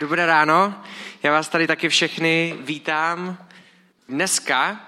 Dobré 0.00 0.26
ráno, 0.26 0.74
já 1.22 1.32
vás 1.32 1.48
tady 1.48 1.66
taky 1.66 1.88
všechny 1.88 2.54
vítám. 2.60 3.38
Dneska 4.08 4.80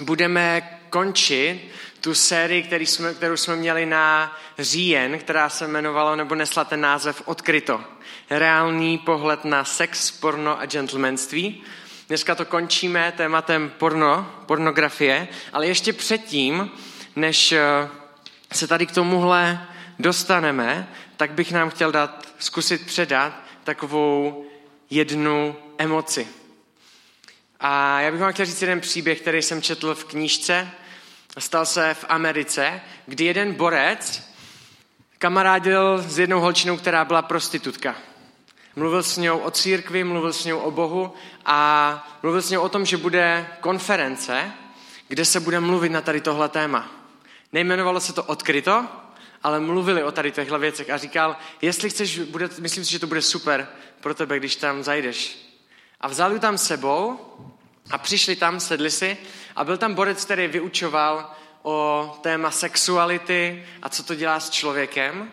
budeme 0.00 0.78
končit 0.90 1.70
tu 2.00 2.14
sérii, 2.14 2.62
který 2.62 2.86
jsme, 2.86 3.14
kterou 3.14 3.36
jsme 3.36 3.56
měli 3.56 3.86
na 3.86 4.36
říjen, 4.58 5.18
která 5.18 5.48
se 5.48 5.64
jmenovala 5.64 6.16
nebo 6.16 6.34
nesla 6.34 6.64
ten 6.64 6.80
název 6.80 7.22
Odkryto. 7.24 7.84
Reálný 8.30 8.98
pohled 8.98 9.44
na 9.44 9.64
sex, 9.64 10.10
porno 10.10 10.60
a 10.60 10.66
gentlemanství. 10.66 11.62
Dneska 12.08 12.34
to 12.34 12.44
končíme 12.44 13.12
tématem 13.16 13.72
porno, 13.78 14.32
pornografie, 14.46 15.28
ale 15.52 15.66
ještě 15.66 15.92
předtím, 15.92 16.70
než 17.16 17.52
eh, 17.52 17.88
se 18.52 18.66
tady 18.66 18.86
k 18.86 18.92
tomuhle 18.92 19.66
dostaneme, 19.98 20.88
tak 21.16 21.30
bych 21.30 21.52
nám 21.52 21.70
chtěl 21.70 21.92
dát, 21.92 22.28
zkusit 22.38 22.86
předat 22.86 23.47
takovou 23.68 24.44
jednu 24.90 25.56
emoci. 25.78 26.28
A 27.60 28.00
já 28.00 28.10
bych 28.10 28.20
vám 28.20 28.32
chtěl 28.32 28.46
říct 28.46 28.62
jeden 28.62 28.80
příběh, 28.80 29.20
který 29.20 29.42
jsem 29.42 29.62
četl 29.62 29.94
v 29.94 30.04
knížce. 30.04 30.70
Stal 31.38 31.66
se 31.66 31.94
v 31.94 32.04
Americe, 32.08 32.80
kdy 33.06 33.24
jeden 33.24 33.54
borec 33.54 34.22
kamarádil 35.18 36.02
s 36.02 36.18
jednou 36.18 36.40
holčinou, 36.40 36.76
která 36.76 37.04
byla 37.04 37.22
prostitutka. 37.22 37.94
Mluvil 38.76 39.02
s 39.02 39.16
ní 39.16 39.30
o 39.30 39.50
církvi, 39.50 40.04
mluvil 40.04 40.32
s 40.32 40.44
ní 40.44 40.52
o 40.52 40.70
Bohu 40.70 41.14
a 41.44 42.18
mluvil 42.22 42.42
s 42.42 42.50
ní 42.50 42.58
o 42.58 42.68
tom, 42.68 42.86
že 42.86 42.96
bude 42.96 43.46
konference, 43.60 44.52
kde 45.08 45.24
se 45.24 45.40
bude 45.40 45.60
mluvit 45.60 45.88
na 45.88 46.00
tady 46.00 46.20
tohle 46.20 46.48
téma. 46.48 46.88
Nejmenovalo 47.52 48.00
se 48.00 48.12
to 48.12 48.24
Odkryto, 48.24 48.86
ale 49.42 49.60
mluvili 49.60 50.04
o 50.04 50.12
tady 50.12 50.32
těchto 50.32 50.58
věcech 50.58 50.90
a 50.90 50.96
říkal, 50.96 51.36
jestli 51.62 51.90
chceš, 51.90 52.18
bude, 52.18 52.48
myslím 52.58 52.84
si, 52.84 52.90
že 52.92 52.98
to 52.98 53.06
bude 53.06 53.22
super 53.22 53.68
pro 54.00 54.14
tebe, 54.14 54.38
když 54.38 54.56
tam 54.56 54.82
zajdeš. 54.82 55.38
A 56.00 56.08
vzali 56.08 56.34
ji 56.34 56.40
tam 56.40 56.58
sebou 56.58 57.20
a 57.90 57.98
přišli 57.98 58.36
tam, 58.36 58.60
sedli 58.60 58.90
si 58.90 59.16
a 59.56 59.64
byl 59.64 59.76
tam 59.76 59.94
borec, 59.94 60.24
který 60.24 60.46
vyučoval 60.46 61.30
o 61.62 62.18
téma 62.22 62.50
sexuality 62.50 63.66
a 63.82 63.88
co 63.88 64.02
to 64.02 64.14
dělá 64.14 64.40
s 64.40 64.50
člověkem. 64.50 65.32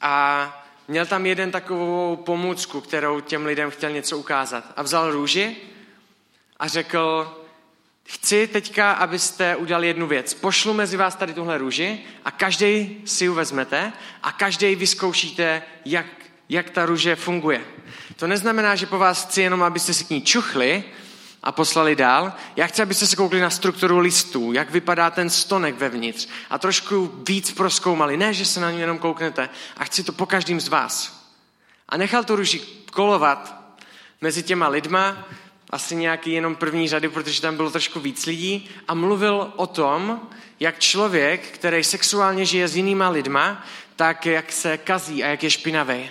A 0.00 0.64
měl 0.88 1.06
tam 1.06 1.26
jeden 1.26 1.50
takovou 1.50 2.16
pomůcku, 2.16 2.80
kterou 2.80 3.20
těm 3.20 3.46
lidem 3.46 3.70
chtěl 3.70 3.90
něco 3.90 4.18
ukázat. 4.18 4.64
A 4.76 4.82
vzal 4.82 5.10
růži 5.10 5.56
a 6.58 6.68
řekl, 6.68 7.34
Chci 8.10 8.46
teďka, 8.46 8.92
abyste 8.92 9.56
udělali 9.56 9.86
jednu 9.86 10.06
věc. 10.06 10.34
Pošlu 10.34 10.74
mezi 10.74 10.96
vás 10.96 11.14
tady 11.14 11.34
tuhle 11.34 11.58
růži 11.58 12.00
a 12.24 12.30
každý 12.30 13.00
si 13.04 13.24
ji 13.24 13.28
vezmete 13.28 13.92
a 14.22 14.32
každý 14.32 14.74
vyzkoušíte, 14.74 15.62
jak, 15.84 16.06
jak 16.48 16.70
ta 16.70 16.86
růže 16.86 17.16
funguje. 17.16 17.64
To 18.16 18.26
neznamená, 18.26 18.76
že 18.76 18.86
po 18.86 18.98
vás 18.98 19.26
chci 19.26 19.42
jenom, 19.42 19.62
abyste 19.62 19.94
si 19.94 20.04
k 20.04 20.10
ní 20.10 20.22
čuchli 20.22 20.84
a 21.42 21.52
poslali 21.52 21.96
dál. 21.96 22.32
Já 22.56 22.66
chci, 22.66 22.82
abyste 22.82 23.06
se 23.06 23.16
koukli 23.16 23.40
na 23.40 23.50
strukturu 23.50 23.98
listů, 23.98 24.52
jak 24.52 24.70
vypadá 24.70 25.10
ten 25.10 25.30
stonek 25.30 25.74
vevnitř 25.78 26.28
a 26.50 26.58
trošku 26.58 27.22
víc 27.28 27.52
proskoumali. 27.52 28.16
Ne, 28.16 28.34
že 28.34 28.46
se 28.46 28.60
na 28.60 28.70
ní 28.70 28.80
jenom 28.80 28.98
kouknete 28.98 29.48
a 29.76 29.84
chci 29.84 30.04
to 30.04 30.12
po 30.12 30.26
každým 30.26 30.60
z 30.60 30.68
vás. 30.68 31.24
A 31.88 31.96
nechal 31.96 32.24
tu 32.24 32.36
růži 32.36 32.60
kolovat 32.92 33.74
mezi 34.20 34.42
těma 34.42 34.68
lidma, 34.68 35.28
asi 35.70 35.96
nějaký 35.96 36.32
jenom 36.32 36.56
první 36.56 36.88
řady, 36.88 37.08
protože 37.08 37.42
tam 37.42 37.56
bylo 37.56 37.70
trošku 37.70 38.00
víc 38.00 38.26
lidí 38.26 38.70
a 38.88 38.94
mluvil 38.94 39.52
o 39.56 39.66
tom, 39.66 40.20
jak 40.60 40.78
člověk, 40.78 41.46
který 41.46 41.84
sexuálně 41.84 42.44
žije 42.44 42.68
s 42.68 42.76
jinýma 42.76 43.08
lidma, 43.08 43.64
tak 43.96 44.26
jak 44.26 44.52
se 44.52 44.78
kazí 44.78 45.24
a 45.24 45.26
jak 45.26 45.42
je 45.42 45.50
špinavý. 45.50 46.10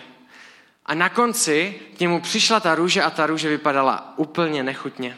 A 0.85 0.93
na 0.93 1.09
konci 1.09 1.75
k 1.97 1.99
němu 1.99 2.21
přišla 2.21 2.59
ta 2.59 2.75
růže 2.75 3.03
a 3.03 3.09
ta 3.09 3.25
růže 3.25 3.49
vypadala 3.49 4.13
úplně 4.15 4.63
nechutně. 4.63 5.17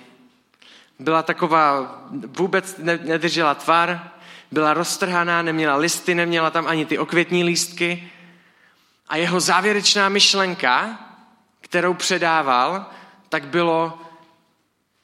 Byla 0.99 1.23
taková, 1.23 1.95
vůbec 2.37 2.75
nedržela 3.03 3.55
tvar, 3.55 4.11
byla 4.51 4.73
roztrhaná, 4.73 5.41
neměla 5.41 5.75
listy, 5.75 6.15
neměla 6.15 6.49
tam 6.49 6.67
ani 6.67 6.85
ty 6.85 6.97
okvětní 6.97 7.43
lístky. 7.43 8.11
A 9.07 9.15
jeho 9.15 9.39
závěrečná 9.39 10.09
myšlenka, 10.09 10.99
kterou 11.61 11.93
předával, 11.93 12.85
tak 13.29 13.47
bylo, 13.47 13.99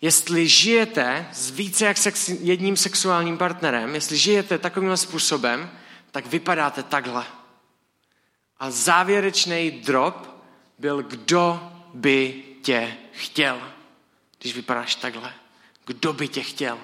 Jestli 0.06 0.48
žijete 0.48 1.28
s 1.34 1.50
více 1.50 1.86
jak 1.86 1.98
sex, 1.98 2.30
jedním 2.30 2.78
sexuálním 2.78 3.38
partnerem, 3.38 3.96
jestli 3.96 4.18
žijete 4.18 4.58
takovým 4.58 4.98
způsobem, 4.98 5.72
tak 6.12 6.26
vypadáte 6.26 6.84
takhle. 6.84 7.26
A 8.60 8.72
závěrečný 8.72 9.72
drop 9.72 10.28
byl, 10.80 11.04
kdo 11.04 11.72
by 11.94 12.44
tě 12.62 12.98
chtěl, 13.12 13.62
když 14.40 14.56
vypadáš 14.56 14.96
takhle. 14.96 15.34
Kdo 15.86 16.14
by 16.14 16.28
tě 16.28 16.42
chtěl? 16.42 16.78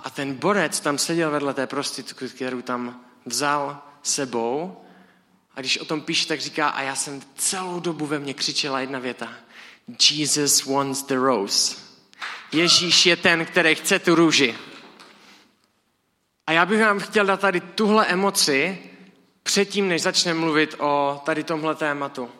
A 0.00 0.10
ten 0.10 0.34
borec 0.34 0.80
tam 0.80 0.98
seděl 0.98 1.30
vedle 1.30 1.54
té 1.54 1.66
prostitutky, 1.66 2.28
kterou 2.28 2.62
tam 2.62 3.04
vzal 3.26 3.82
sebou 4.02 4.84
a 5.54 5.60
když 5.60 5.78
o 5.78 5.84
tom 5.84 6.00
píše, 6.00 6.28
tak 6.28 6.40
říká, 6.40 6.68
a 6.68 6.82
já 6.82 6.94
jsem 6.94 7.22
celou 7.36 7.80
dobu 7.80 8.06
ve 8.06 8.18
mně 8.18 8.34
křičela 8.34 8.80
jedna 8.80 8.98
věta– 8.98 9.32
Jesus 10.10 10.64
wants 10.64 11.02
the 11.02 11.14
rose. 11.14 11.76
Ježíš 12.52 13.06
je 13.06 13.16
ten, 13.16 13.46
který 13.46 13.74
chce 13.74 13.98
tu 13.98 14.14
růži. 14.14 14.54
A 16.46 16.52
já 16.52 16.66
bych 16.66 16.80
vám 16.80 17.00
chtěl 17.00 17.26
dát 17.26 17.40
tady 17.40 17.60
tuhle 17.60 18.06
emoci 18.06 18.78
předtím, 19.42 19.88
než 19.88 20.02
začneme 20.02 20.40
mluvit 20.40 20.74
o 20.78 21.22
tady 21.24 21.44
tomhle 21.44 21.74
tématu. 21.74 22.30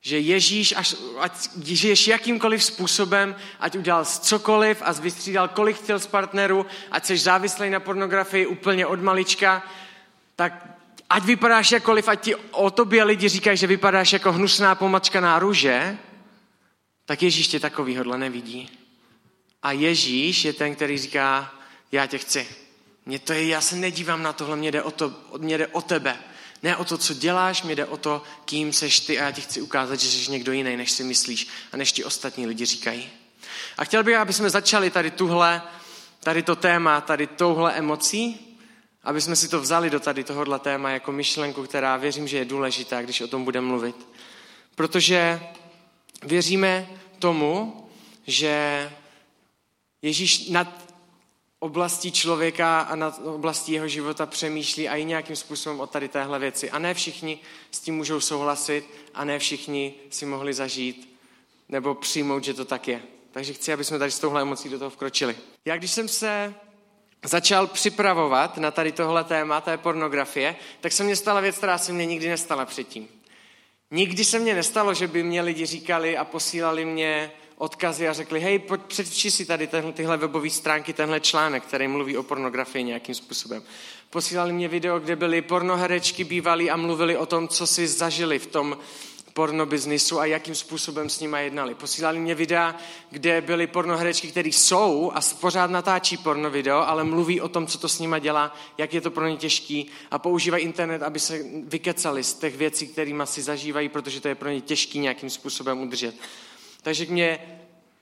Že 0.00 0.18
Ježíš, 0.18 0.74
až, 0.76 0.94
ať 1.18 1.32
žiješ 1.64 2.08
jakýmkoliv 2.08 2.64
způsobem, 2.64 3.36
ať 3.60 3.76
udělal 3.76 4.04
cokoliv 4.04 4.82
a 4.84 4.92
vystřídal 4.92 5.48
kolik 5.48 5.76
chtěl 5.76 5.98
z 5.98 6.06
partnerů, 6.06 6.66
ať 6.90 7.04
jsi 7.04 7.18
závislý 7.18 7.70
na 7.70 7.80
pornografii 7.80 8.46
úplně 8.46 8.86
od 8.86 9.00
malička, 9.00 9.62
tak 10.36 10.66
ať 11.10 11.24
vypadáš 11.24 11.72
jakoliv, 11.72 12.08
ať 12.08 12.20
ti 12.20 12.34
o 12.34 12.70
tobě 12.70 13.04
lidi 13.04 13.28
říkají, 13.28 13.56
že 13.56 13.66
vypadáš 13.66 14.12
jako 14.12 14.32
hnusná 14.32 14.74
pomačkaná 14.74 15.38
růže, 15.38 15.98
tak 17.06 17.22
Ježíš 17.22 17.48
tě 17.48 17.60
takovýhodle 17.60 18.18
nevidí. 18.18 18.70
A 19.62 19.72
Ježíš 19.72 20.44
je 20.44 20.52
ten, 20.52 20.74
který 20.74 20.98
říká, 20.98 21.54
já 21.92 22.06
tě 22.06 22.18
chci. 22.18 22.48
Mě 23.06 23.18
to 23.18 23.32
je, 23.32 23.46
já 23.46 23.60
se 23.60 23.76
nedívám 23.76 24.22
na 24.22 24.32
tohle, 24.32 24.56
mě 24.56 24.72
jde 24.72 24.82
o, 24.82 24.90
to, 24.90 25.14
mě 25.38 25.58
jde 25.58 25.66
o 25.66 25.82
tebe. 25.82 26.16
Ne 26.62 26.76
o 26.76 26.84
to, 26.84 26.98
co 26.98 27.14
děláš, 27.14 27.62
mě 27.62 27.74
jde 27.74 27.84
o 27.86 27.96
to, 27.96 28.22
kým 28.44 28.72
seš 28.72 29.00
ty 29.00 29.20
a 29.20 29.24
já 29.24 29.30
ti 29.30 29.40
chci 29.40 29.60
ukázat, 29.60 30.00
že 30.00 30.08
jsi 30.08 30.30
někdo 30.30 30.52
jiný, 30.52 30.76
než 30.76 30.90
si 30.90 31.04
myslíš 31.04 31.48
a 31.72 31.76
než 31.76 31.92
ti 31.92 32.04
ostatní 32.04 32.46
lidi 32.46 32.64
říkají. 32.64 33.10
A 33.78 33.84
chtěl 33.84 34.04
bych, 34.04 34.16
aby 34.16 34.32
jsme 34.32 34.50
začali 34.50 34.90
tady 34.90 35.10
tuhle, 35.10 35.62
tady 36.20 36.42
to 36.42 36.56
téma, 36.56 37.00
tady 37.00 37.26
touhle 37.26 37.72
emocí, 37.72 38.56
aby 39.04 39.20
jsme 39.20 39.36
si 39.36 39.48
to 39.48 39.60
vzali 39.60 39.90
do 39.90 40.00
tady 40.00 40.24
tohohle 40.24 40.58
téma 40.58 40.90
jako 40.90 41.12
myšlenku, 41.12 41.62
která 41.62 41.96
věřím, 41.96 42.28
že 42.28 42.38
je 42.38 42.44
důležitá, 42.44 43.02
když 43.02 43.20
o 43.20 43.28
tom 43.28 43.44
budeme 43.44 43.66
mluvit. 43.66 43.96
Protože 44.74 45.40
věříme 46.22 46.88
tomu, 47.18 47.82
že 48.26 48.92
Ježíš 50.02 50.48
nad 50.48 50.86
oblastí 51.58 52.12
člověka 52.12 52.80
a 52.80 52.96
nad 52.96 53.20
oblastí 53.24 53.72
jeho 53.72 53.88
života 53.88 54.26
přemýšlí 54.26 54.88
a 54.88 54.96
i 54.96 55.04
nějakým 55.04 55.36
způsobem 55.36 55.80
o 55.80 55.86
tady 55.86 56.08
téhle 56.08 56.38
věci. 56.38 56.70
A 56.70 56.78
ne 56.78 56.94
všichni 56.94 57.38
s 57.70 57.80
tím 57.80 57.96
můžou 57.96 58.20
souhlasit 58.20 58.84
a 59.14 59.24
ne 59.24 59.38
všichni 59.38 59.94
si 60.10 60.26
mohli 60.26 60.54
zažít 60.54 61.18
nebo 61.68 61.94
přijmout, 61.94 62.44
že 62.44 62.54
to 62.54 62.64
tak 62.64 62.88
je. 62.88 63.02
Takže 63.30 63.52
chci, 63.52 63.72
aby 63.72 63.84
jsme 63.84 63.98
tady 63.98 64.10
s 64.10 64.18
touhle 64.18 64.42
emocí 64.42 64.68
do 64.68 64.78
toho 64.78 64.90
vkročili. 64.90 65.36
Já 65.64 65.76
když 65.76 65.90
jsem 65.90 66.08
se 66.08 66.54
začal 67.24 67.66
připravovat 67.66 68.56
na 68.56 68.70
tady 68.70 68.92
tohle 68.92 69.24
téma, 69.24 69.60
té 69.60 69.78
pornografie, 69.78 70.56
tak 70.80 70.92
se 70.92 71.04
mně 71.04 71.16
stala 71.16 71.40
věc, 71.40 71.56
která 71.56 71.78
se 71.78 71.92
mně 71.92 72.06
nikdy 72.06 72.28
nestala 72.28 72.64
předtím. 72.64 73.08
Nikdy 73.90 74.24
se 74.24 74.38
mně 74.38 74.54
nestalo, 74.54 74.94
že 74.94 75.08
by 75.08 75.22
mě 75.22 75.42
lidi 75.42 75.66
říkali 75.66 76.16
a 76.16 76.24
posílali 76.24 76.84
mě 76.84 77.32
odkazy 77.56 78.08
a 78.08 78.12
řekli, 78.12 78.40
hej, 78.40 78.58
pojď 78.58 78.80
přečti 78.80 79.30
si 79.30 79.46
tady 79.46 79.66
tenhle, 79.66 79.92
tyhle 79.92 80.16
webové 80.16 80.50
stránky, 80.50 80.92
tenhle 80.92 81.20
článek, 81.20 81.62
který 81.62 81.88
mluví 81.88 82.16
o 82.16 82.22
pornografii 82.22 82.84
nějakým 82.84 83.14
způsobem. 83.14 83.62
Posílali 84.10 84.52
mě 84.52 84.68
video, 84.68 84.98
kde 84.98 85.16
byly 85.16 85.42
pornoherečky 85.42 86.24
bývalí 86.24 86.70
a 86.70 86.76
mluvili 86.76 87.16
o 87.16 87.26
tom, 87.26 87.48
co 87.48 87.66
si 87.66 87.88
zažili 87.88 88.38
v 88.38 88.46
tom 88.46 88.78
pornobiznisu 89.36 90.20
a 90.20 90.26
jakým 90.26 90.54
způsobem 90.54 91.10
s 91.10 91.20
nimi 91.20 91.44
jednali. 91.44 91.74
Posílali 91.74 92.18
mě 92.18 92.34
videa, 92.34 92.74
kde 93.10 93.40
byly 93.40 93.66
pornoherečky, 93.66 94.28
které 94.28 94.48
jsou 94.48 95.12
a 95.14 95.20
pořád 95.40 95.70
natáčí 95.70 96.16
porno 96.16 96.50
video, 96.50 96.78
ale 96.78 97.04
mluví 97.04 97.40
o 97.40 97.48
tom, 97.48 97.66
co 97.66 97.78
to 97.78 97.88
s 97.88 97.98
nima 97.98 98.18
dělá, 98.18 98.56
jak 98.78 98.94
je 98.94 99.00
to 99.00 99.10
pro 99.10 99.28
ně 99.28 99.36
těžký 99.36 99.86
a 100.10 100.18
používají 100.18 100.64
internet, 100.64 101.02
aby 101.02 101.20
se 101.20 101.40
vykecali 101.64 102.24
z 102.24 102.34
těch 102.34 102.56
věcí, 102.56 102.88
kterými 102.88 103.22
si 103.24 103.42
zažívají, 103.42 103.88
protože 103.88 104.20
to 104.20 104.28
je 104.28 104.34
pro 104.34 104.48
ně 104.48 104.60
těžký 104.60 104.98
nějakým 104.98 105.30
způsobem 105.30 105.80
udržet. 105.80 106.14
Takže 106.82 107.06
mě 107.08 107.38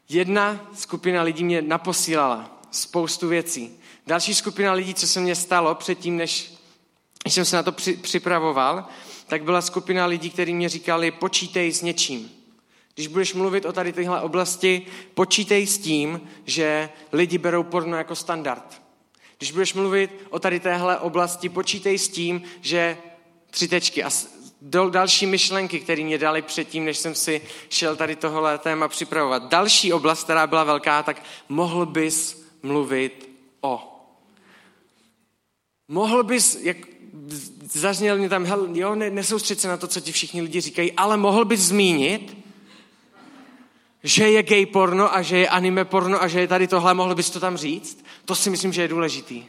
jedna 0.08 0.70
skupina 0.74 1.22
lidí 1.22 1.44
mě 1.44 1.62
naposílala 1.62 2.60
spoustu 2.70 3.28
věcí. 3.28 3.80
Další 4.06 4.34
skupina 4.34 4.72
lidí, 4.72 4.94
co 4.94 5.08
se 5.08 5.20
mně 5.20 5.34
stalo 5.34 5.74
předtím, 5.74 6.16
než 6.16 6.54
jsem 7.26 7.44
se 7.44 7.56
na 7.56 7.62
to 7.62 7.72
připravoval, 8.02 8.88
tak 9.26 9.44
byla 9.44 9.62
skupina 9.62 10.06
lidí, 10.06 10.30
kteří 10.30 10.54
mě 10.54 10.68
říkali, 10.68 11.10
počítej 11.10 11.72
s 11.72 11.82
něčím. 11.82 12.30
Když 12.94 13.06
budeš 13.06 13.34
mluvit 13.34 13.64
o 13.64 13.72
tady 13.72 13.92
téhle 13.92 14.20
oblasti, 14.20 14.86
počítej 15.14 15.66
s 15.66 15.78
tím, 15.78 16.20
že 16.44 16.90
lidi 17.12 17.38
berou 17.38 17.62
porno 17.62 17.96
jako 17.96 18.14
standard. 18.14 18.82
Když 19.38 19.52
budeš 19.52 19.74
mluvit 19.74 20.10
o 20.30 20.38
tady 20.38 20.60
téhle 20.60 20.98
oblasti, 20.98 21.48
počítej 21.48 21.98
s 21.98 22.08
tím, 22.08 22.42
že 22.60 22.96
tři 23.50 23.68
tečky 23.68 24.04
a 24.04 24.10
další 24.90 25.26
myšlenky, 25.26 25.80
které 25.80 26.04
mě 26.04 26.18
dali 26.18 26.42
předtím, 26.42 26.84
než 26.84 26.98
jsem 26.98 27.14
si 27.14 27.42
šel 27.68 27.96
tady 27.96 28.16
tohle 28.16 28.58
téma 28.58 28.88
připravovat. 28.88 29.48
Další 29.48 29.92
oblast, 29.92 30.24
která 30.24 30.46
byla 30.46 30.64
velká, 30.64 31.02
tak 31.02 31.22
mohl 31.48 31.86
bys 31.86 32.46
mluvit 32.62 33.30
o. 33.60 33.90
Mohl 35.88 36.22
bys, 36.22 36.58
jak 36.62 36.76
zazněl 37.72 38.18
mě 38.18 38.28
tam, 38.28 38.44
hel, 38.44 38.68
jo, 38.72 38.94
ne, 38.94 39.10
nesoustřed 39.10 39.60
se 39.60 39.68
na 39.68 39.76
to, 39.76 39.86
co 39.86 40.00
ti 40.00 40.12
všichni 40.12 40.42
lidi 40.42 40.60
říkají, 40.60 40.92
ale 40.92 41.16
mohl 41.16 41.44
bys 41.44 41.60
zmínit, 41.60 42.36
že 44.02 44.30
je 44.30 44.42
gay 44.42 44.66
porno 44.66 45.16
a 45.16 45.22
že 45.22 45.38
je 45.38 45.48
anime 45.48 45.84
porno 45.84 46.22
a 46.22 46.28
že 46.28 46.40
je 46.40 46.48
tady 46.48 46.68
tohle, 46.68 46.94
mohl 46.94 47.14
bys 47.14 47.30
to 47.30 47.40
tam 47.40 47.56
říct? 47.56 48.04
To 48.24 48.34
si 48.34 48.50
myslím, 48.50 48.72
že 48.72 48.82
je 48.82 48.88
důležitý. 48.88 49.44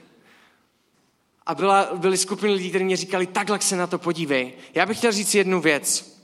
A 1.46 1.56
byla, 1.56 1.90
byly 1.96 2.18
skupiny 2.18 2.54
lidí, 2.54 2.70
kteří 2.70 2.86
mě 2.86 2.98
říkali, 2.98 3.28
takhle 3.28 3.62
se 3.62 3.76
na 3.76 3.88
to 3.88 4.00
podívej. 4.00 4.54
Já 4.74 4.86
bych 4.86 4.98
chtěl 4.98 5.12
říct 5.12 5.36
jednu 5.36 5.62
věc, 5.62 6.16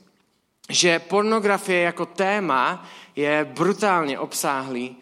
že 0.69 0.99
pornografie 0.99 1.81
jako 1.81 2.05
téma 2.05 2.87
je 3.15 3.45
brutálně 3.53 4.19
obsáhlý. 4.19 4.95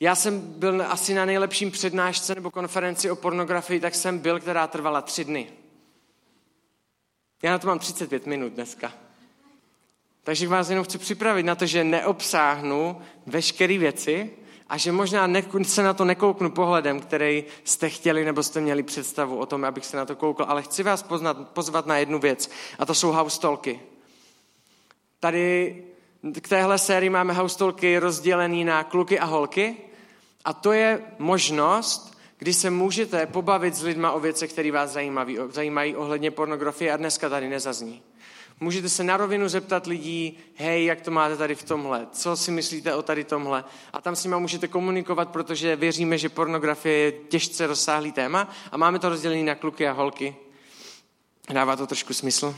Já 0.00 0.14
jsem 0.14 0.40
byl 0.40 0.82
asi 0.88 1.14
na 1.14 1.24
nejlepším 1.24 1.70
přednášce 1.70 2.34
nebo 2.34 2.50
konferenci 2.50 3.10
o 3.10 3.16
pornografii, 3.16 3.80
tak 3.80 3.94
jsem 3.94 4.18
byl, 4.18 4.40
která 4.40 4.66
trvala 4.66 5.02
tři 5.02 5.24
dny. 5.24 5.59
Já 7.42 7.50
na 7.50 7.58
to 7.58 7.66
mám 7.66 7.78
35 7.78 8.26
minut 8.26 8.52
dneska. 8.52 8.92
Takže 10.22 10.48
vás 10.48 10.70
jenom 10.70 10.84
chci 10.84 10.98
připravit 10.98 11.42
na 11.42 11.54
to, 11.54 11.66
že 11.66 11.84
neobsáhnu 11.84 13.00
veškeré 13.26 13.78
věci 13.78 14.30
a 14.68 14.76
že 14.76 14.92
možná 14.92 15.26
ne, 15.26 15.42
se 15.62 15.82
na 15.82 15.94
to 15.94 16.04
nekouknu 16.04 16.50
pohledem, 16.50 17.00
který 17.00 17.44
jste 17.64 17.88
chtěli 17.88 18.24
nebo 18.24 18.42
jste 18.42 18.60
měli 18.60 18.82
představu 18.82 19.36
o 19.36 19.46
tom, 19.46 19.64
abych 19.64 19.86
se 19.86 19.96
na 19.96 20.06
to 20.06 20.16
koukl, 20.16 20.44
ale 20.48 20.62
chci 20.62 20.82
vás 20.82 21.02
poznat, 21.02 21.48
pozvat 21.48 21.86
na 21.86 21.98
jednu 21.98 22.18
věc 22.18 22.50
a 22.78 22.86
to 22.86 22.94
jsou 22.94 23.12
haustolky. 23.12 23.80
Tady 25.20 25.76
k 26.40 26.48
téhle 26.48 26.78
sérii 26.78 27.10
máme 27.10 27.32
haustolky 27.32 27.98
rozdělený 27.98 28.64
na 28.64 28.84
kluky 28.84 29.18
a 29.18 29.24
holky 29.24 29.76
a 30.44 30.52
to 30.52 30.72
je 30.72 31.02
možnost, 31.18 32.09
kdy 32.40 32.54
se 32.54 32.70
můžete 32.70 33.26
pobavit 33.26 33.74
s 33.74 33.82
lidma 33.82 34.12
o 34.12 34.20
věcech, 34.20 34.52
které 34.52 34.72
vás 34.72 34.90
zajímají, 34.90 35.38
zajímají 35.50 35.96
ohledně 35.96 36.30
pornografie 36.30 36.92
a 36.92 36.96
dneska 36.96 37.28
tady 37.28 37.48
nezazní. 37.48 38.02
Můžete 38.60 38.88
se 38.88 39.04
na 39.04 39.16
rovinu 39.16 39.48
zeptat 39.48 39.86
lidí, 39.86 40.38
hej, 40.54 40.84
jak 40.84 41.00
to 41.00 41.10
máte 41.10 41.36
tady 41.36 41.54
v 41.54 41.62
tomhle, 41.62 42.06
co 42.12 42.36
si 42.36 42.50
myslíte 42.50 42.94
o 42.94 43.02
tady 43.02 43.24
tomhle. 43.24 43.64
A 43.92 44.00
tam 44.00 44.16
s 44.16 44.24
nima 44.24 44.38
můžete 44.38 44.68
komunikovat, 44.68 45.28
protože 45.28 45.76
věříme, 45.76 46.18
že 46.18 46.28
pornografie 46.28 46.96
je 46.96 47.12
těžce 47.12 47.66
rozsáhlý 47.66 48.12
téma 48.12 48.48
a 48.72 48.76
máme 48.76 48.98
to 48.98 49.08
rozdělené 49.08 49.42
na 49.42 49.54
kluky 49.54 49.88
a 49.88 49.92
holky. 49.92 50.36
Dává 51.52 51.76
to 51.76 51.86
trošku 51.86 52.14
smysl? 52.14 52.56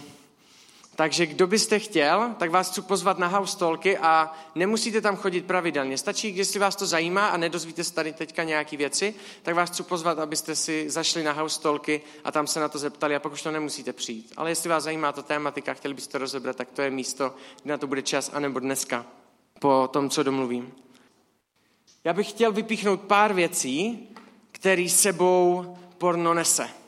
Takže 0.96 1.26
kdo 1.26 1.46
byste 1.46 1.78
chtěl, 1.78 2.34
tak 2.38 2.50
vás 2.50 2.70
chci 2.70 2.82
pozvat 2.82 3.18
na 3.18 3.26
house 3.26 3.58
talky 3.58 3.98
a 3.98 4.32
nemusíte 4.54 5.00
tam 5.00 5.16
chodit 5.16 5.46
pravidelně. 5.46 5.98
Stačí, 5.98 6.32
když 6.32 6.48
si 6.48 6.58
vás 6.58 6.76
to 6.76 6.86
zajímá 6.86 7.28
a 7.28 7.36
nedozvíte 7.36 7.84
se 7.84 7.94
tady 7.94 8.12
teďka 8.12 8.44
nějaké 8.44 8.76
věci, 8.76 9.14
tak 9.42 9.54
vás 9.54 9.70
chci 9.70 9.82
pozvat, 9.82 10.18
abyste 10.18 10.56
si 10.56 10.90
zašli 10.90 11.22
na 11.22 11.32
house 11.32 11.60
talky 11.60 12.02
a 12.24 12.32
tam 12.32 12.46
se 12.46 12.60
na 12.60 12.68
to 12.68 12.78
zeptali 12.78 13.16
a 13.16 13.20
pak 13.20 13.32
už 13.32 13.42
to 13.42 13.50
nemusíte 13.50 13.92
přijít. 13.92 14.32
Ale 14.36 14.50
jestli 14.50 14.68
vás 14.68 14.84
zajímá 14.84 15.12
to 15.12 15.22
tématika, 15.22 15.74
chtěli 15.74 15.94
byste 15.94 16.12
to 16.12 16.18
rozebrat, 16.18 16.56
tak 16.56 16.70
to 16.70 16.82
je 16.82 16.90
místo, 16.90 17.34
kde 17.62 17.72
na 17.72 17.78
to 17.78 17.86
bude 17.86 18.02
čas, 18.02 18.30
anebo 18.34 18.60
dneska, 18.60 19.06
po 19.58 19.88
tom, 19.92 20.10
co 20.10 20.22
domluvím. 20.22 20.72
Já 22.04 22.12
bych 22.12 22.28
chtěl 22.28 22.52
vypíchnout 22.52 23.00
pár 23.00 23.32
věcí, 23.32 24.08
které 24.52 24.88
sebou 24.88 25.76
porno 25.98 26.34
nese. 26.34 26.81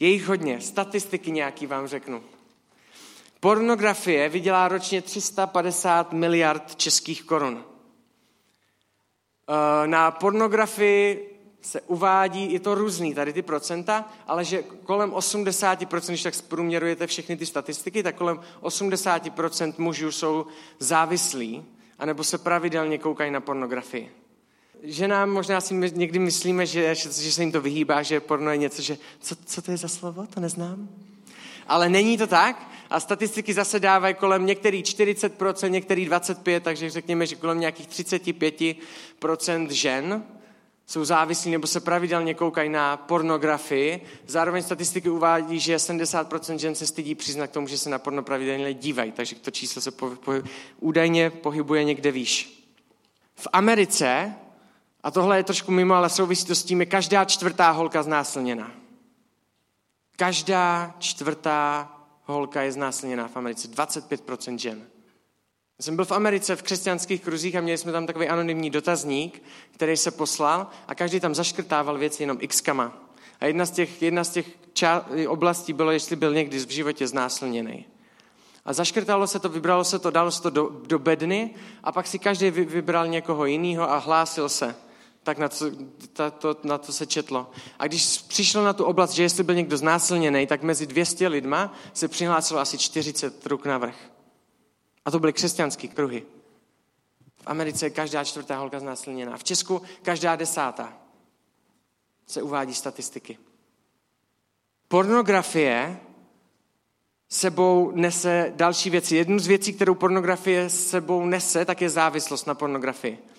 Je 0.00 0.08
jich 0.08 0.26
hodně, 0.26 0.60
statistiky 0.60 1.30
nějaký 1.30 1.66
vám 1.66 1.86
řeknu. 1.86 2.22
Pornografie 3.40 4.28
vydělá 4.28 4.68
ročně 4.68 5.02
350 5.02 6.12
miliard 6.12 6.76
českých 6.76 7.22
korun. 7.22 7.64
Eh, 9.48 9.86
na 9.86 10.10
pornografii 10.10 11.30
se 11.60 11.80
uvádí, 11.80 12.52
je 12.52 12.60
to 12.60 12.74
různý, 12.74 13.14
tady 13.14 13.32
ty 13.32 13.42
procenta, 13.42 14.12
ale 14.26 14.44
že 14.44 14.62
kolem 14.62 15.10
80%, 15.10 16.12
když 16.12 16.22
tak 16.22 16.34
zprůměrujete 16.34 17.06
všechny 17.06 17.36
ty 17.36 17.46
statistiky, 17.46 18.02
tak 18.02 18.14
kolem 18.16 18.40
80% 18.60 19.74
mužů 19.78 20.12
jsou 20.12 20.46
závislí, 20.78 21.64
anebo 21.98 22.24
se 22.24 22.38
pravidelně 22.38 22.98
koukají 22.98 23.30
na 23.30 23.40
pornografii 23.40 24.23
ženám 24.84 25.30
možná 25.30 25.60
si 25.60 25.74
někdy 25.74 26.18
myslíme, 26.18 26.66
že, 26.66 26.94
že 26.94 27.32
se 27.32 27.42
jim 27.42 27.52
to 27.52 27.60
vyhýbá, 27.60 28.02
že 28.02 28.20
porno 28.20 28.50
je 28.50 28.56
něco, 28.56 28.82
že 28.82 28.98
co, 29.20 29.36
co 29.46 29.62
to 29.62 29.70
je 29.70 29.76
za 29.76 29.88
slovo, 29.88 30.26
to 30.34 30.40
neznám. 30.40 30.88
Ale 31.66 31.88
není 31.88 32.18
to 32.18 32.26
tak 32.26 32.70
a 32.90 33.00
statistiky 33.00 33.54
zase 33.54 33.80
dávají 33.80 34.14
kolem 34.14 34.46
některý 34.46 34.82
40%, 34.82 35.70
některý 35.70 36.08
25%, 36.08 36.60
takže 36.60 36.90
řekněme, 36.90 37.26
že 37.26 37.36
kolem 37.36 37.60
nějakých 37.60 37.88
35% 37.88 39.68
žen 39.68 40.24
jsou 40.86 41.04
závislí 41.04 41.50
nebo 41.50 41.66
se 41.66 41.80
pravidelně 41.80 42.34
koukají 42.34 42.70
na 42.70 42.96
pornografii. 42.96 44.00
Zároveň 44.26 44.62
statistiky 44.62 45.10
uvádí, 45.10 45.60
že 45.60 45.76
70% 45.76 46.56
žen 46.56 46.74
se 46.74 46.86
stydí 46.86 47.14
přiznat 47.14 47.46
k 47.46 47.50
tomu, 47.50 47.66
že 47.66 47.78
se 47.78 47.90
na 47.90 47.98
porno 47.98 48.22
pravidelně 48.22 48.74
dívají, 48.74 49.12
takže 49.12 49.36
to 49.36 49.50
číslo 49.50 49.82
se 49.82 49.90
po, 49.90 50.10
po, 50.10 50.32
údajně 50.80 51.30
pohybuje 51.30 51.84
někde 51.84 52.12
výš. 52.12 52.64
V 53.34 53.48
Americe 53.52 54.34
a 55.04 55.10
tohle 55.10 55.36
je 55.36 55.44
trošku 55.44 55.72
mimo, 55.72 55.94
ale 55.94 56.10
souvisí 56.10 56.46
to 56.46 56.54
s 56.54 56.64
tím, 56.64 56.80
je 56.80 56.86
každá 56.86 57.24
čtvrtá 57.24 57.70
holka 57.70 58.02
znásilněná. 58.02 58.70
Každá 60.16 60.94
čtvrtá 60.98 61.92
holka 62.24 62.62
je 62.62 62.72
znásilněná 62.72 63.28
v 63.28 63.36
Americe. 63.36 63.68
25% 63.68 64.58
žen. 64.58 64.78
Já 65.78 65.82
jsem 65.82 65.96
byl 65.96 66.04
v 66.04 66.12
Americe 66.12 66.56
v 66.56 66.62
křesťanských 66.62 67.22
kruzích 67.22 67.56
a 67.56 67.60
měli 67.60 67.78
jsme 67.78 67.92
tam 67.92 68.06
takový 68.06 68.28
anonymní 68.28 68.70
dotazník, 68.70 69.42
který 69.74 69.96
se 69.96 70.10
poslal 70.10 70.66
a 70.88 70.94
každý 70.94 71.20
tam 71.20 71.34
zaškrtával 71.34 71.98
věci 71.98 72.22
jenom 72.22 72.38
xkama. 72.38 72.92
A 73.40 73.46
jedna 73.46 73.66
z 73.66 73.70
těch, 73.70 74.02
jedna 74.02 74.24
z 74.24 74.30
těch 74.30 74.46
ča- 74.72 75.28
oblastí 75.28 75.72
bylo, 75.72 75.90
jestli 75.90 76.16
byl 76.16 76.34
někdy 76.34 76.58
v 76.58 76.70
životě 76.70 77.06
znásilněný. 77.06 77.86
A 78.64 78.72
zaškrtalo 78.72 79.26
se 79.26 79.38
to, 79.38 79.48
vybralo 79.48 79.84
se 79.84 79.98
to, 79.98 80.10
dalo 80.10 80.30
se 80.30 80.42
to 80.42 80.50
do, 80.50 80.80
do 80.86 80.98
bedny 80.98 81.54
a 81.82 81.92
pak 81.92 82.06
si 82.06 82.18
každý 82.18 82.50
vybral 82.50 83.06
někoho 83.06 83.46
jiného 83.46 83.90
a 83.90 83.98
hlásil 83.98 84.48
se 84.48 84.83
tak 85.24 85.38
na 85.38 85.48
to, 85.48 85.70
to, 86.12 86.30
to, 86.30 86.56
na 86.64 86.78
to 86.78 86.92
se 86.92 87.06
četlo. 87.06 87.50
A 87.78 87.86
když 87.86 88.22
přišlo 88.22 88.64
na 88.64 88.72
tu 88.72 88.84
oblast, 88.84 89.10
že 89.10 89.22
jestli 89.22 89.44
byl 89.44 89.54
někdo 89.54 89.76
znásilněný, 89.76 90.46
tak 90.46 90.62
mezi 90.62 90.86
200 90.86 91.28
lidma 91.28 91.72
se 91.92 92.08
přihlásilo 92.08 92.60
asi 92.60 92.78
40 92.78 93.46
ruk 93.46 93.66
na 93.66 93.78
vrch. 93.78 93.96
A 95.04 95.10
to 95.10 95.18
byly 95.18 95.32
křesťanské 95.32 95.88
kruhy. 95.88 96.22
V 97.42 97.46
Americe 97.46 97.86
je 97.86 97.90
každá 97.90 98.24
čtvrtá 98.24 98.58
holka 98.58 98.80
znásilněná. 98.80 99.36
V 99.36 99.44
Česku 99.44 99.82
každá 100.02 100.36
desátá. 100.36 100.92
Se 102.26 102.42
uvádí 102.42 102.74
statistiky. 102.74 103.38
Pornografie 104.88 106.00
sebou 107.28 107.90
nese 107.94 108.52
další 108.56 108.90
věci. 108.90 109.16
Jednu 109.16 109.38
z 109.38 109.46
věcí, 109.46 109.72
kterou 109.72 109.94
pornografie 109.94 110.70
sebou 110.70 111.24
nese, 111.24 111.64
tak 111.64 111.80
je 111.80 111.90
závislost 111.90 112.46
na 112.46 112.54
pornografii. 112.54 113.33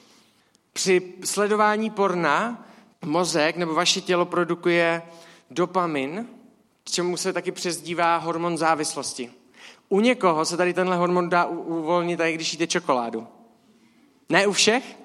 Při 0.77 1.13
sledování 1.23 1.89
porna 1.89 2.65
mozek 3.05 3.57
nebo 3.57 3.73
vaše 3.73 4.01
tělo 4.01 4.25
produkuje 4.25 5.01
dopamin, 5.51 6.27
čemu 6.83 7.17
se 7.17 7.33
taky 7.33 7.51
přezdívá 7.51 8.17
hormon 8.17 8.57
závislosti. 8.57 9.31
U 9.89 9.99
někoho 9.99 10.45
se 10.45 10.57
tady 10.57 10.73
tenhle 10.73 10.95
hormon 10.95 11.29
dá 11.29 11.45
uvolnit, 11.45 12.19
i 12.19 12.33
když 12.33 12.53
jíte 12.53 12.67
čokoládu. 12.67 13.27
Ne 14.29 14.47
u 14.47 14.51
všech, 14.51 14.97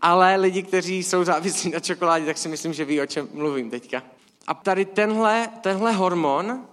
ale 0.00 0.36
lidi, 0.36 0.62
kteří 0.62 1.02
jsou 1.02 1.24
závislí 1.24 1.70
na 1.70 1.80
čokoládě, 1.80 2.26
tak 2.26 2.38
si 2.38 2.48
myslím, 2.48 2.72
že 2.72 2.84
ví, 2.84 3.00
o 3.00 3.06
čem 3.06 3.28
mluvím 3.32 3.70
teďka. 3.70 4.02
A 4.46 4.54
tady 4.54 4.84
tenhle, 4.84 5.50
tenhle 5.60 5.92
hormon 5.92 6.66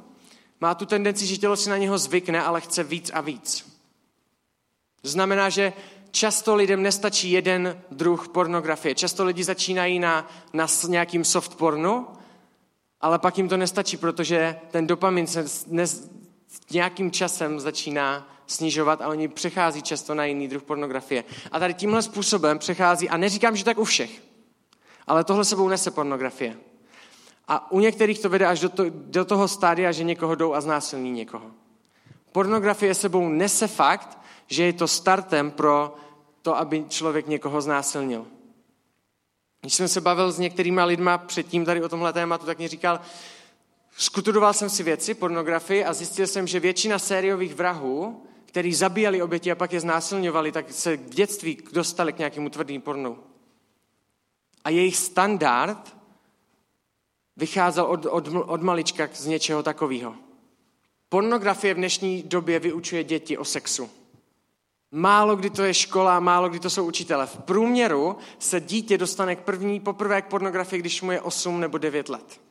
má 0.62 0.76
tu 0.76 0.86
tendenci, 0.86 1.26
že 1.26 1.38
tělo 1.38 1.56
si 1.56 1.70
na 1.70 1.78
něho 1.78 1.98
zvykne, 1.98 2.44
ale 2.44 2.62
chce 2.62 2.84
víc 2.84 3.12
a 3.14 3.22
víc. 3.22 3.74
To 5.02 5.10
znamená, 5.10 5.50
že 5.50 5.74
často 6.14 6.56
lidem 6.56 6.82
nestačí 6.82 7.32
jeden 7.32 7.82
druh 7.92 8.28
pornografie. 8.28 8.96
Často 8.96 9.26
lidi 9.26 9.44
začínají 9.44 10.00
na, 10.00 10.28
na 10.54 10.68
nějakým 10.88 11.24
soft 11.24 11.56
pornu, 11.56 12.08
ale 13.02 13.20
pak 13.20 13.38
jim 13.38 13.50
to 13.50 13.58
nestačí, 13.58 13.98
protože 13.98 14.56
ten 14.72 14.88
dopamin 14.88 15.28
se 15.28 15.46
ne, 15.68 15.86
nějakým 16.72 17.12
časem 17.12 17.60
začíná 17.60 18.28
snižovat 18.48 19.02
a 19.02 19.08
oni 19.08 19.28
přechází 19.28 19.82
často 19.82 20.16
na 20.16 20.26
jiný 20.26 20.48
druh 20.48 20.64
pornografie. 20.64 21.24
A 21.52 21.60
tady 21.60 21.74
tímhle 21.74 22.02
způsobem 22.02 22.60
přechází, 22.60 23.10
a 23.10 23.18
neříkám, 23.18 23.56
že 23.56 23.66
tak 23.66 23.78
u 23.78 23.84
všech, 23.84 24.22
ale 25.08 25.24
tohle 25.24 25.46
sebou 25.46 25.68
nese 25.68 25.92
pornografie. 25.92 26.58
A 27.48 27.72
u 27.72 27.80
některých 27.80 28.20
to 28.20 28.30
vede 28.30 28.46
až 28.46 28.60
do, 28.60 28.70
to, 28.70 28.84
do 28.90 29.26
toho 29.26 29.48
stádia, 29.48 29.92
že 29.92 30.04
někoho 30.04 30.36
jdou 30.36 30.54
a 30.54 30.62
znásilní 30.62 31.12
někoho. 31.12 31.52
Pornografie 32.32 32.96
sebou 32.96 33.30
nese 33.30 33.68
fakt, 33.68 34.23
že 34.48 34.64
je 34.64 34.74
to 34.74 34.88
startem 34.88 35.52
pro 35.52 35.96
to, 36.42 36.58
aby 36.58 36.86
člověk 36.90 37.28
někoho 37.28 37.62
znásilnil. 37.62 38.26
Když 39.62 39.74
jsem 39.74 39.88
se 39.88 40.02
bavil 40.02 40.32
s 40.32 40.40
některýma 40.40 40.86
lidma 40.86 41.18
předtím 41.18 41.66
tady 41.66 41.84
o 41.84 41.90
tomhle 41.90 42.14
tématu, 42.14 42.46
tak 42.46 42.60
mi 42.60 42.68
říkal, 42.68 43.00
skutudoval 43.98 44.54
jsem 44.54 44.70
si 44.70 44.84
věci, 44.84 45.14
pornografii 45.14 45.86
a 45.86 45.94
zjistil 45.94 46.28
jsem, 46.28 46.48
že 46.48 46.60
většina 46.60 47.00
sériových 47.00 47.56
vrahů, 47.56 48.24
který 48.46 48.74
zabíjali 48.74 49.22
oběti 49.22 49.52
a 49.52 49.56
pak 49.56 49.74
je 49.74 49.80
znásilňovali, 49.80 50.52
tak 50.52 50.72
se 50.72 50.98
v 50.98 51.10
dětství 51.10 51.58
dostali 51.72 52.14
k 52.14 52.18
nějakému 52.18 52.50
tvrdým 52.50 52.82
pornu. 52.82 53.18
A 54.64 54.70
jejich 54.70 54.98
standard 54.98 55.96
vycházel 57.38 57.86
od, 57.86 58.06
od, 58.06 58.28
od 58.28 58.62
malička 58.62 59.10
z 59.14 59.26
něčeho 59.26 59.64
takového. 59.64 60.16
Pornografie 61.10 61.74
v 61.74 61.78
dnešní 61.78 62.24
době 62.24 62.60
vyučuje 62.60 63.04
děti 63.04 63.38
o 63.38 63.46
sexu. 63.46 63.90
Málo 64.96 65.36
kdy 65.36 65.50
to 65.50 65.64
je 65.64 65.74
škola, 65.74 66.20
málo 66.20 66.50
kdy 66.50 66.60
to 66.60 66.70
jsou 66.70 66.86
učitele. 66.86 67.28
V 67.28 67.38
průměru 67.38 68.18
se 68.40 68.60
dítě 68.60 68.98
dostane 68.98 69.36
k 69.36 69.40
první, 69.40 69.80
poprvé 69.80 70.22
k 70.22 70.28
pornografii, 70.28 70.80
když 70.80 71.02
mu 71.02 71.12
je 71.12 71.22
8 71.22 71.60
nebo 71.60 71.78
9 71.78 72.10
let. 72.10 72.42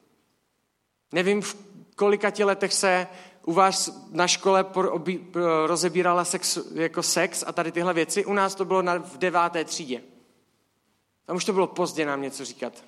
Nevím, 1.12 1.42
v 1.42 1.56
kolika 1.96 2.30
ti 2.30 2.44
letech 2.44 2.72
se 2.72 3.06
u 3.46 3.52
vás 3.52 4.06
na 4.10 4.28
škole 4.28 4.66
rozebírala 5.66 6.24
sex, 6.24 6.58
jako 6.74 7.02
sex 7.02 7.44
a 7.46 7.52
tady 7.52 7.72
tyhle 7.72 7.94
věci. 7.94 8.24
U 8.24 8.32
nás 8.32 8.54
to 8.54 8.64
bylo 8.64 8.82
na, 8.82 8.98
v 8.98 9.18
deváté 9.18 9.64
třídě. 9.64 10.02
Tam 11.26 11.36
už 11.36 11.44
to 11.44 11.52
bylo 11.52 11.66
pozdě 11.66 12.06
nám 12.06 12.22
něco 12.22 12.44
říkat. 12.44 12.84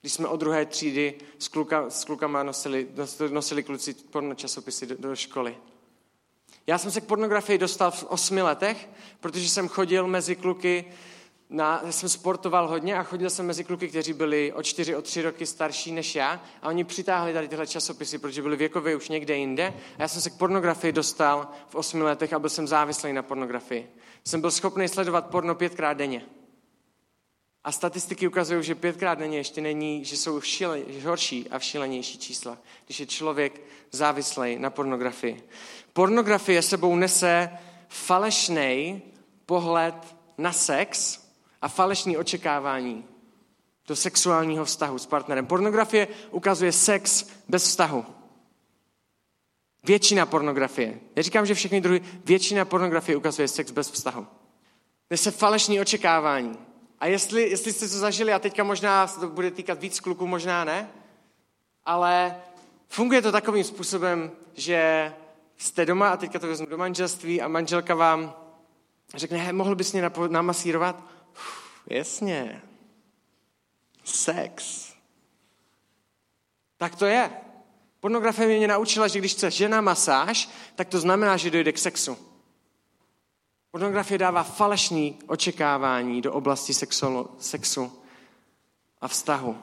Když 0.00 0.12
jsme 0.12 0.28
od 0.28 0.36
druhé 0.36 0.66
třídy 0.66 1.14
s, 1.38 1.48
kluka, 1.48 1.90
s 1.90 2.04
klukama 2.04 2.42
nosili, 2.42 2.88
nosili 3.30 3.62
kluci 3.62 3.94
porno 3.94 4.34
časopisy 4.34 4.86
do, 4.86 4.96
do 4.98 5.16
školy. 5.16 5.56
Já 6.66 6.78
jsem 6.78 6.90
se 6.90 7.00
k 7.00 7.04
pornografii 7.04 7.58
dostal 7.58 7.90
v 7.90 8.04
osmi 8.04 8.42
letech, 8.42 8.88
protože 9.20 9.48
jsem 9.48 9.68
chodil 9.68 10.06
mezi 10.06 10.36
kluky, 10.36 10.84
na, 11.50 11.82
jsem 11.90 12.08
sportoval 12.08 12.68
hodně 12.68 12.98
a 12.98 13.02
chodil 13.02 13.30
jsem 13.30 13.46
mezi 13.46 13.64
kluky, 13.64 13.88
kteří 13.88 14.12
byli 14.12 14.52
o 14.52 14.62
čtyři, 14.62 14.96
o 14.96 15.02
tři 15.02 15.22
roky 15.22 15.46
starší 15.46 15.92
než 15.92 16.14
já 16.14 16.40
a 16.62 16.68
oni 16.68 16.84
přitáhli 16.84 17.32
tady 17.32 17.48
tyhle 17.48 17.66
časopisy, 17.66 18.18
protože 18.18 18.42
byli 18.42 18.56
věkově 18.56 18.96
už 18.96 19.08
někde 19.08 19.36
jinde 19.36 19.74
a 19.98 20.02
já 20.02 20.08
jsem 20.08 20.22
se 20.22 20.30
k 20.30 20.38
pornografii 20.38 20.92
dostal 20.92 21.48
v 21.68 21.74
osmi 21.74 22.02
letech 22.02 22.32
a 22.32 22.38
byl 22.38 22.50
jsem 22.50 22.68
závislý 22.68 23.12
na 23.12 23.22
pornografii. 23.22 23.90
Jsem 24.24 24.40
byl 24.40 24.50
schopný 24.50 24.88
sledovat 24.88 25.26
porno 25.26 25.54
pětkrát 25.54 25.96
denně. 25.96 26.26
A 27.64 27.72
statistiky 27.72 28.28
ukazují, 28.28 28.64
že 28.64 28.74
pětkrát 28.74 29.18
denně 29.18 29.38
ještě 29.38 29.60
není, 29.60 30.04
že 30.04 30.16
jsou 30.16 30.40
šile, 30.40 30.80
horší 31.04 31.48
a 31.50 31.58
všílenější 31.58 32.18
čísla, 32.18 32.58
když 32.84 33.00
je 33.00 33.06
člověk 33.06 33.60
závislý 33.90 34.58
na 34.58 34.70
pornografii. 34.70 35.48
Pornografie 35.92 36.62
sebou 36.62 36.96
nese 36.96 37.50
falešný 37.88 39.02
pohled 39.46 39.94
na 40.38 40.52
sex 40.52 41.20
a 41.62 41.68
falešný 41.68 42.16
očekávání 42.16 43.04
do 43.86 43.96
sexuálního 43.96 44.64
vztahu 44.64 44.98
s 44.98 45.06
partnerem. 45.06 45.46
Pornografie 45.46 46.08
ukazuje 46.30 46.72
sex 46.72 47.26
bez 47.48 47.64
vztahu. 47.64 48.04
Většina 49.84 50.26
pornografie, 50.26 51.00
neříkám, 51.16 51.46
že 51.46 51.54
všechny 51.54 51.80
druhy, 51.80 52.00
většina 52.24 52.64
pornografie 52.64 53.16
ukazuje 53.16 53.48
sex 53.48 53.70
bez 53.70 53.90
vztahu. 53.90 54.26
Nese 55.10 55.30
falešný 55.30 55.80
očekávání. 55.80 56.58
A 57.04 57.06
jestli, 57.06 57.50
jestli 57.50 57.72
jste 57.72 57.88
to 57.88 57.98
zažili, 57.98 58.32
a 58.32 58.38
teďka 58.38 58.64
možná 58.64 59.06
se 59.06 59.20
to 59.20 59.28
bude 59.28 59.50
týkat 59.50 59.80
víc 59.80 60.00
kluků, 60.00 60.26
možná 60.26 60.64
ne, 60.64 60.90
ale 61.84 62.36
funguje 62.88 63.22
to 63.22 63.32
takovým 63.32 63.64
způsobem, 63.64 64.32
že 64.54 65.12
jste 65.56 65.86
doma 65.86 66.08
a 66.08 66.16
teďka 66.16 66.38
to 66.38 66.46
vezmu 66.46 66.66
do 66.66 66.78
manželství 66.78 67.42
a 67.42 67.48
manželka 67.48 67.94
vám 67.94 68.34
řekne, 69.14 69.38
hej, 69.38 69.52
mohl 69.52 69.74
bys 69.74 69.92
mě 69.92 70.10
namasírovat? 70.28 71.02
Uf, 71.32 71.82
jasně. 71.86 72.62
Sex. 74.04 74.88
Tak 76.76 76.96
to 76.96 77.06
je. 77.06 77.30
Pornografie 78.00 78.58
mě 78.58 78.68
naučila, 78.68 79.08
že 79.08 79.18
když 79.18 79.32
chce 79.32 79.50
žena 79.50 79.80
masáž, 79.80 80.48
tak 80.74 80.88
to 80.88 81.00
znamená, 81.00 81.36
že 81.36 81.50
dojde 81.50 81.72
k 81.72 81.78
sexu. 81.78 82.33
Pornografie 83.74 84.18
dává 84.18 84.42
falešní 84.42 85.18
očekávání 85.26 86.22
do 86.22 86.32
oblasti 86.32 86.74
sexu, 86.74 87.30
sexu 87.38 87.92
a 89.00 89.08
vztahu. 89.08 89.56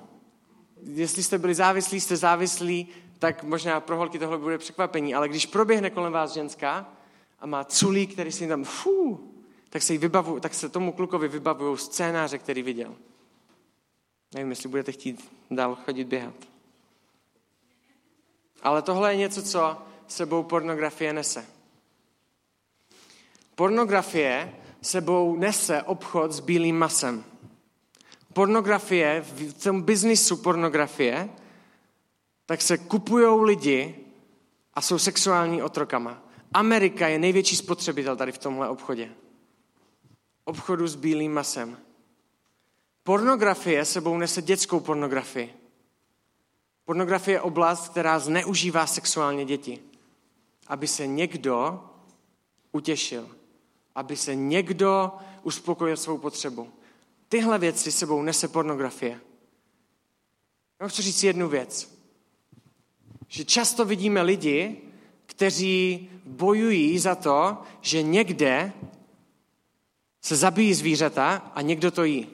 Jestli 0.83 1.23
jste 1.23 1.37
byli 1.37 1.55
závislí, 1.55 1.99
jste 1.99 2.17
závislí, 2.17 2.87
tak 3.19 3.43
možná 3.43 3.79
pro 3.79 3.97
holky 3.97 4.19
tohle 4.19 4.37
bude 4.37 4.57
překvapení, 4.57 5.15
ale 5.15 5.29
když 5.29 5.45
proběhne 5.45 5.89
kolem 5.89 6.13
vás 6.13 6.33
ženská 6.33 6.89
a 7.39 7.45
má 7.45 7.63
culí, 7.63 8.07
který 8.07 8.31
si 8.31 8.47
tam, 8.47 8.63
fů, 8.63 9.31
tak 9.69 9.81
se, 9.81 9.93
jí 9.93 9.99
vybavu, 9.99 10.39
tak 10.39 10.53
se 10.53 10.69
tomu 10.69 10.91
klukovi 10.91 11.27
vybavují 11.27 11.77
scénáře, 11.77 12.37
který 12.37 12.61
viděl. 12.61 12.95
Nevím, 14.33 14.49
jestli 14.49 14.69
budete 14.69 14.91
chtít 14.91 15.31
dál 15.51 15.77
chodit 15.85 16.03
běhat. 16.03 16.35
Ale 18.61 18.81
tohle 18.81 19.13
je 19.13 19.17
něco, 19.17 19.43
co 19.43 19.77
sebou 20.07 20.43
pornografie 20.43 21.13
nese. 21.13 21.60
Pornografie 23.55 24.55
sebou 24.81 25.35
nese 25.35 25.83
obchod 25.83 26.31
s 26.31 26.39
bílým 26.39 26.77
masem. 26.77 27.23
Pornografie, 28.33 29.21
v 29.21 29.53
tom 29.63 29.81
biznisu 29.81 30.37
pornografie, 30.37 31.29
tak 32.45 32.61
se 32.61 32.77
kupují 32.77 33.45
lidi 33.45 33.95
a 34.73 34.81
jsou 34.81 34.99
sexuální 34.99 35.63
otrokama. 35.63 36.23
Amerika 36.53 37.07
je 37.07 37.19
největší 37.19 37.55
spotřebitel 37.55 38.15
tady 38.15 38.31
v 38.31 38.37
tomhle 38.37 38.69
obchodě. 38.69 39.11
Obchodu 40.43 40.87
s 40.87 40.95
bílým 40.95 41.33
masem. 41.33 41.77
Pornografie 43.03 43.85
sebou 43.85 44.17
nese 44.17 44.41
dětskou 44.41 44.79
pornografii. 44.79 45.53
Pornografie 46.85 47.35
je 47.35 47.41
oblast, 47.41 47.89
která 47.89 48.19
zneužívá 48.19 48.87
sexuálně 48.87 49.45
děti, 49.45 49.79
aby 50.67 50.87
se 50.87 51.07
někdo 51.07 51.83
utěšil, 52.71 53.29
aby 54.01 54.15
se 54.15 54.35
někdo 54.35 55.11
uspokojil 55.43 55.97
svou 55.97 56.17
potřebu. 56.17 56.69
Tyhle 57.29 57.59
věci 57.59 57.91
sebou 57.91 58.21
nese 58.21 58.47
pornografie. 58.47 59.19
Já 60.79 60.87
chci 60.87 61.01
říct 61.01 61.23
jednu 61.23 61.49
věc. 61.49 61.97
Že 63.27 63.45
často 63.45 63.85
vidíme 63.85 64.21
lidi, 64.21 64.77
kteří 65.25 66.09
bojují 66.25 66.99
za 66.99 67.15
to, 67.15 67.57
že 67.81 68.01
někde 68.01 68.73
se 70.21 70.35
zabijí 70.35 70.73
zvířata 70.73 71.51
a 71.55 71.61
někdo 71.61 71.91
to 71.91 72.03
jí. 72.03 72.27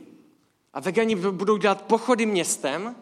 A 0.73 0.79
vegani 0.79 1.15
budou 1.15 1.57
dělat 1.57 1.81
pochody 1.81 2.25
městem 2.25 2.95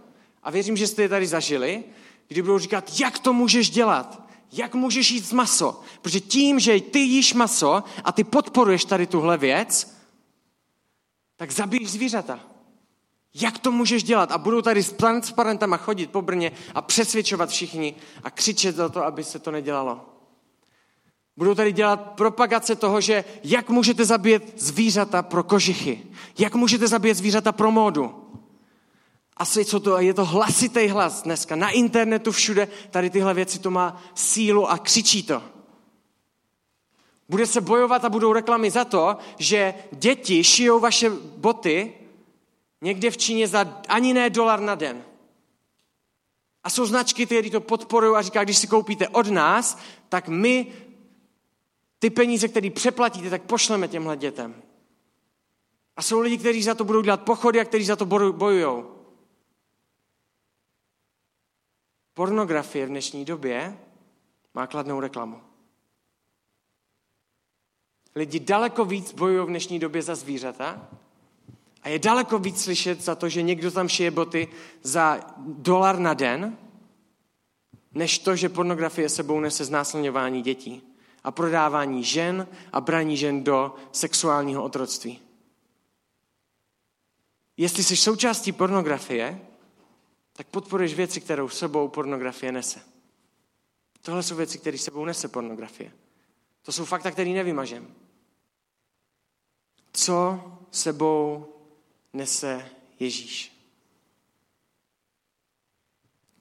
a 0.43 0.51
věřím, 0.51 0.77
že 0.77 0.87
jste 0.87 1.01
je 1.01 1.09
tady 1.09 1.27
zažili, 1.27 1.83
kdy 2.27 2.41
budou 2.41 2.59
říkat, 2.59 2.99
jak 2.99 3.19
to 3.19 3.33
můžeš 3.33 3.69
dělat? 3.69 4.24
Jak 4.57 4.75
můžeš 4.75 5.11
jíst 5.11 5.31
maso? 5.31 5.81
Protože 6.01 6.19
tím, 6.19 6.59
že 6.59 6.81
ty 6.81 6.99
jíš 6.99 7.33
maso 7.33 7.83
a 8.03 8.11
ty 8.11 8.23
podporuješ 8.23 8.85
tady 8.85 9.07
tuhle 9.07 9.37
věc, 9.37 9.97
tak 11.35 11.51
zabiješ 11.51 11.91
zvířata. 11.91 12.39
Jak 13.33 13.59
to 13.59 13.71
můžeš 13.71 14.03
dělat? 14.03 14.31
A 14.31 14.37
budou 14.37 14.61
tady 14.61 14.83
s 14.83 14.91
transparentama 14.91 15.77
chodit 15.77 16.11
po 16.11 16.21
Brně 16.21 16.51
a 16.75 16.81
přesvědčovat 16.81 17.49
všichni 17.49 17.95
a 18.23 18.31
křičet 18.31 18.75
za 18.75 18.89
to, 18.89 19.03
aby 19.03 19.23
se 19.23 19.39
to 19.39 19.51
nedělalo. 19.51 20.05
Budou 21.37 21.55
tady 21.55 21.71
dělat 21.71 21.97
propagace 21.97 22.75
toho, 22.75 23.01
že 23.01 23.23
jak 23.43 23.69
můžete 23.69 24.05
zabít 24.05 24.61
zvířata 24.61 25.21
pro 25.21 25.43
kožichy, 25.43 26.03
jak 26.37 26.55
můžete 26.55 26.87
zabít 26.87 27.17
zvířata 27.17 27.51
pro 27.51 27.71
módu. 27.71 28.24
A 29.37 29.45
co 29.45 29.79
to, 29.79 29.99
je 29.99 30.13
to 30.13 30.25
hlasitý 30.25 30.87
hlas 30.87 31.21
dneska. 31.21 31.55
Na 31.55 31.69
internetu 31.69 32.31
všude 32.31 32.67
tady 32.91 33.09
tyhle 33.09 33.33
věci 33.33 33.59
to 33.59 33.71
má 33.71 34.03
sílu 34.15 34.69
a 34.69 34.77
křičí 34.77 35.23
to. 35.23 35.43
Bude 37.29 37.45
se 37.45 37.61
bojovat 37.61 38.05
a 38.05 38.09
budou 38.09 38.33
reklamy 38.33 38.71
za 38.71 38.85
to, 38.85 39.17
že 39.37 39.73
děti 39.91 40.43
šijou 40.43 40.79
vaše 40.79 41.09
boty 41.37 41.93
někde 42.81 43.11
v 43.11 43.17
Číně 43.17 43.47
za 43.47 43.81
ani 43.87 44.13
ne 44.13 44.29
dolar 44.29 44.59
na 44.59 44.75
den. 44.75 45.03
A 46.63 46.69
jsou 46.69 46.85
značky, 46.85 47.25
které 47.25 47.49
to 47.49 47.61
podporují 47.61 48.15
a 48.15 48.21
říká, 48.21 48.43
když 48.43 48.57
si 48.57 48.67
koupíte 48.67 49.07
od 49.07 49.27
nás, 49.27 49.77
tak 50.09 50.27
my 50.27 50.67
ty 51.99 52.09
peníze, 52.09 52.47
které 52.47 52.69
přeplatíte, 52.69 53.29
tak 53.29 53.43
pošleme 53.43 53.87
těmhle 53.87 54.17
dětem. 54.17 54.55
A 55.97 56.01
jsou 56.01 56.19
lidi, 56.19 56.37
kteří 56.37 56.63
za 56.63 56.75
to 56.75 56.83
budou 56.83 57.01
dělat 57.01 57.21
pochody 57.21 57.59
a 57.59 57.65
kteří 57.65 57.85
za 57.85 57.95
to 57.95 58.05
bojují. 58.05 58.94
Pornografie 62.15 62.85
v 62.85 62.89
dnešní 62.89 63.25
době 63.25 63.77
má 64.53 64.67
kladnou 64.67 64.99
reklamu. 64.99 65.41
Lidi 68.15 68.39
daleko 68.39 68.85
víc 68.85 69.13
bojují 69.13 69.45
v 69.45 69.49
dnešní 69.49 69.79
době 69.79 70.01
za 70.01 70.15
zvířata 70.15 70.89
A 71.83 71.89
je 71.89 71.99
daleko 71.99 72.39
víc 72.39 72.63
slyšet 72.63 73.01
za 73.01 73.15
to, 73.15 73.29
že 73.29 73.41
někdo 73.41 73.71
tam 73.71 73.89
šije 73.89 74.11
boty 74.11 74.47
za 74.81 75.19
dolar 75.37 75.99
na 75.99 76.13
den, 76.13 76.57
než 77.93 78.19
to, 78.19 78.35
že 78.35 78.49
pornografie 78.49 79.09
sebou 79.09 79.39
nese 79.39 79.65
znásilňování 79.65 80.41
dětí 80.41 80.81
a 81.23 81.31
prodávání 81.31 82.03
žen 82.03 82.47
a 82.71 82.81
braní 82.81 83.17
žen 83.17 83.43
do 83.43 83.75
sexuálního 83.91 84.63
otroctví. 84.63 85.19
Jestli 87.57 87.83
jsi 87.83 87.97
součástí 87.97 88.51
pornografie, 88.51 89.39
tak 90.37 90.47
podporuješ 90.47 90.93
věci, 90.93 91.21
kterou 91.21 91.49
sebou 91.49 91.87
pornografie 91.87 92.51
nese. 92.51 92.81
Tohle 94.01 94.23
jsou 94.23 94.35
věci, 94.35 94.59
které 94.59 94.77
sebou 94.77 95.05
nese 95.05 95.27
pornografie. 95.27 95.91
To 96.61 96.71
jsou 96.71 96.85
fakta, 96.85 97.11
které 97.11 97.29
nevymažem. 97.29 97.93
Co 99.93 100.43
sebou 100.71 101.53
nese 102.13 102.69
Ježíš? 102.99 103.51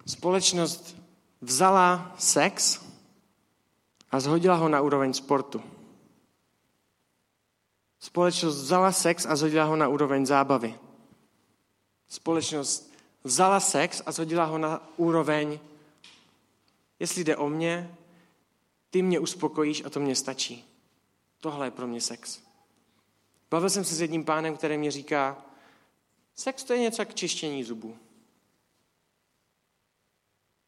Společnost 0.06 0.96
vzala 1.40 2.14
sex 2.18 2.84
a 4.10 4.20
zhodila 4.20 4.56
ho 4.56 4.68
na 4.68 4.80
úroveň 4.80 5.12
sportu. 5.12 5.62
Společnost 8.00 8.56
vzala 8.56 8.92
sex 8.92 9.26
a 9.26 9.36
zhodila 9.36 9.64
ho 9.64 9.76
na 9.76 9.88
úroveň 9.88 10.26
zábavy. 10.26 10.78
Společnost 12.08 12.93
vzala 13.24 13.60
sex 13.60 14.02
a 14.06 14.12
zhodila 14.12 14.44
ho 14.44 14.58
na 14.58 14.88
úroveň, 14.96 15.58
jestli 16.98 17.24
jde 17.24 17.36
o 17.36 17.48
mě, 17.48 17.96
ty 18.90 19.02
mě 19.02 19.18
uspokojíš 19.18 19.84
a 19.84 19.90
to 19.90 20.00
mě 20.00 20.16
stačí. 20.16 20.64
Tohle 21.38 21.66
je 21.66 21.70
pro 21.70 21.86
mě 21.86 22.00
sex. 22.00 22.42
Bavil 23.50 23.70
jsem 23.70 23.84
se 23.84 23.94
s 23.94 24.00
jedním 24.00 24.24
pánem, 24.24 24.56
který 24.56 24.78
mě 24.78 24.90
říká, 24.90 25.44
sex 26.34 26.64
to 26.64 26.72
je 26.72 26.78
něco 26.78 27.04
k 27.04 27.14
čištění 27.14 27.64
zubů. 27.64 27.98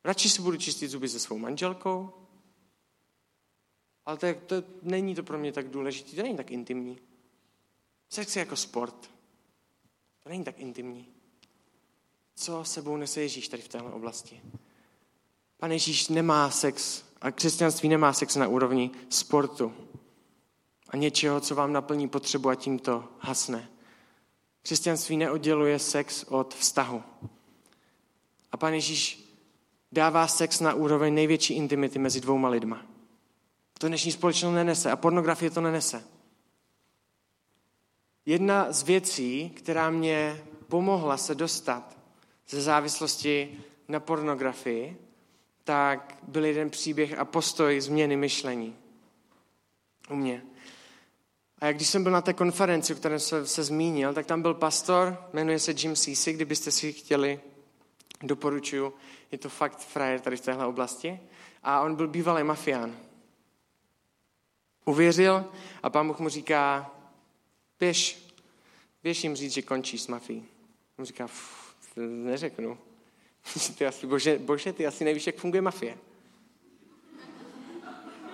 Radši 0.04 0.30
si 0.30 0.42
budu 0.42 0.56
čistit 0.56 0.88
zuby 0.88 1.08
se 1.08 1.20
svou 1.20 1.38
manželkou, 1.38 2.12
ale 4.04 4.16
to, 4.16 4.34
to 4.34 4.54
není 4.82 5.14
to 5.14 5.22
pro 5.22 5.38
mě 5.38 5.52
tak 5.52 5.68
důležité, 5.68 6.16
to 6.16 6.22
není 6.22 6.36
tak 6.36 6.50
intimní. 6.50 6.98
Sex 8.08 8.36
je 8.36 8.40
jako 8.40 8.56
sport. 8.56 9.10
To 10.22 10.28
není 10.28 10.44
tak 10.44 10.58
intimní. 10.58 11.15
Co 12.36 12.64
sebou 12.64 12.96
nese 12.96 13.20
Ježíš 13.20 13.48
tady 13.48 13.62
v 13.62 13.68
téhle 13.68 13.92
oblasti? 13.92 14.42
Pan 15.58 15.72
Ježíš 15.72 16.08
nemá 16.08 16.50
sex 16.50 17.04
a 17.20 17.30
křesťanství 17.30 17.88
nemá 17.88 18.12
sex 18.12 18.36
na 18.36 18.48
úrovni 18.48 18.90
sportu 19.08 19.74
a 20.88 20.96
něčeho, 20.96 21.40
co 21.40 21.54
vám 21.54 21.72
naplní 21.72 22.08
potřebu 22.08 22.48
a 22.48 22.54
tím 22.54 22.78
to 22.78 23.04
hasne. 23.18 23.70
Křesťanství 24.62 25.16
neodděluje 25.16 25.78
sex 25.78 26.24
od 26.24 26.54
vztahu. 26.54 27.02
A 28.52 28.56
pan 28.56 28.74
Ježíš 28.74 29.24
dává 29.92 30.28
sex 30.28 30.60
na 30.60 30.74
úroveň 30.74 31.14
největší 31.14 31.54
intimity 31.54 31.98
mezi 31.98 32.20
dvouma 32.20 32.48
lidma. 32.48 32.86
To 33.78 33.88
dnešní 33.88 34.12
společnost 34.12 34.54
nenese 34.54 34.90
a 34.90 34.96
pornografie 34.96 35.50
to 35.50 35.60
nenese. 35.60 36.04
Jedna 38.26 38.72
z 38.72 38.82
věcí, 38.82 39.50
která 39.50 39.90
mě 39.90 40.44
pomohla 40.68 41.16
se 41.16 41.34
dostat 41.34 41.95
ze 42.48 42.62
závislosti 42.62 43.60
na 43.88 44.00
pornografii, 44.00 44.96
tak 45.64 46.18
byl 46.22 46.44
jeden 46.44 46.70
příběh 46.70 47.18
a 47.18 47.24
postoj 47.24 47.80
změny 47.80 48.16
myšlení 48.16 48.76
u 50.10 50.16
mě. 50.16 50.42
A 51.58 51.66
jak 51.66 51.76
když 51.76 51.88
jsem 51.88 52.02
byl 52.02 52.12
na 52.12 52.22
té 52.22 52.32
konferenci, 52.32 52.94
o 52.94 52.96
které 52.96 53.18
jsem 53.18 53.46
se 53.46 53.64
zmínil, 53.64 54.14
tak 54.14 54.26
tam 54.26 54.42
byl 54.42 54.54
pastor, 54.54 55.28
jmenuje 55.32 55.58
se 55.58 55.74
Jim 55.78 55.96
Cisi, 55.96 56.32
kdybyste 56.32 56.70
si 56.70 56.92
chtěli, 56.92 57.40
doporučuju, 58.22 58.94
je 59.32 59.38
to 59.38 59.48
fakt 59.48 59.78
frajer 59.78 60.20
tady 60.20 60.36
v 60.36 60.40
téhle 60.40 60.66
oblasti. 60.66 61.20
A 61.62 61.80
on 61.80 61.94
byl 61.96 62.08
bývalý 62.08 62.44
mafián. 62.44 62.96
Uvěřil 64.84 65.44
a 65.82 65.90
pán 65.90 66.06
Bůh 66.06 66.18
mu 66.18 66.28
říká, 66.28 66.90
běž, 67.78 68.32
běž 69.02 69.24
jim 69.24 69.36
říct, 69.36 69.52
že 69.52 69.62
končí 69.62 69.98
s 69.98 70.06
mafií. 70.06 70.44
On 70.98 71.04
říká, 71.04 71.26
neřeknu. 71.96 72.78
ty 73.78 73.86
asi, 73.86 74.06
bože, 74.06 74.38
bože, 74.38 74.72
ty 74.72 74.86
asi 74.86 75.04
nevíš, 75.04 75.26
jak 75.26 75.36
funguje 75.36 75.62
mafie. 75.62 75.98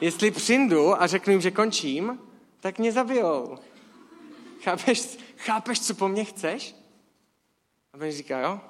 Jestli 0.00 0.30
přijdu 0.30 1.02
a 1.02 1.06
řeknu 1.06 1.32
jim, 1.32 1.40
že 1.40 1.50
končím, 1.50 2.18
tak 2.60 2.78
mě 2.78 2.92
zabijou. 2.92 3.58
Chápeš, 4.62 5.18
chápeš, 5.36 5.80
co 5.80 5.94
po 5.94 6.08
mně 6.08 6.24
chceš? 6.24 6.74
A 7.92 7.96
on 7.96 8.10
říká, 8.10 8.40
jo, 8.40 8.60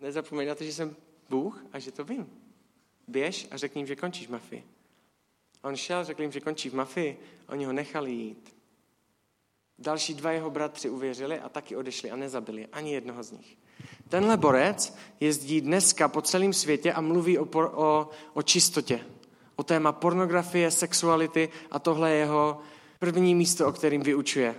nezapomeň 0.00 0.48
na 0.48 0.54
to, 0.54 0.64
že 0.64 0.72
jsem 0.72 0.96
Bůh 1.28 1.64
a 1.72 1.78
že 1.78 1.92
to 1.92 2.04
vím. 2.04 2.30
Běž 3.08 3.48
a 3.50 3.56
řekni 3.56 3.78
jim, 3.78 3.86
že 3.86 3.96
končíš 3.96 4.28
mafii. 4.28 4.64
A 5.62 5.68
on 5.68 5.76
šel, 5.76 6.04
řekl 6.04 6.22
jim, 6.22 6.32
že 6.32 6.40
končí 6.40 6.70
v 6.70 6.74
mafii, 6.74 7.20
oni 7.48 7.64
ho 7.64 7.72
nechali 7.72 8.10
jít. 8.10 8.55
Další 9.78 10.14
dva 10.14 10.30
jeho 10.30 10.50
bratři 10.50 10.90
uvěřili 10.90 11.40
a 11.40 11.48
taky 11.48 11.76
odešli 11.76 12.10
a 12.10 12.16
nezabili 12.16 12.66
ani 12.66 12.92
jednoho 12.92 13.22
z 13.22 13.32
nich. 13.32 13.56
Tenhle 14.08 14.36
borec 14.36 14.96
jezdí 15.20 15.60
dneska 15.60 16.08
po 16.08 16.22
celém 16.22 16.52
světě 16.52 16.92
a 16.92 17.00
mluví 17.00 17.38
o, 17.38 17.44
por, 17.44 17.70
o, 17.74 18.08
o 18.34 18.42
čistotě, 18.42 19.00
o 19.56 19.62
téma 19.62 19.92
pornografie, 19.92 20.70
sexuality 20.70 21.48
a 21.70 21.78
tohle 21.78 22.10
je 22.10 22.16
jeho 22.16 22.60
první 22.98 23.34
místo, 23.34 23.66
o 23.68 23.72
kterým 23.72 24.02
vyučuje. 24.02 24.54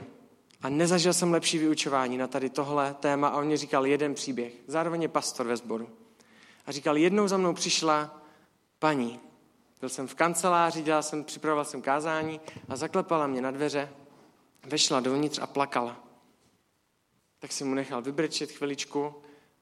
A 0.61 0.69
nezažil 0.69 1.13
jsem 1.13 1.31
lepší 1.31 1.57
vyučování 1.57 2.17
na 2.17 2.27
tady 2.27 2.49
tohle 2.49 2.95
téma 2.99 3.27
a 3.27 3.37
on 3.37 3.45
mě 3.45 3.57
říkal 3.57 3.85
jeden 3.85 4.13
příběh. 4.13 4.53
Zároveň 4.67 5.01
je 5.01 5.07
pastor 5.07 5.47
ve 5.47 5.57
sboru. 5.57 5.89
A 6.65 6.71
říkal, 6.71 6.97
jednou 6.97 7.27
za 7.27 7.37
mnou 7.37 7.53
přišla 7.53 8.21
paní. 8.79 9.19
Byl 9.79 9.89
jsem 9.89 10.07
v 10.07 10.15
kanceláři, 10.15 10.81
dělal 10.81 11.03
jsem, 11.03 11.23
připravoval 11.23 11.65
jsem 11.65 11.81
kázání 11.81 12.41
a 12.69 12.75
zaklepala 12.75 13.27
mě 13.27 13.41
na 13.41 13.51
dveře, 13.51 13.89
vešla 14.67 14.99
dovnitř 14.99 15.39
a 15.39 15.47
plakala. 15.47 16.03
Tak 17.39 17.51
jsem 17.51 17.67
mu 17.67 17.75
nechal 17.75 18.01
vybrečet 18.01 18.51
chviličku 18.51 19.15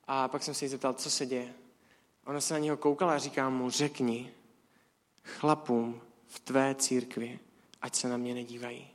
a 0.07 0.27
pak 0.27 0.43
jsem 0.43 0.53
se 0.53 0.65
jí 0.65 0.69
zeptal, 0.69 0.93
co 0.93 1.11
se 1.11 1.25
děje. 1.25 1.53
Ona 2.25 2.41
se 2.41 2.53
na 2.53 2.59
něho 2.59 2.77
koukala 2.77 3.13
a 3.13 3.17
říká 3.17 3.49
mu, 3.49 3.69
řekni 3.69 4.31
chlapům 5.23 6.01
v 6.27 6.39
tvé 6.39 6.75
církvi, 6.75 7.39
ať 7.81 7.95
se 7.95 8.09
na 8.09 8.17
mě 8.17 8.33
nedívají. 8.33 8.87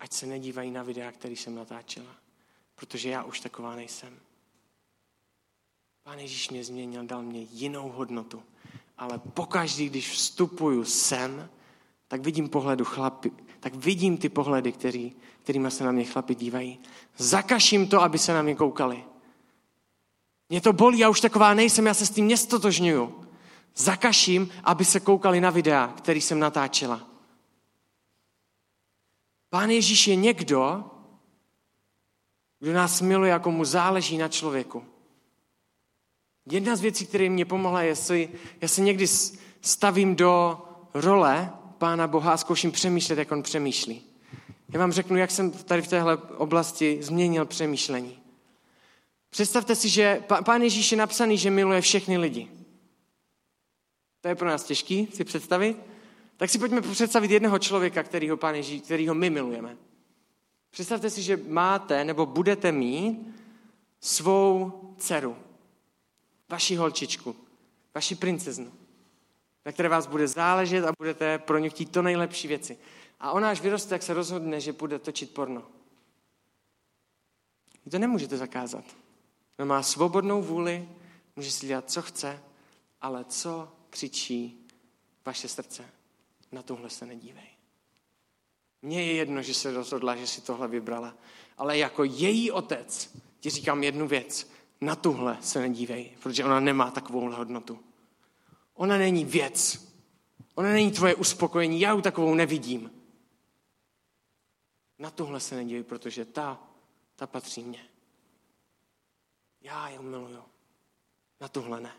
Ať 0.00 0.12
se 0.12 0.26
nedívají 0.26 0.70
na 0.70 0.82
videa, 0.82 1.12
který 1.12 1.36
jsem 1.36 1.54
natáčela. 1.54 2.16
Protože 2.74 3.10
já 3.10 3.24
už 3.24 3.40
taková 3.40 3.76
nejsem. 3.76 4.20
Pán 6.02 6.18
Ježíš 6.18 6.50
mě 6.50 6.64
změnil, 6.64 7.06
dal 7.06 7.22
mě 7.22 7.40
jinou 7.40 7.88
hodnotu. 7.88 8.42
Ale 8.98 9.18
pokaždý, 9.18 9.88
když 9.88 10.10
vstupuju 10.10 10.84
sem, 10.84 11.50
tak 12.08 12.20
vidím 12.20 12.48
pohledu 12.48 12.84
chlapy, 12.84 13.32
tak 13.66 13.74
vidím 13.74 14.16
ty 14.16 14.28
pohledy, 14.28 14.72
který, 14.72 15.12
kterými 15.42 15.70
se 15.70 15.84
na 15.84 15.92
mě 15.92 16.04
chlapi 16.04 16.34
dívají. 16.34 16.78
Zakaším 17.16 17.88
to, 17.88 18.02
aby 18.02 18.18
se 18.18 18.34
na 18.34 18.42
mě 18.42 18.54
koukali. 18.54 19.04
Mě 20.48 20.60
to 20.60 20.72
bolí, 20.72 20.98
já 20.98 21.08
už 21.08 21.20
taková 21.20 21.54
nejsem, 21.54 21.86
já 21.86 21.94
se 21.94 22.06
s 22.06 22.10
tím 22.10 22.28
nestotožňuju. 22.28 23.26
Zakaším, 23.76 24.50
aby 24.64 24.84
se 24.84 25.00
koukali 25.00 25.40
na 25.40 25.50
videa, 25.50 25.94
který 25.96 26.20
jsem 26.20 26.38
natáčela. 26.38 27.10
Pán 29.50 29.70
Ježíš 29.70 30.06
je 30.06 30.16
někdo, 30.16 30.84
kdo 32.58 32.72
nás 32.72 33.00
miluje, 33.00 33.30
jako 33.30 33.50
mu 33.50 33.64
záleží 33.64 34.18
na 34.18 34.28
člověku. 34.28 34.84
Jedna 36.50 36.76
z 36.76 36.80
věcí, 36.80 37.06
které 37.06 37.30
mě 37.30 37.44
pomohla, 37.44 37.82
je, 37.82 37.88
jestli 37.88 38.28
já 38.60 38.68
se 38.68 38.80
někdy 38.80 39.06
stavím 39.60 40.16
do 40.16 40.62
role 40.94 41.52
Pána 41.78 42.06
Boha 42.06 42.32
a 42.32 42.36
zkouším 42.36 42.72
přemýšlet, 42.72 43.18
jak 43.18 43.32
on 43.32 43.42
přemýšlí. 43.42 44.02
Já 44.68 44.80
vám 44.80 44.92
řeknu, 44.92 45.16
jak 45.16 45.30
jsem 45.30 45.50
tady 45.50 45.82
v 45.82 45.88
téhle 45.88 46.16
oblasti 46.16 46.98
změnil 47.02 47.46
přemýšlení. 47.46 48.18
Představte 49.30 49.74
si, 49.74 49.88
že 49.88 50.24
Pán 50.44 50.62
Ježíš 50.62 50.92
je 50.92 50.98
napsaný, 50.98 51.38
že 51.38 51.50
miluje 51.50 51.80
všechny 51.80 52.18
lidi. 52.18 52.48
To 54.20 54.28
je 54.28 54.34
pro 54.34 54.48
nás 54.48 54.64
těžký 54.64 55.08
si 55.14 55.24
představit. 55.24 55.76
Tak 56.36 56.50
si 56.50 56.58
pojďme 56.58 56.80
představit 56.80 57.30
jednoho 57.30 57.58
člověka, 57.58 58.02
kterýho, 58.02 58.36
Pán 58.36 58.54
Ježíš, 58.54 58.82
kterýho 58.82 59.14
my 59.14 59.30
milujeme. 59.30 59.76
Představte 60.70 61.10
si, 61.10 61.22
že 61.22 61.40
máte 61.48 62.04
nebo 62.04 62.26
budete 62.26 62.72
mít 62.72 63.18
svou 64.00 64.72
dceru, 64.98 65.36
vaši 66.48 66.76
holčičku, 66.76 67.36
vaši 67.94 68.14
princeznu, 68.14 68.72
na 69.66 69.72
které 69.72 69.88
vás 69.88 70.06
bude 70.06 70.28
záležet 70.28 70.84
a 70.84 70.92
budete 70.98 71.38
pro 71.38 71.58
ně 71.58 71.70
chtít 71.70 71.92
to 71.92 72.02
nejlepší 72.02 72.48
věci. 72.48 72.78
A 73.20 73.32
ona 73.32 73.50
až 73.50 73.60
vyroste, 73.60 73.94
jak 73.94 74.02
se 74.02 74.14
rozhodne, 74.14 74.60
že 74.60 74.72
bude 74.72 74.98
točit 74.98 75.34
porno. 75.34 75.62
Vy 77.84 77.90
to 77.90 77.98
nemůžete 77.98 78.36
zakázat. 78.36 78.84
Ona 79.58 79.66
má 79.66 79.82
svobodnou 79.82 80.42
vůli, 80.42 80.88
může 81.36 81.50
si 81.50 81.66
dělat, 81.66 81.90
co 81.90 82.02
chce, 82.02 82.42
ale 83.00 83.24
co 83.24 83.68
křičí 83.90 84.66
vaše 85.24 85.48
srdce? 85.48 85.84
Na 86.52 86.62
tohle 86.62 86.90
se 86.90 87.06
nedívej. 87.06 87.48
Mně 88.82 89.04
je 89.04 89.12
jedno, 89.12 89.42
že 89.42 89.54
se 89.54 89.72
rozhodla, 89.72 90.16
že 90.16 90.26
si 90.26 90.40
tohle 90.40 90.68
vybrala. 90.68 91.14
Ale 91.58 91.78
jako 91.78 92.04
její 92.04 92.50
otec 92.50 93.16
ti 93.40 93.50
říkám 93.50 93.82
jednu 93.82 94.08
věc. 94.08 94.50
Na 94.80 94.96
tuhle 94.96 95.38
se 95.40 95.60
nedívej, 95.60 96.10
protože 96.22 96.44
ona 96.44 96.60
nemá 96.60 96.90
takovou 96.90 97.30
hodnotu. 97.30 97.85
Ona 98.76 98.98
není 98.98 99.24
věc. 99.24 99.86
Ona 100.54 100.72
není 100.72 100.92
tvoje 100.92 101.14
uspokojení. 101.14 101.80
Já 101.80 101.92
ji 101.92 102.02
takovou 102.02 102.34
nevidím. 102.34 102.90
Na 104.98 105.10
tuhle 105.10 105.40
se 105.40 105.54
nedívej, 105.54 105.82
protože 105.82 106.24
ta, 106.24 106.62
ta 107.16 107.26
patří 107.26 107.62
mně. 107.62 107.88
Já 109.60 109.88
ji 109.88 109.98
miluju. 109.98 110.42
Na 111.40 111.48
tuhle 111.48 111.80
ne. 111.80 111.92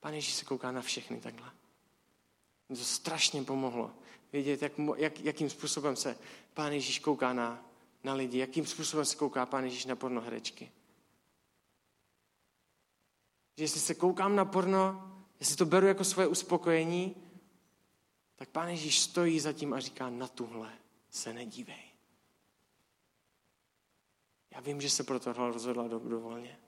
Pane 0.00 0.16
Ježíš 0.16 0.34
se 0.34 0.44
kouká 0.44 0.72
na 0.72 0.82
všechny 0.82 1.20
takhle. 1.20 1.50
Mě 2.68 2.78
to 2.78 2.84
strašně 2.84 3.42
pomohlo. 3.42 3.90
Vědět, 4.32 4.62
jak, 4.62 4.72
jak, 4.96 5.20
jakým 5.20 5.50
způsobem 5.50 5.96
se 5.96 6.18
Pán 6.54 6.72
Ježíš 6.72 6.98
kouká 6.98 7.32
na, 7.32 7.64
na 8.04 8.14
lidi, 8.14 8.38
jakým 8.38 8.66
způsobem 8.66 9.04
se 9.04 9.16
kouká 9.16 9.46
Pán 9.46 9.64
Ježíš 9.64 9.84
na 9.84 9.96
pornoherečky. 9.96 10.72
Že 13.56 13.64
jestli 13.64 13.80
se 13.80 13.94
koukám 13.94 14.36
na 14.36 14.44
porno, 14.44 15.10
jestli 15.40 15.56
to 15.56 15.66
beru 15.66 15.86
jako 15.86 16.04
svoje 16.04 16.28
uspokojení, 16.28 17.16
tak 18.36 18.48
Pán 18.48 18.68
Ježíš 18.68 19.00
stojí 19.00 19.40
za 19.40 19.52
tím 19.52 19.72
a 19.72 19.80
říká, 19.80 20.10
na 20.10 20.28
tuhle 20.28 20.72
se 21.10 21.32
nedívej. 21.32 21.82
Já 24.50 24.60
vím, 24.60 24.80
že 24.80 24.90
se 24.90 25.04
pro 25.04 25.20
tohle 25.20 25.52
rozhodla 25.52 25.88
dobrovolně, 25.88 26.58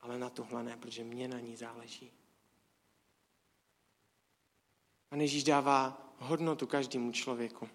ale 0.00 0.18
na 0.18 0.30
tuhle 0.30 0.62
ne, 0.62 0.76
protože 0.76 1.04
mě 1.04 1.28
na 1.28 1.40
ní 1.40 1.56
záleží. 1.56 2.12
A 5.10 5.16
Ježíš 5.16 5.44
dává 5.44 6.12
hodnotu 6.18 6.66
každému 6.66 7.12
člověku. 7.12 7.68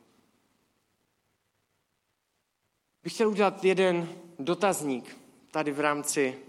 Bych 3.04 3.14
chtěl 3.14 3.30
udělat 3.30 3.64
jeden 3.64 4.22
dotazník 4.40 5.18
tady 5.52 5.72
v 5.72 5.80
rámci 5.80 6.40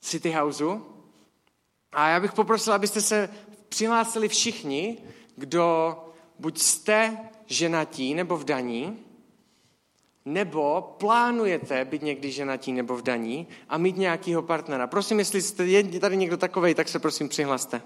City 0.00 0.30
Houseu. 0.30 0.97
A 1.92 2.08
já 2.08 2.20
bych 2.20 2.32
poprosil, 2.32 2.72
abyste 2.72 3.00
se 3.00 3.28
přihlásili 3.68 4.28
všichni, 4.28 4.98
kdo 5.36 5.96
buď 6.38 6.58
jste 6.58 7.18
ženatí 7.46 8.14
nebo 8.14 8.36
v 8.36 8.44
daní, 8.44 8.98
nebo 10.24 10.94
plánujete 10.98 11.84
být 11.84 12.02
někdy 12.02 12.32
ženatí 12.32 12.72
nebo 12.72 12.96
v 12.96 13.02
daní 13.02 13.46
a 13.68 13.78
mít 13.78 13.96
nějakého 13.96 14.42
partnera. 14.42 14.86
Prosím, 14.86 15.18
jestli 15.18 15.42
jste 15.42 15.82
tady 16.00 16.16
někdo 16.16 16.36
takovej, 16.36 16.74
tak 16.74 16.88
se 16.88 16.98
prosím 16.98 17.28
přihlaste. 17.28 17.82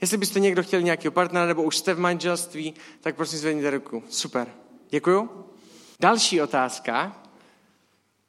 Jestli 0.00 0.16
byste 0.16 0.40
někdo 0.40 0.62
chtěl 0.62 0.80
nějakého 0.80 1.12
partnera 1.12 1.46
nebo 1.46 1.62
už 1.62 1.76
jste 1.76 1.94
v 1.94 1.98
manželství, 1.98 2.74
tak 3.00 3.16
prosím 3.16 3.38
zvedněte 3.38 3.70
ruku. 3.70 4.02
Super. 4.08 4.48
Děkuju. 4.90 5.30
Další 6.00 6.42
otázka, 6.42 7.22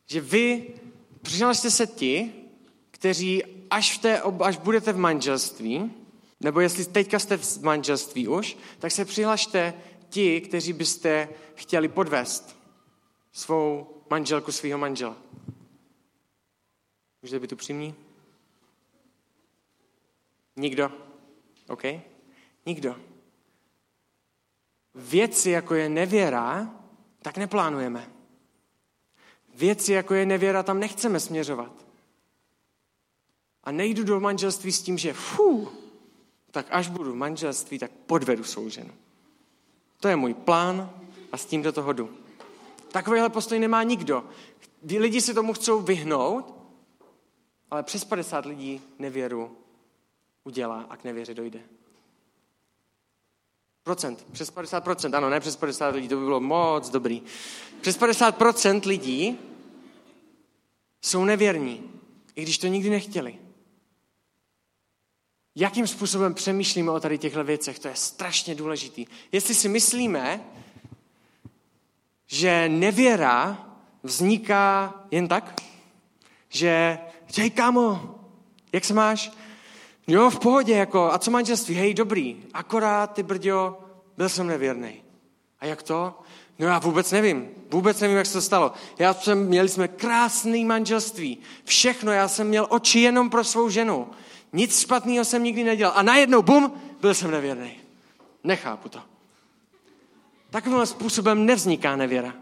že 0.06 0.22
vy 0.22 0.68
přihlašte 1.22 1.72
se 1.72 1.88
ti, 1.88 2.32
kteří 3.00 3.44
až, 3.70 3.98
v 3.98 4.02
té, 4.02 4.22
až 4.22 4.58
budete 4.58 4.94
v 4.94 4.98
manželství, 4.98 5.92
nebo 6.40 6.60
jestli 6.60 6.86
teďka 6.86 7.20
jste 7.20 7.38
v 7.38 7.62
manželství 7.64 8.28
už, 8.28 8.58
tak 8.80 8.92
se 8.92 9.06
přihlašte 9.06 9.74
ti, 10.10 10.42
kteří 10.42 10.74
byste 10.74 11.30
chtěli 11.56 11.88
podvést 11.88 12.58
svou 13.32 13.88
manželku, 14.10 14.52
svého 14.52 14.80
manžela. 14.80 15.18
Můžete 17.22 17.40
být 17.40 17.52
upřímní? 17.52 17.96
Nikdo? 20.56 20.92
OK? 21.68 21.84
Nikdo. 22.66 22.96
Věci, 24.96 25.50
jako 25.50 25.76
je 25.76 25.90
nevěra, 25.90 26.74
tak 27.22 27.38
neplánujeme. 27.38 28.12
Věci, 29.56 29.94
jako 29.94 30.14
je 30.14 30.26
nevěra, 30.26 30.64
tam 30.64 30.80
nechceme 30.80 31.20
směřovat. 31.20 31.89
A 33.70 33.72
nejdu 33.72 34.04
do 34.04 34.20
manželství 34.20 34.72
s 34.72 34.82
tím, 34.82 34.98
že 34.98 35.14
fú, 35.14 35.70
tak 36.52 36.66
až 36.70 36.90
budu 36.90 37.12
v 37.12 37.16
manželství, 37.16 37.80
tak 37.80 37.92
podvedu 37.92 38.44
svou 38.44 38.70
ženu. 38.70 38.94
To 40.00 40.08
je 40.08 40.16
můj 40.16 40.34
plán 40.34 40.90
a 41.32 41.38
s 41.38 41.46
tím 41.46 41.62
do 41.62 41.72
toho 41.72 41.94
jdu. 41.94 42.10
Takovýhle 42.92 43.30
postoj 43.30 43.60
nemá 43.60 43.84
nikdo. 43.84 44.24
Lidi 44.98 45.22
si 45.22 45.34
tomu 45.34 45.54
chcou 45.54 45.82
vyhnout, 45.82 46.54
ale 47.72 47.84
přes 47.84 48.06
50 48.06 48.46
lidí 48.46 48.82
nevěru 49.00 49.58
udělá 50.44 50.86
a 50.90 50.98
k 50.98 51.04
nevěře 51.04 51.34
dojde. 51.34 51.62
Procent, 53.84 54.26
přes 54.32 54.52
50 54.52 54.84
procent, 54.84 55.14
ano, 55.14 55.30
ne 55.30 55.40
přes 55.40 55.56
50 55.56 55.96
lidí, 55.96 56.08
to 56.08 56.16
by 56.16 56.26
bylo 56.26 56.40
moc 56.40 56.90
dobrý. 56.90 57.22
Přes 57.82 57.98
50 57.98 58.38
procent 58.38 58.86
lidí 58.86 59.40
jsou 61.02 61.26
nevěrní, 61.26 61.92
i 62.36 62.42
když 62.42 62.58
to 62.58 62.68
nikdy 62.68 62.90
nechtěli. 62.90 63.49
Jakým 65.56 65.88
způsobem 65.88 66.34
přemýšlíme 66.34 66.92
o 66.92 67.00
tady 67.00 67.18
těchto 67.18 67.44
věcech, 67.44 67.80
to 67.80 67.88
je 67.88 67.96
strašně 67.96 68.56
důležitý. 68.56 69.06
Jestli 69.32 69.56
si 69.56 69.70
myslíme, 69.70 70.42
že 72.28 72.70
nevěra 72.70 73.66
vzniká 74.04 74.94
jen 75.12 75.28
tak, 75.28 75.62
že, 76.50 76.98
hej 77.38 77.50
kámo, 77.50 78.16
jak 78.74 78.86
se 78.86 78.94
máš? 78.94 79.32
Jo, 80.08 80.30
v 80.30 80.40
pohodě, 80.40 80.74
jako, 80.74 81.14
a 81.14 81.20
co 81.20 81.32
manželství? 81.32 81.76
Hej, 81.76 81.94
dobrý, 81.94 82.44
akorát 82.54 83.14
ty 83.14 83.24
brďo, 83.24 83.80
byl 84.18 84.30
jsem 84.30 84.48
nevěrný. 84.48 85.02
A 85.60 85.66
jak 85.66 85.84
to? 85.84 86.20
No 86.60 86.68
já 86.68 86.80
vůbec 86.80 87.12
nevím, 87.12 87.50
vůbec 87.72 88.00
nevím, 88.00 88.18
jak 88.18 88.26
se 88.26 88.34
to 88.34 88.42
stalo. 88.42 88.72
Já 89.00 89.14
jsem, 89.14 89.46
měli 89.46 89.70
jsme 89.70 89.88
krásný 89.88 90.66
manželství, 90.66 91.38
všechno, 91.64 92.12
já 92.12 92.28
jsem 92.28 92.48
měl 92.48 92.68
oči 92.70 93.00
jenom 93.00 93.30
pro 93.30 93.44
svou 93.44 93.70
ženu. 93.70 94.08
Nic 94.54 94.80
špatného 94.80 95.26
jsem 95.26 95.44
nikdy 95.44 95.64
nedělal. 95.64 95.94
A 95.98 96.02
najednou, 96.02 96.42
bum, 96.42 96.82
byl 97.02 97.14
jsem 97.14 97.32
nevěrný. 97.32 97.72
Nechápu 98.44 98.90
to. 98.90 99.02
Takovým 100.50 100.86
způsobem 100.86 101.46
nevzniká 101.46 101.96
nevěra. 101.96 102.34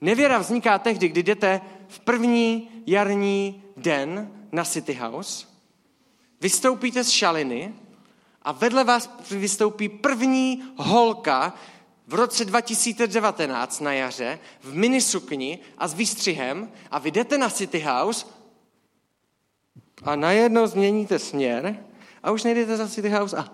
Nevěra 0.00 0.38
vzniká 0.38 0.78
tehdy, 0.78 1.08
kdy 1.08 1.22
jdete 1.22 1.60
v 1.88 2.00
první 2.00 2.70
jarní 2.86 3.62
den 3.76 4.30
na 4.52 4.64
City 4.64 4.94
House, 4.94 5.46
vystoupíte 6.40 7.04
z 7.04 7.10
šaliny 7.10 7.74
a 8.42 8.52
vedle 8.52 8.84
vás 8.84 9.10
vystoupí 9.30 9.88
první 9.88 10.62
holka 10.76 11.54
v 12.06 12.14
roce 12.14 12.44
2019 12.44 13.80
na 13.80 13.92
jaře 13.92 14.38
v 14.60 14.74
minisukni 14.74 15.58
a 15.78 15.88
s 15.88 15.94
výstřihem 15.94 16.72
a 16.90 16.98
vy 16.98 17.10
jdete 17.10 17.38
na 17.38 17.50
City 17.50 17.80
House 17.80 18.26
a 20.04 20.16
najednou 20.16 20.66
změníte 20.66 21.18
směr 21.18 21.76
a 22.22 22.30
už 22.30 22.44
nejdete 22.44 22.76
za 22.76 22.88
City 22.88 23.08
House 23.08 23.36
a 23.36 23.48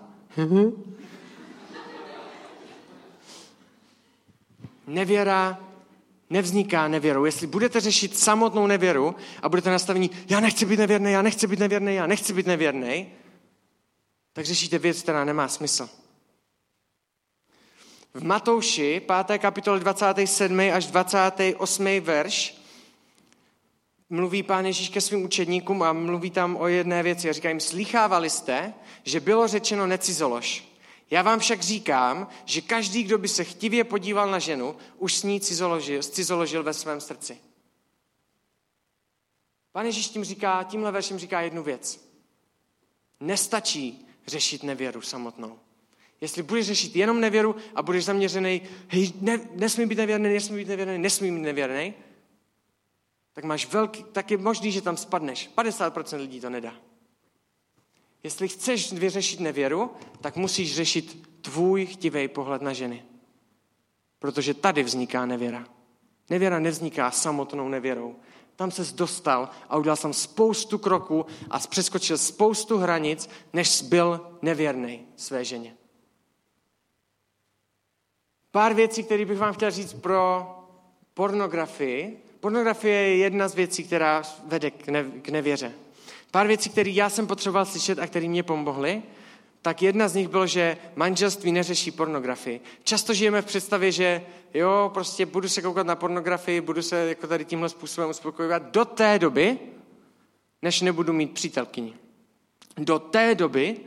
Nevěra 4.87 5.59
nevzniká 6.29 6.87
nevěrou. 6.87 7.25
Jestli 7.25 7.47
budete 7.47 7.79
řešit 7.79 8.17
samotnou 8.17 8.67
nevěru 8.67 9.15
a 9.41 9.49
budete 9.49 9.69
nastavení, 9.69 10.11
já 10.29 10.39
nechci 10.39 10.65
být 10.65 10.79
nevěrný, 10.79 11.11
já 11.11 11.21
nechci 11.21 11.47
být 11.47 11.59
nevěrný, 11.59 11.95
já 11.95 12.07
nechci 12.07 12.33
být 12.33 12.47
nevěrný, 12.47 13.07
tak 14.33 14.45
řešíte 14.45 14.77
věc, 14.79 15.01
která 15.01 15.25
nemá 15.25 15.47
smysl. 15.47 15.89
V 18.13 18.23
Matouši, 18.23 19.01
5. 19.25 19.37
kapitole 19.39 19.79
27. 19.79 20.59
až 20.59 20.85
28. 20.87 21.99
verš, 21.99 22.58
mluví 24.09 24.43
pán 24.43 24.65
Ježíš 24.65 24.89
ke 24.89 25.01
svým 25.01 25.23
učedníkům 25.23 25.83
a 25.83 25.93
mluví 25.93 26.31
tam 26.31 26.55
o 26.55 26.67
jedné 26.67 27.03
věci. 27.03 27.29
A 27.29 27.33
říká 27.33 27.49
jim, 27.49 27.59
slychávali 27.59 28.29
jste, 28.29 28.73
že 29.03 29.19
bylo 29.19 29.47
řečeno 29.47 29.87
necizolož. 29.87 30.69
Já 31.11 31.21
vám 31.21 31.39
však 31.39 31.61
říkám, 31.61 32.27
že 32.45 32.61
každý, 32.61 33.03
kdo 33.03 33.17
by 33.17 33.27
se 33.27 33.43
chtivě 33.43 33.83
podíval 33.83 34.31
na 34.31 34.39
ženu, 34.39 34.75
už 34.97 35.13
s 35.13 35.23
ní 35.23 35.41
cizoložil, 35.41 36.03
cizoložil 36.03 36.63
ve 36.63 36.73
svém 36.73 37.01
srdci. 37.01 37.37
Pane 39.71 39.89
Ježíš 39.89 40.09
tím 40.09 40.23
říká, 40.23 40.63
tímhle 40.63 40.91
veršem 40.91 41.19
říká 41.19 41.41
jednu 41.41 41.63
věc. 41.63 42.09
Nestačí 43.19 44.07
řešit 44.27 44.63
nevěru 44.63 45.01
samotnou. 45.01 45.59
Jestli 46.21 46.43
budeš 46.43 46.65
řešit 46.65 46.95
jenom 46.95 47.19
nevěru 47.19 47.55
a 47.75 47.81
budeš 47.81 48.05
zaměřený, 48.05 48.61
hej, 48.87 49.13
ne, 49.21 49.39
nesmí 49.55 49.85
být 49.85 49.97
nevěrný, 49.97 50.33
nesmí 50.33 50.57
být 50.57 50.67
nevěrný, 50.67 50.97
nesmí 50.97 51.31
být 51.31 51.41
nevěrný, 51.41 51.93
tak 53.39 53.45
máš 53.47 53.71
velký, 53.71 54.03
tak 54.11 54.31
je 54.31 54.37
možný, 54.37 54.71
že 54.71 54.81
tam 54.81 54.97
spadneš. 54.97 55.49
50% 55.55 56.17
lidí 56.17 56.41
to 56.41 56.49
nedá. 56.49 56.75
Jestli 58.23 58.47
chceš 58.47 58.93
vyřešit 58.93 59.39
nevěru, 59.39 59.91
tak 60.21 60.35
musíš 60.35 60.75
řešit 60.75 61.29
tvůj 61.41 61.85
chtivý 61.85 62.27
pohled 62.27 62.61
na 62.61 62.73
ženy. 62.73 63.03
Protože 64.19 64.53
tady 64.53 64.83
vzniká 64.83 65.25
nevěra. 65.25 65.67
Nevěra 66.29 66.59
nevzniká 66.59 67.11
samotnou 67.11 67.69
nevěrou. 67.69 68.15
Tam 68.55 68.71
ses 68.71 68.93
dostal 68.93 69.49
a 69.69 69.77
udělal 69.77 69.95
jsem 69.95 70.13
spoustu 70.13 70.77
kroků 70.77 71.25
a 71.49 71.59
přeskočil 71.59 72.17
spoustu 72.17 72.77
hranic, 72.77 73.29
než 73.53 73.81
byl 73.81 74.37
nevěrný 74.41 75.07
své 75.15 75.45
ženě. 75.45 75.75
Pár 78.51 78.73
věcí, 78.73 79.03
které 79.03 79.25
bych 79.25 79.39
vám 79.39 79.53
chtěl 79.53 79.71
říct 79.71 79.93
pro 79.93 80.47
pornografii. 81.13 82.28
Pornografie 82.39 82.95
je 82.95 83.17
jedna 83.17 83.47
z 83.47 83.55
věcí, 83.55 83.83
která 83.83 84.23
vede 84.45 84.71
k, 84.71 84.87
ne, 84.87 85.03
k 85.21 85.29
nevěře. 85.29 85.71
Pár 86.31 86.47
věcí, 86.47 86.69
které 86.69 86.89
já 86.89 87.09
jsem 87.09 87.27
potřeboval 87.27 87.65
slyšet 87.65 87.99
a 87.99 88.07
které 88.07 88.27
mě 88.27 88.43
pomohly, 88.43 89.03
tak 89.61 89.81
jedna 89.81 90.07
z 90.07 90.15
nich 90.15 90.27
bylo, 90.27 90.47
že 90.47 90.77
manželství 90.95 91.51
neřeší 91.51 91.91
pornografii. 91.91 92.61
Často 92.83 93.13
žijeme 93.13 93.41
v 93.41 93.45
představě, 93.45 93.91
že 93.91 94.21
jo, 94.53 94.91
prostě 94.93 95.25
budu 95.25 95.49
se 95.49 95.61
koukat 95.61 95.87
na 95.87 95.95
pornografii, 95.95 96.61
budu 96.61 96.81
se 96.81 97.09
jako 97.09 97.27
tady 97.27 97.45
tímhle 97.45 97.69
způsobem 97.69 98.09
uspokojovat 98.09 98.71
do 98.71 98.85
té 98.85 99.19
doby, 99.19 99.59
než 100.61 100.81
nebudu 100.81 101.13
mít 101.13 101.33
přítelkyni. 101.33 101.93
Do 102.77 102.99
té 102.99 103.35
doby, 103.35 103.77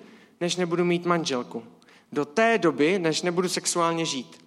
než 0.41 0.57
nebudu 0.57 0.85
mít 0.85 1.07
manželku. 1.07 1.65
Do 2.13 2.25
té 2.25 2.59
doby, 2.59 2.99
než 2.99 3.23
nebudu 3.23 3.49
sexuálně 3.49 4.05
žít. 4.05 4.45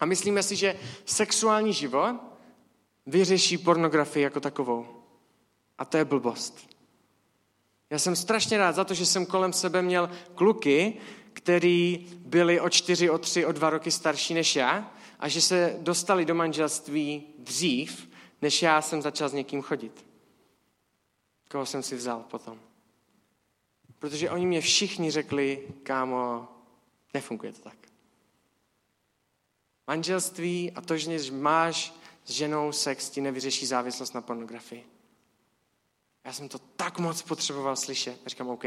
A 0.00 0.06
myslíme 0.06 0.42
si, 0.42 0.56
že 0.56 0.76
sexuální 1.04 1.72
život 1.72 2.16
vyřeší 3.08 3.58
pornografii 3.58 4.22
jako 4.22 4.40
takovou. 4.40 4.86
A 5.78 5.84
to 5.84 5.96
je 5.96 6.04
blbost. 6.04 6.68
Já 7.90 7.98
jsem 7.98 8.16
strašně 8.16 8.58
rád 8.58 8.72
za 8.72 8.84
to, 8.84 8.94
že 8.94 9.06
jsem 9.06 9.26
kolem 9.26 9.52
sebe 9.52 9.82
měl 9.82 10.10
kluky, 10.34 10.94
který 11.32 12.06
byli 12.18 12.60
o 12.60 12.68
čtyři, 12.68 13.10
o 13.10 13.18
tři, 13.18 13.46
o 13.46 13.52
dva 13.52 13.70
roky 13.70 13.90
starší 13.90 14.34
než 14.34 14.56
já 14.56 14.92
a 15.18 15.28
že 15.28 15.40
se 15.40 15.76
dostali 15.80 16.24
do 16.24 16.34
manželství 16.34 17.26
dřív, 17.38 18.08
než 18.42 18.62
já 18.62 18.82
jsem 18.82 19.02
začal 19.02 19.28
s 19.28 19.32
někým 19.32 19.62
chodit. 19.62 20.06
Koho 21.50 21.66
jsem 21.66 21.82
si 21.82 21.96
vzal 21.96 22.24
potom. 22.30 22.60
Protože 23.98 24.30
oni 24.30 24.46
mě 24.46 24.60
všichni 24.60 25.10
řekli, 25.10 25.68
kámo, 25.82 26.48
nefunguje 27.14 27.52
to 27.52 27.60
tak. 27.60 27.76
Manželství 29.86 30.72
a 30.72 30.80
to, 30.80 30.96
že 30.96 31.32
máš 31.32 31.94
s 32.24 32.30
ženou 32.30 32.72
sex, 32.72 33.10
ti 33.10 33.20
nevyřeší 33.20 33.66
závislost 33.66 34.14
na 34.14 34.20
pornografii. 34.20 34.86
Já 36.24 36.32
jsem 36.32 36.48
to 36.48 36.58
tak 36.58 36.98
moc 36.98 37.22
potřeboval 37.22 37.76
slyšet. 37.76 38.20
A 38.26 38.28
říkám, 38.28 38.48
OK, 38.48 38.64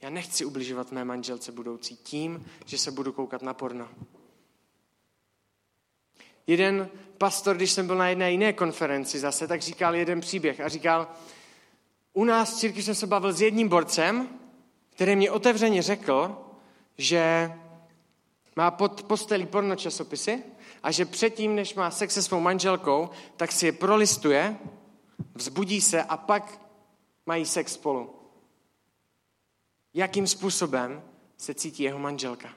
já 0.00 0.10
nechci 0.10 0.44
ubližovat 0.44 0.92
mé 0.92 1.04
manželce 1.04 1.52
budoucí 1.52 1.96
tím, 1.96 2.46
že 2.66 2.78
se 2.78 2.90
budu 2.90 3.12
koukat 3.12 3.42
na 3.42 3.54
porno. 3.54 3.88
Jeden 6.46 6.90
pastor, 7.18 7.56
když 7.56 7.72
jsem 7.72 7.86
byl 7.86 7.96
na 7.96 8.08
jedné 8.08 8.32
jiné 8.32 8.52
konferenci 8.52 9.18
zase, 9.18 9.48
tak 9.48 9.62
říkal 9.62 9.94
jeden 9.94 10.20
příběh 10.20 10.60
a 10.60 10.68
říkal, 10.68 11.08
u 12.12 12.24
nás 12.24 12.52
v 12.52 12.58
církvi 12.58 12.82
jsem 12.82 12.94
se 12.94 13.06
bavil 13.06 13.32
s 13.32 13.40
jedním 13.40 13.68
borcem, 13.68 14.28
který 14.90 15.16
mě 15.16 15.30
otevřeně 15.30 15.82
řekl, 15.82 16.36
že 16.98 17.52
má 18.56 18.70
pod 18.70 19.02
postelí 19.02 19.46
porno 19.46 19.76
časopisy 19.76 20.42
a 20.88 20.90
že 20.90 21.04
předtím, 21.04 21.54
než 21.54 21.74
má 21.74 21.90
sex 21.90 22.14
se 22.14 22.22
svou 22.22 22.40
manželkou, 22.40 23.10
tak 23.36 23.52
si 23.52 23.66
je 23.66 23.72
prolistuje 23.72 24.58
vzbudí 25.34 25.80
se 25.80 26.02
a 26.02 26.16
pak 26.16 26.60
mají 27.26 27.46
sex 27.46 27.72
spolu. 27.72 28.30
Jakým 29.94 30.26
způsobem 30.26 31.02
se 31.36 31.54
cítí 31.54 31.82
jeho 31.82 31.98
manželka? 31.98 32.54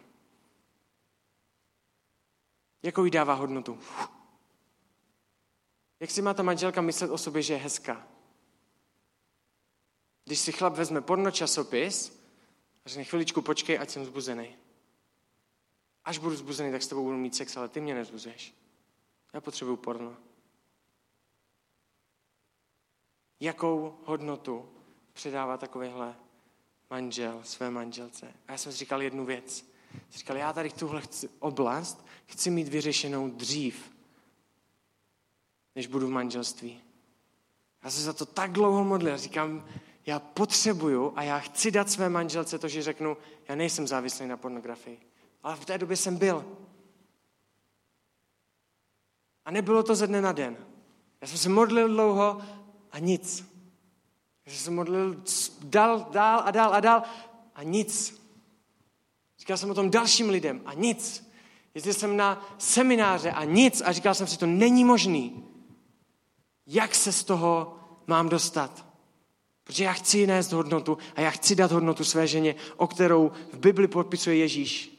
Jakou 2.84 3.06
jí 3.06 3.12
dává 3.12 3.34
hodnotu? 3.34 3.80
Jak 6.00 6.12
si 6.12 6.22
má 6.22 6.34
ta 6.34 6.44
manželka 6.44 6.82
myslet 6.82 7.12
o 7.12 7.18
sobě, 7.18 7.42
že 7.42 7.54
je 7.54 7.60
hezká? 7.60 8.08
Když 10.26 10.40
si 10.40 10.52
chlap 10.52 10.74
vezme 10.74 11.02
porno 11.02 11.32
časopis 11.32 12.24
a 12.86 12.90
řekne 12.90 13.04
chviličku 13.04 13.42
počkej, 13.42 13.80
ať 13.80 13.90
jsem 13.90 14.06
zbuzený. 14.06 14.61
Až 16.06 16.18
budu 16.18 16.36
zbuzený, 16.36 16.72
tak 16.72 16.84
s 16.84 16.88
tebou 16.88 17.04
budu 17.04 17.18
mít 17.18 17.36
sex, 17.36 17.58
ale 17.58 17.70
ty 17.70 17.82
mě 17.82 17.96
nezbuzuješ. 17.96 18.54
Já 19.34 19.42
potřebuju 19.42 19.78
porno. 19.78 20.18
jakou 23.42 23.98
hodnotu 24.06 24.70
předává 25.14 25.58
takovýhle 25.58 26.16
manžel 26.90 27.42
své 27.44 27.72
manželce. 27.72 28.34
A 28.48 28.52
já 28.52 28.58
jsem 28.58 28.72
si 28.72 28.78
říkal 28.78 29.02
jednu 29.02 29.26
věc. 29.26 29.66
Jsem 29.92 30.20
říkal, 30.20 30.38
já 30.38 30.54
tady 30.54 30.70
tuhle 30.70 31.02
chci, 31.02 31.30
oblast 31.40 32.06
chci 32.26 32.50
mít 32.50 32.68
vyřešenou 32.68 33.30
dřív, 33.30 33.92
než 35.76 35.88
budu 35.88 36.08
v 36.08 36.12
manželství. 36.12 36.82
Já 37.84 37.92
jsem 37.92 38.04
za 38.04 38.14
to 38.14 38.26
tak 38.26 38.52
dlouho 38.52 38.84
modlil. 38.84 39.18
Říkám, 39.18 39.68
já 40.06 40.20
potřebuju 40.20 41.14
a 41.16 41.24
já 41.24 41.40
chci 41.40 41.72
dát 41.72 41.90
své 41.90 42.10
manželce 42.10 42.60
to, 42.60 42.68
že 42.68 42.84
řeknu, 42.84 43.18
já 43.48 43.56
nejsem 43.56 43.88
závislý 43.88 44.28
na 44.28 44.38
pornografii. 44.38 45.00
Ale 45.44 45.56
v 45.56 45.66
té 45.66 45.78
době 45.78 45.98
jsem 45.98 46.18
byl. 46.18 46.46
A 49.46 49.52
nebylo 49.52 49.84
to 49.84 49.96
ze 49.96 50.08
dne 50.08 50.22
na 50.22 50.32
den. 50.32 50.58
Já 51.22 51.28
jsem 51.28 51.38
se 51.38 51.50
modlil 51.50 51.88
dlouho 51.88 52.42
a 52.92 53.00
nic. 53.00 53.52
Takže 54.44 54.60
jsem 54.60 54.76
modlil 54.76 55.24
dál, 55.64 56.08
dál 56.12 56.42
a 56.46 56.52
dál 56.52 56.74
a 56.74 56.80
dál 56.80 57.04
a 57.56 57.64
nic. 57.64 58.22
Říkal 59.40 59.58
jsem 59.58 59.72
o 59.72 59.74
tom 59.74 59.90
dalším 59.90 60.30
lidem 60.30 60.62
a 60.66 60.74
nic. 60.74 61.32
Jezdil 61.76 61.94
jsem 61.94 62.18
na 62.18 62.46
semináře 62.58 63.32
a 63.32 63.44
nic 63.44 63.82
a 63.86 63.92
říkal 63.92 64.16
jsem 64.16 64.28
si, 64.28 64.38
to 64.38 64.46
není 64.46 64.86
možný. 64.86 65.46
Jak 66.68 66.96
se 66.96 67.12
z 67.12 67.24
toho 67.24 67.78
mám 68.08 68.30
dostat? 68.30 68.86
Protože 69.64 69.84
já 69.84 69.94
chci 69.94 70.28
nést 70.28 70.52
hodnotu 70.52 70.98
a 71.16 71.22
já 71.22 71.30
chci 71.32 71.56
dát 71.56 71.72
hodnotu 71.72 72.04
své 72.04 72.28
ženě, 72.28 72.56
o 72.78 72.88
kterou 72.88 73.32
v 73.54 73.58
Bibli 73.58 73.88
podpisuje 73.88 74.36
Ježíš. 74.36 74.91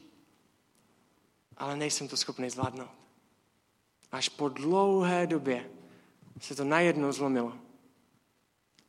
Ale 1.57 1.75
nejsem 1.75 2.07
to 2.07 2.17
schopný 2.17 2.49
zvládnout. 2.49 2.91
Až 4.11 4.29
po 4.29 4.49
dlouhé 4.49 5.27
době 5.27 5.69
se 6.41 6.55
to 6.55 6.63
najednou 6.63 7.11
zlomilo. 7.11 7.53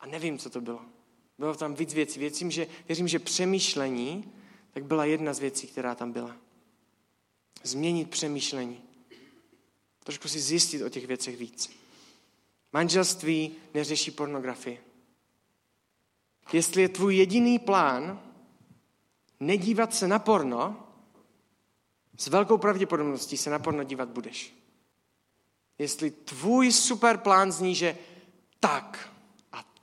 A 0.00 0.07
nevím, 0.07 0.38
co 0.38 0.50
to 0.50 0.61
bylo. 0.61 0.81
Bylo 1.38 1.55
tam 1.55 1.74
víc 1.74 1.94
věcí. 1.94 2.20
Věřím, 2.20 2.50
že, 2.50 2.66
věřím, 2.88 3.09
že 3.09 3.18
přemýšlení 3.18 4.33
tak 4.70 4.85
byla 4.85 5.05
jedna 5.05 5.35
z 5.35 5.38
věcí, 5.38 5.66
která 5.66 5.94
tam 5.94 6.12
byla. 6.12 6.37
Změnit 7.62 8.11
přemýšlení. 8.11 8.83
Trošku 10.05 10.29
si 10.29 10.40
zjistit 10.40 10.83
o 10.83 10.88
těch 10.88 11.07
věcech 11.07 11.37
víc. 11.37 11.70
Manželství 12.72 13.57
neřeší 13.74 14.11
pornografii. 14.11 14.81
Jestli 16.53 16.83
je 16.83 16.88
tvůj 16.88 17.16
jediný 17.16 17.59
plán 17.59 18.20
nedívat 19.40 19.94
se 19.94 20.09
na 20.09 20.18
porno, 20.18 20.84
s 22.16 22.27
velkou 22.27 22.59
pravděpodobností 22.59 23.37
se 23.37 23.50
na 23.50 23.59
porno 23.59 23.85
dívat 23.85 24.09
budeš. 24.09 24.55
Jestli 25.79 26.11
tvůj 26.11 26.72
super 26.72 27.18
plán 27.18 27.53
zní, 27.53 27.74
že 27.74 27.98
tak, 28.61 29.14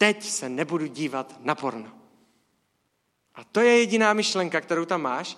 teď 0.02 0.24
se 0.24 0.50
nebudu 0.50 0.86
dívat 0.86 1.36
na 1.40 1.56
porno. 1.56 1.92
A 3.36 3.44
to 3.44 3.60
je 3.60 3.80
jediná 3.80 4.14
myšlenka, 4.14 4.62
kterou 4.62 4.86
tam 4.86 5.02
máš, 5.02 5.38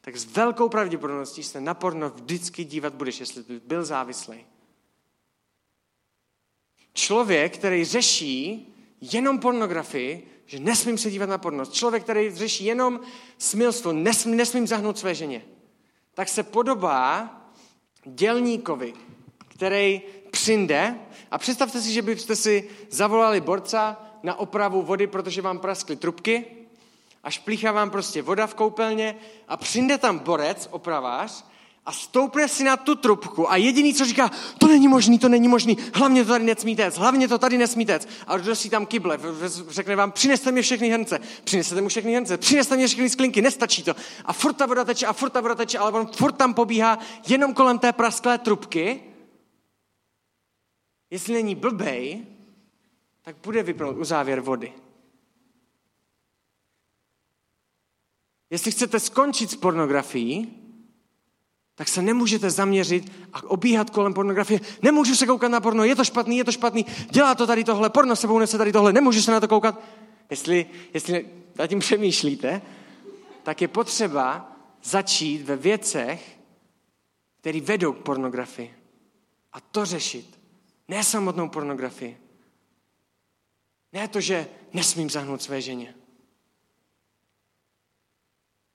tak 0.00 0.16
s 0.16 0.24
velkou 0.24 0.68
pravděpodobností 0.68 1.42
se 1.42 1.60
na 1.60 1.74
porno 1.74 2.10
vždycky 2.10 2.64
dívat 2.64 2.94
budeš, 2.94 3.20
jestli 3.20 3.42
by 3.42 3.60
byl 3.60 3.84
závislý. 3.84 4.46
Člověk, 6.92 7.58
který 7.58 7.84
řeší 7.84 8.74
jenom 9.00 9.38
pornografii, 9.38 10.42
že 10.46 10.58
nesmím 10.58 10.98
se 10.98 11.10
dívat 11.10 11.28
na 11.28 11.38
porno, 11.38 11.66
člověk, 11.66 12.02
který 12.02 12.30
řeší 12.34 12.64
jenom 12.64 13.00
smilstvo, 13.38 13.92
nesmím, 13.92 14.36
nesmím 14.36 14.66
zahnout 14.66 14.98
své 14.98 15.14
ženě, 15.14 15.44
tak 16.14 16.28
se 16.28 16.42
podobá 16.42 17.30
dělníkovi, 18.04 18.94
který 19.48 20.02
přijde 20.30 20.98
a 21.30 21.38
představte 21.38 21.80
si, 21.80 21.92
že 21.92 22.02
byste 22.02 22.36
si 22.36 22.70
zavolali 22.90 23.40
borca 23.40 23.96
na 24.22 24.34
opravu 24.34 24.82
vody, 24.82 25.06
protože 25.06 25.42
vám 25.42 25.58
praskly 25.58 25.96
trubky 25.96 26.44
a 27.22 27.30
šplíchá 27.30 27.72
vám 27.72 27.90
prostě 27.90 28.22
voda 28.22 28.46
v 28.46 28.54
koupelně 28.54 29.16
a 29.48 29.56
přijde 29.56 29.98
tam 29.98 30.18
borec, 30.18 30.68
opravář 30.70 31.44
a 31.90 31.92
stoupne 31.92 32.46
si 32.46 32.62
na 32.62 32.78
tu 32.78 32.94
trubku 32.94 33.50
a 33.50 33.56
jediný, 33.56 33.94
co 33.94 34.04
říká, 34.04 34.30
to 34.58 34.66
není 34.66 34.88
možný, 34.88 35.18
to 35.18 35.28
není 35.28 35.48
možný, 35.48 35.78
hlavně 35.94 36.24
to 36.24 36.30
tady 36.30 36.44
nesmíte 36.44 36.90
hlavně 36.96 37.28
to 37.28 37.38
tady 37.38 37.58
nesmíte 37.58 38.00
A 38.26 38.54
si 38.54 38.70
tam 38.70 38.86
kyble, 38.86 39.18
řekne 39.68 39.96
vám, 39.96 40.12
přineste 40.12 40.52
mi 40.52 40.62
všechny 40.62 40.88
hrnce, 40.88 41.20
přinesete 41.44 41.80
mu 41.80 41.88
všechny 41.88 42.14
hrnce, 42.14 42.38
přineste 42.38 42.76
mi 42.76 42.86
všechny 42.86 43.10
sklinky, 43.10 43.42
nestačí 43.42 43.82
to. 43.82 43.94
A 44.24 44.32
furt 44.32 44.54
ta 44.54 44.66
voda 44.66 44.84
teče 44.84 45.06
a 45.06 45.12
furt 45.12 45.30
ta 45.30 45.40
voda 45.40 45.54
teče, 45.54 45.78
ale 45.78 45.92
on 45.92 46.06
furt 46.06 46.32
tam 46.32 46.54
pobíhá 46.54 46.98
jenom 47.28 47.54
kolem 47.54 47.78
té 47.78 47.92
prasklé 47.92 48.38
trubky 48.38 49.00
jestli 51.10 51.34
není 51.34 51.54
blbej, 51.54 52.26
tak 53.22 53.36
bude 53.36 53.62
vypnout 53.62 53.96
u 53.96 54.04
závěr 54.04 54.40
vody. 54.40 54.72
Jestli 58.50 58.70
chcete 58.70 59.00
skončit 59.00 59.50
s 59.50 59.56
pornografií, 59.56 60.56
tak 61.80 61.88
se 61.88 62.02
nemůžete 62.02 62.50
zaměřit 62.50 63.12
a 63.32 63.42
obíhat 63.44 63.90
kolem 63.90 64.14
pornografie. 64.14 64.60
Nemůžu 64.82 65.14
se 65.14 65.26
koukat 65.26 65.50
na 65.50 65.60
porno, 65.60 65.84
je 65.84 65.96
to 65.96 66.04
špatný, 66.04 66.38
je 66.38 66.44
to 66.44 66.52
špatný, 66.52 66.86
dělá 67.10 67.34
to 67.34 67.46
tady 67.46 67.64
tohle, 67.64 67.90
porno 67.90 68.16
sebou 68.16 68.38
nese 68.38 68.58
tady 68.58 68.72
tohle, 68.72 68.92
nemůžu 68.92 69.22
se 69.22 69.30
na 69.30 69.40
to 69.40 69.48
koukat. 69.48 69.80
Jestli, 70.30 70.66
jestli 70.94 71.28
nad 71.58 71.66
tím 71.66 71.78
přemýšlíte, 71.78 72.62
tak 73.42 73.62
je 73.62 73.68
potřeba 73.68 74.52
začít 74.82 75.42
ve 75.42 75.56
věcech, 75.56 76.38
které 77.40 77.60
vedou 77.60 77.92
k 77.92 78.02
pornografii. 78.02 78.74
A 79.52 79.60
to 79.60 79.84
řešit. 79.84 80.40
Ne 80.88 81.04
samotnou 81.04 81.48
pornografii. 81.48 82.18
Ne 83.92 84.08
to, 84.08 84.20
že 84.20 84.48
nesmím 84.72 85.10
zahnout 85.10 85.42
své 85.42 85.60
ženě. 85.62 85.94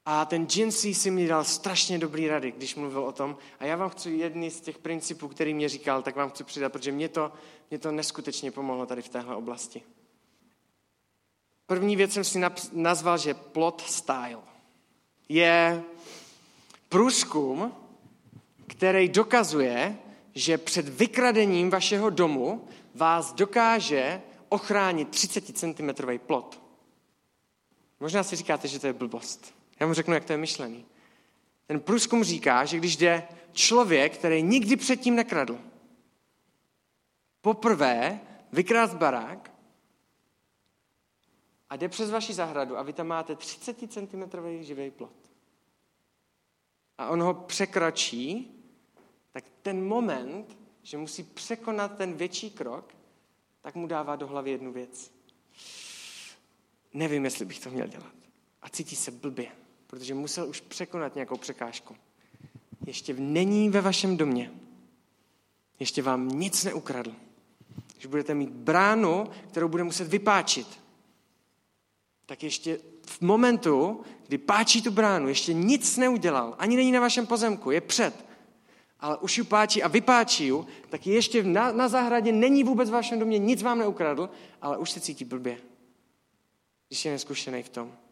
A 0.05 0.25
ten 0.25 0.47
Jinsey 0.55 0.93
si 0.93 1.11
mi 1.11 1.27
dal 1.27 1.43
strašně 1.43 1.99
dobrý 1.99 2.27
rady, 2.27 2.51
když 2.51 2.75
mluvil 2.75 3.03
o 3.03 3.11
tom. 3.11 3.37
A 3.59 3.65
já 3.65 3.75
vám 3.75 3.89
chci 3.89 4.11
jedný 4.11 4.51
z 4.51 4.61
těch 4.61 4.77
principů, 4.77 5.27
který 5.27 5.53
mě 5.53 5.69
říkal, 5.69 6.01
tak 6.01 6.15
vám 6.15 6.29
chci 6.29 6.43
přidat, 6.43 6.71
protože 6.71 6.91
mě 6.91 7.09
to, 7.09 7.31
mě 7.69 7.79
to 7.79 7.91
neskutečně 7.91 8.51
pomohlo 8.51 8.85
tady 8.85 9.01
v 9.01 9.09
téhle 9.09 9.35
oblasti. 9.35 9.81
První 11.67 11.95
věc 11.95 12.13
jsem 12.13 12.23
si 12.23 12.41
nazval, 12.73 13.17
že 13.17 13.33
plot 13.33 13.81
style. 13.81 14.41
Je 15.29 15.83
průzkum, 16.89 17.73
který 18.67 19.09
dokazuje, 19.09 19.97
že 20.35 20.57
před 20.57 20.89
vykradením 20.89 21.69
vašeho 21.69 22.09
domu 22.09 22.67
vás 22.95 23.33
dokáže 23.33 24.21
ochránit 24.49 25.09
30 25.09 25.57
cm 25.57 25.89
plot. 26.17 26.61
Možná 27.99 28.23
si 28.23 28.35
říkáte, 28.35 28.67
že 28.67 28.79
to 28.79 28.87
je 28.87 28.93
blbost. 28.93 29.54
Já 29.79 29.88
mu 29.88 29.93
řeknu, 29.93 30.13
jak 30.13 30.25
to 30.25 30.33
je 30.33 30.38
myšlený. 30.38 30.85
Ten 31.67 31.79
průzkum 31.79 32.23
říká, 32.23 32.65
že 32.65 32.77
když 32.77 32.97
jde 32.97 33.27
člověk, 33.51 34.17
který 34.17 34.43
nikdy 34.43 34.75
předtím 34.75 35.15
nekradl, 35.15 35.59
poprvé 37.41 38.19
vykrást 38.51 38.93
barák 38.93 39.51
a 41.69 41.75
jde 41.75 41.89
přes 41.89 42.11
vaši 42.11 42.33
zahradu 42.33 42.77
a 42.77 42.83
vy 42.83 42.93
tam 42.93 43.07
máte 43.07 43.35
30 43.35 43.91
cm 43.93 44.23
živý 44.59 44.91
plot. 44.91 45.13
A 46.97 47.09
on 47.09 47.21
ho 47.21 47.33
překročí, 47.33 48.51
tak 49.31 49.43
ten 49.61 49.88
moment, 49.88 50.57
že 50.83 50.97
musí 50.97 51.23
překonat 51.23 51.97
ten 51.97 52.13
větší 52.13 52.51
krok, 52.51 52.95
tak 53.61 53.75
mu 53.75 53.88
dává 53.88 54.15
do 54.15 54.27
hlavy 54.27 54.51
jednu 54.51 54.73
věc. 54.73 55.11
Nevím, 56.93 57.25
jestli 57.25 57.45
bych 57.45 57.59
to 57.59 57.69
měl 57.69 57.88
dělat. 57.88 58.15
A 58.61 58.69
cítí 58.69 58.95
se 58.95 59.11
blbě 59.11 59.64
protože 59.95 60.13
musel 60.13 60.47
už 60.49 60.62
překonat 60.62 61.15
nějakou 61.15 61.38
překážku. 61.38 61.95
Ještě 62.86 63.13
není 63.13 63.69
ve 63.69 63.81
vašem 63.81 64.17
domě. 64.17 64.51
Ještě 65.79 66.01
vám 66.01 66.29
nic 66.29 66.63
neukradl. 66.63 67.15
Když 67.93 68.05
budete 68.05 68.34
mít 68.34 68.49
bránu, 68.49 69.27
kterou 69.47 69.67
bude 69.67 69.84
muset 69.84 70.08
vypáčit, 70.08 70.67
tak 72.25 72.43
ještě 72.43 72.79
v 73.05 73.21
momentu, 73.21 74.01
kdy 74.27 74.38
páčí 74.38 74.81
tu 74.81 74.91
bránu, 74.91 75.27
ještě 75.27 75.53
nic 75.53 75.97
neudělal, 75.97 76.55
ani 76.58 76.75
není 76.75 76.91
na 76.91 76.99
vašem 76.99 77.27
pozemku, 77.27 77.71
je 77.71 77.81
před, 77.81 78.25
ale 78.99 79.17
už 79.17 79.38
ji 79.38 79.43
páčí 79.43 79.84
a 79.84 79.88
vypáčí 79.88 80.47
ju, 80.47 80.67
tak 80.89 81.08
ještě 81.08 81.43
na, 81.43 81.71
na 81.71 81.88
zahradě 81.88 82.31
není 82.31 82.63
vůbec 82.63 82.89
v 82.89 82.93
vašem 82.93 83.19
domě, 83.19 83.38
nic 83.38 83.63
vám 83.63 83.79
neukradl, 83.79 84.29
ale 84.62 84.77
už 84.77 84.91
se 84.91 84.99
cítí 84.99 85.25
blbě, 85.25 85.58
když 86.88 87.05
je 87.05 87.12
neskušený 87.12 87.63
v 87.63 87.69
tom. 87.69 88.04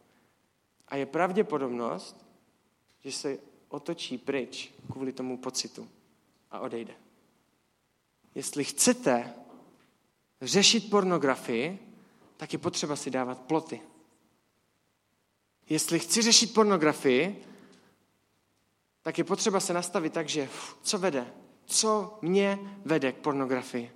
A 0.94 0.96
je 0.96 1.06
pravděpodobnost, 1.06 2.26
že 3.00 3.12
se 3.12 3.38
otočí 3.70 4.18
pryč 4.18 4.74
kvůli 4.92 5.14
tomu 5.14 5.38
pocitu 5.38 5.90
a 6.52 6.60
odejde. 6.60 6.94
Jestli 8.36 8.64
chcete 8.64 9.34
řešit 10.42 10.90
pornografii, 10.90 11.80
tak 12.38 12.54
je 12.54 12.60
potřeba 12.60 12.96
si 12.96 13.12
dávat 13.12 13.42
ploty. 13.42 13.82
Jestli 15.70 16.00
chci 16.00 16.22
řešit 16.22 16.54
pornografii, 16.54 17.46
tak 19.02 19.18
je 19.18 19.24
potřeba 19.24 19.60
se 19.60 19.74
nastavit 19.74 20.14
tak, 20.14 20.30
že 20.30 20.50
co 20.82 20.98
vede? 20.98 21.34
Co 21.66 22.18
mě 22.22 22.60
vede 22.86 23.12
k 23.12 23.18
pornografii? 23.18 23.92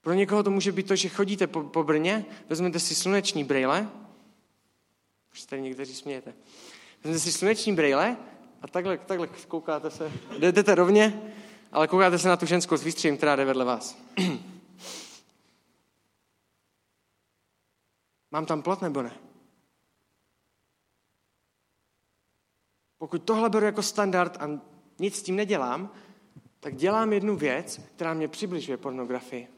Pro 0.00 0.14
někoho 0.14 0.42
to 0.42 0.50
může 0.50 0.72
být 0.72 0.88
to, 0.88 0.96
že 0.96 1.08
chodíte 1.08 1.46
po, 1.46 1.62
po 1.62 1.84
Brně, 1.84 2.24
vezmete 2.48 2.80
si 2.80 2.94
sluneční 2.94 3.44
brýle 3.44 3.90
už 5.36 5.40
se 5.40 5.48
tady 5.48 5.62
někteří 5.62 5.94
smějete. 5.94 6.34
Vezmete 7.04 7.20
si 7.20 7.32
sluneční 7.32 7.74
brýle 7.74 8.16
a 8.62 8.68
takhle, 8.68 8.98
takhle 8.98 9.28
koukáte 9.48 9.90
se, 9.90 10.12
jdete 10.38 10.74
rovně, 10.74 11.32
ale 11.72 11.88
koukáte 11.88 12.18
se 12.18 12.28
na 12.28 12.36
tu 12.36 12.46
ženskou 12.46 12.76
s 12.76 12.82
výstřím, 12.82 13.16
která 13.16 13.36
jde 13.36 13.44
vedle 13.44 13.64
vás. 13.64 13.98
Mám 18.30 18.46
tam 18.46 18.62
plot 18.62 18.82
nebo 18.82 19.02
ne? 19.02 19.12
Pokud 22.98 23.22
tohle 23.22 23.50
beru 23.50 23.66
jako 23.66 23.82
standard 23.82 24.36
a 24.40 24.60
nic 24.98 25.16
s 25.16 25.22
tím 25.22 25.36
nedělám, 25.36 25.90
tak 26.60 26.76
dělám 26.76 27.12
jednu 27.12 27.36
věc, 27.36 27.80
která 27.96 28.14
mě 28.14 28.28
přibližuje 28.28 28.76
pornografii. 28.76 29.48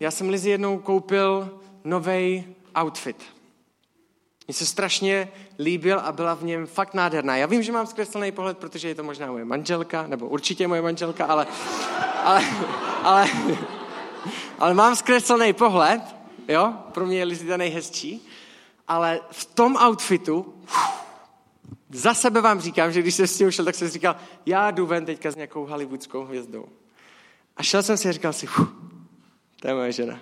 Já 0.00 0.10
jsem 0.10 0.28
Lizi 0.28 0.50
jednou 0.50 0.78
koupil 0.78 1.60
nový 1.84 2.54
outfit. 2.82 3.35
Mně 4.48 4.54
se 4.54 4.66
strašně 4.66 5.28
líbil 5.58 5.98
a 6.00 6.12
byla 6.12 6.34
v 6.34 6.44
něm 6.44 6.66
fakt 6.66 6.94
nádherná. 6.94 7.36
Já 7.36 7.46
vím, 7.46 7.62
že 7.62 7.72
mám 7.72 7.86
zkreslený 7.86 8.32
pohled, 8.32 8.58
protože 8.58 8.88
je 8.88 8.94
to 8.94 9.02
možná 9.02 9.32
moje 9.32 9.44
manželka, 9.44 10.06
nebo 10.06 10.28
určitě 10.28 10.68
moje 10.68 10.82
manželka, 10.82 11.26
ale, 11.26 11.46
ale, 12.24 12.44
ale, 13.02 13.28
ale 14.58 14.74
mám 14.74 14.96
zkreslený 14.96 15.52
pohled, 15.52 16.02
jo, 16.48 16.74
pro 16.92 17.06
mě 17.06 17.18
je 17.18 17.24
Lizita 17.24 17.56
nejhezčí, 17.56 18.28
ale 18.88 19.20
v 19.30 19.44
tom 19.44 19.76
outfitu, 19.86 20.54
za 21.90 22.14
sebe 22.14 22.40
vám 22.40 22.60
říkám, 22.60 22.92
že 22.92 23.02
když 23.02 23.14
jsem 23.14 23.26
s 23.26 23.38
tím 23.38 23.50
šel, 23.50 23.64
tak 23.64 23.74
jsem 23.74 23.88
si 23.88 23.94
říkal, 23.94 24.16
já 24.46 24.70
jdu 24.70 24.86
ven 24.86 25.04
teďka 25.04 25.30
s 25.30 25.36
nějakou 25.36 25.66
hollywoodskou 25.66 26.24
hvězdou. 26.24 26.68
A 27.56 27.62
šel 27.62 27.82
jsem 27.82 27.96
si 27.96 28.08
a 28.08 28.12
říkal 28.12 28.32
si, 28.32 28.46
to 29.60 29.68
je 29.68 29.74
moje 29.74 29.92
žena. 29.92 30.18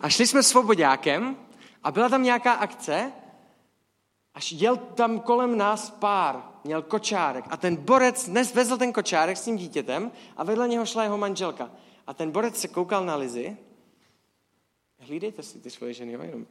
A 0.00 0.08
šli 0.08 0.26
jsme 0.26 0.42
svobodákem 0.42 1.36
a 1.84 1.90
byla 1.90 2.08
tam 2.08 2.22
nějaká 2.22 2.52
akce 2.52 3.12
Až 4.34 4.52
jel 4.52 4.76
tam 4.76 5.20
kolem 5.20 5.58
nás 5.58 5.90
pár, 5.90 6.42
měl 6.64 6.82
kočárek 6.82 7.44
a 7.50 7.56
ten 7.56 7.76
borec 7.76 8.28
dnes 8.28 8.54
vezl 8.54 8.76
ten 8.76 8.92
kočárek 8.92 9.36
s 9.36 9.44
tím 9.44 9.56
dítětem 9.56 10.12
a 10.36 10.44
vedle 10.44 10.68
něho 10.68 10.86
šla 10.86 11.02
jeho 11.02 11.18
manželka. 11.18 11.70
A 12.06 12.14
ten 12.14 12.30
borec 12.30 12.56
se 12.56 12.68
koukal 12.68 13.04
na 13.04 13.16
Lizy. 13.16 13.56
Hlídejte 14.98 15.42
si 15.42 15.58
ty 15.58 15.70
svoje 15.70 15.94
ženy, 15.94 16.12
jo? 16.12 16.22
Jenom. 16.22 16.46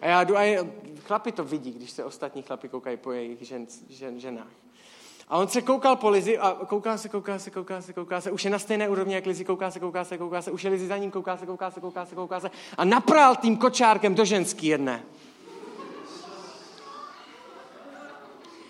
A 0.00 0.06
já 0.06 0.24
jdu, 0.24 0.36
a 0.36 0.66
chlapi 1.00 1.32
to 1.32 1.44
vidí, 1.44 1.72
když 1.72 1.90
se 1.90 2.04
ostatní 2.04 2.42
chlapi 2.42 2.68
koukají 2.68 2.96
po 2.96 3.12
jejich 3.12 3.42
žen, 3.42 3.66
žen, 3.88 4.20
ženách. 4.20 4.52
A 5.28 5.38
on 5.38 5.48
se 5.48 5.62
koukal 5.62 5.96
po 5.96 6.10
Lizi 6.10 6.38
a 6.38 6.58
kouká 6.66 6.98
se, 6.98 7.08
kouká 7.08 7.38
se, 7.38 7.50
kouká 7.50 7.82
se, 7.82 7.92
kouká 7.92 8.20
se, 8.20 8.30
už 8.30 8.44
je 8.44 8.50
na 8.50 8.58
stejné 8.58 8.88
úrovni 8.88 9.14
jak 9.14 9.26
Lizi, 9.26 9.44
kouká 9.44 9.70
se, 9.70 9.80
kouká 9.80 10.04
se, 10.04 10.18
kouká 10.18 10.42
se, 10.42 10.50
už 10.50 10.64
je 10.64 10.70
Lizi 10.70 10.86
za 10.86 10.96
ním, 10.96 11.10
kouká 11.10 11.36
se, 11.36 11.46
kouká 11.46 11.70
se, 11.70 11.80
kouká 11.80 12.06
se, 12.06 12.14
kouká 12.14 12.40
se 12.40 12.50
a 12.76 12.84
naprál 12.84 13.36
tím 13.36 13.56
kočárkem 13.56 14.14
do 14.14 14.24
ženský 14.24 14.66
jedné. 14.66 15.02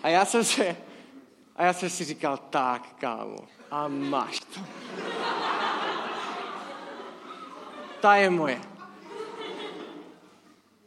A 0.03 0.09
já 0.09 0.25
jsem 0.25 0.43
se, 0.43 0.77
a 1.55 1.63
já 1.63 1.73
jsem 1.73 1.89
si 1.89 2.05
říkal, 2.05 2.37
tak, 2.37 2.95
kámo, 2.95 3.37
a 3.71 3.87
máš 3.87 4.39
to. 4.39 4.61
Ta 8.01 8.15
je 8.15 8.29
moje. 8.29 8.61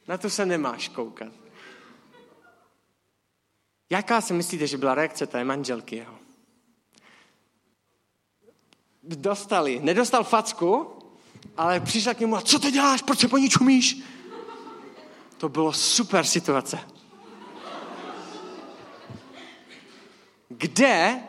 Na 0.09 0.19
to 0.19 0.31
se 0.31 0.47
nemáš 0.47 0.89
koukat. 0.89 1.33
Jaká 3.91 4.21
si 4.21 4.33
myslíte, 4.33 4.67
že 4.67 4.79
byla 4.79 4.95
reakce 4.95 5.27
té 5.27 5.45
manželky 5.45 5.97
jeho? 5.97 6.19
Dostali. 9.03 9.81
Nedostal 9.83 10.25
facku, 10.25 10.99
ale 11.57 11.81
přišla 11.81 12.15
k 12.15 12.21
němu 12.21 12.37
a 12.37 12.41
co 12.41 12.59
ty 12.59 12.71
děláš, 12.71 13.03
proč 13.03 13.19
se 13.19 13.29
po 13.29 13.39
ní 13.39 13.49
čumíš? 13.49 14.03
To 15.39 15.49
bylo 15.49 15.73
super 15.73 16.25
situace. 16.25 16.96
Kde 20.57 21.21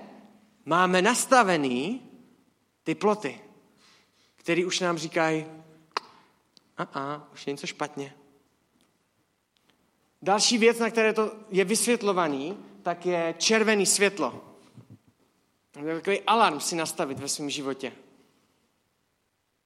máme 0.65 1.01
nastavený 1.01 2.01
ty 2.83 2.95
ploty, 2.95 3.41
které 4.35 4.65
už 4.65 4.79
nám 4.79 4.97
říkají, 4.97 5.45
a 6.78 6.84
a, 6.84 7.28
už 7.34 7.47
je 7.47 7.53
něco 7.53 7.67
špatně. 7.67 8.13
Další 10.21 10.57
věc, 10.57 10.80
na 10.80 10.89
které 10.89 11.13
to 11.13 11.36
je 11.49 11.65
vysvětlovaný, 11.65 12.57
tak 12.84 13.05
je 13.05 13.36
červený 13.38 13.86
světlo. 13.86 14.43
Takový 15.71 16.21
alarm 16.21 16.59
si 16.59 16.75
nastavit 16.75 17.19
ve 17.19 17.28
svém 17.28 17.49
životě. 17.49 17.93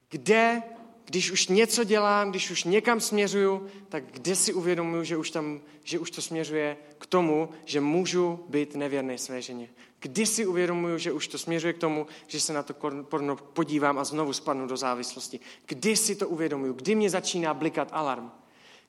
Kde 0.10 0.64
když 1.06 1.32
už 1.32 1.48
něco 1.48 1.84
dělám, 1.84 2.30
když 2.30 2.52
už 2.52 2.64
někam 2.64 3.00
směřuju, 3.00 3.68
tak 3.90 4.04
kde 4.12 4.36
si 4.36 4.54
uvědomuju, 4.54 5.04
že 5.04 5.18
už, 5.18 5.32
tam, 5.32 5.62
že 5.84 6.00
už 6.00 6.12
to 6.12 6.22
směřuje 6.22 6.78
k 6.98 7.06
tomu, 7.06 7.50
že 7.66 7.82
můžu 7.82 8.46
být 8.50 8.76
nevěrný 8.76 9.18
své 9.18 9.42
ženě. 9.42 9.70
Kdy 10.00 10.26
si 10.26 10.46
uvědomuju, 10.46 10.98
že 10.98 11.12
už 11.12 11.28
to 11.28 11.38
směřuje 11.38 11.74
k 11.74 11.78
tomu, 11.78 12.08
že 12.28 12.40
se 12.42 12.54
na 12.54 12.64
to 12.64 12.74
porno 13.04 13.36
podívám 13.36 14.00
a 14.00 14.04
znovu 14.04 14.34
spadnu 14.34 14.68
do 14.68 14.78
závislosti. 14.78 15.40
Kdy 15.66 15.96
si 15.96 16.16
to 16.16 16.28
uvědomuju, 16.28 16.74
kdy 16.74 16.96
mě 16.96 17.10
začíná 17.10 17.54
blikat 17.54 17.90
alarm. 17.92 18.32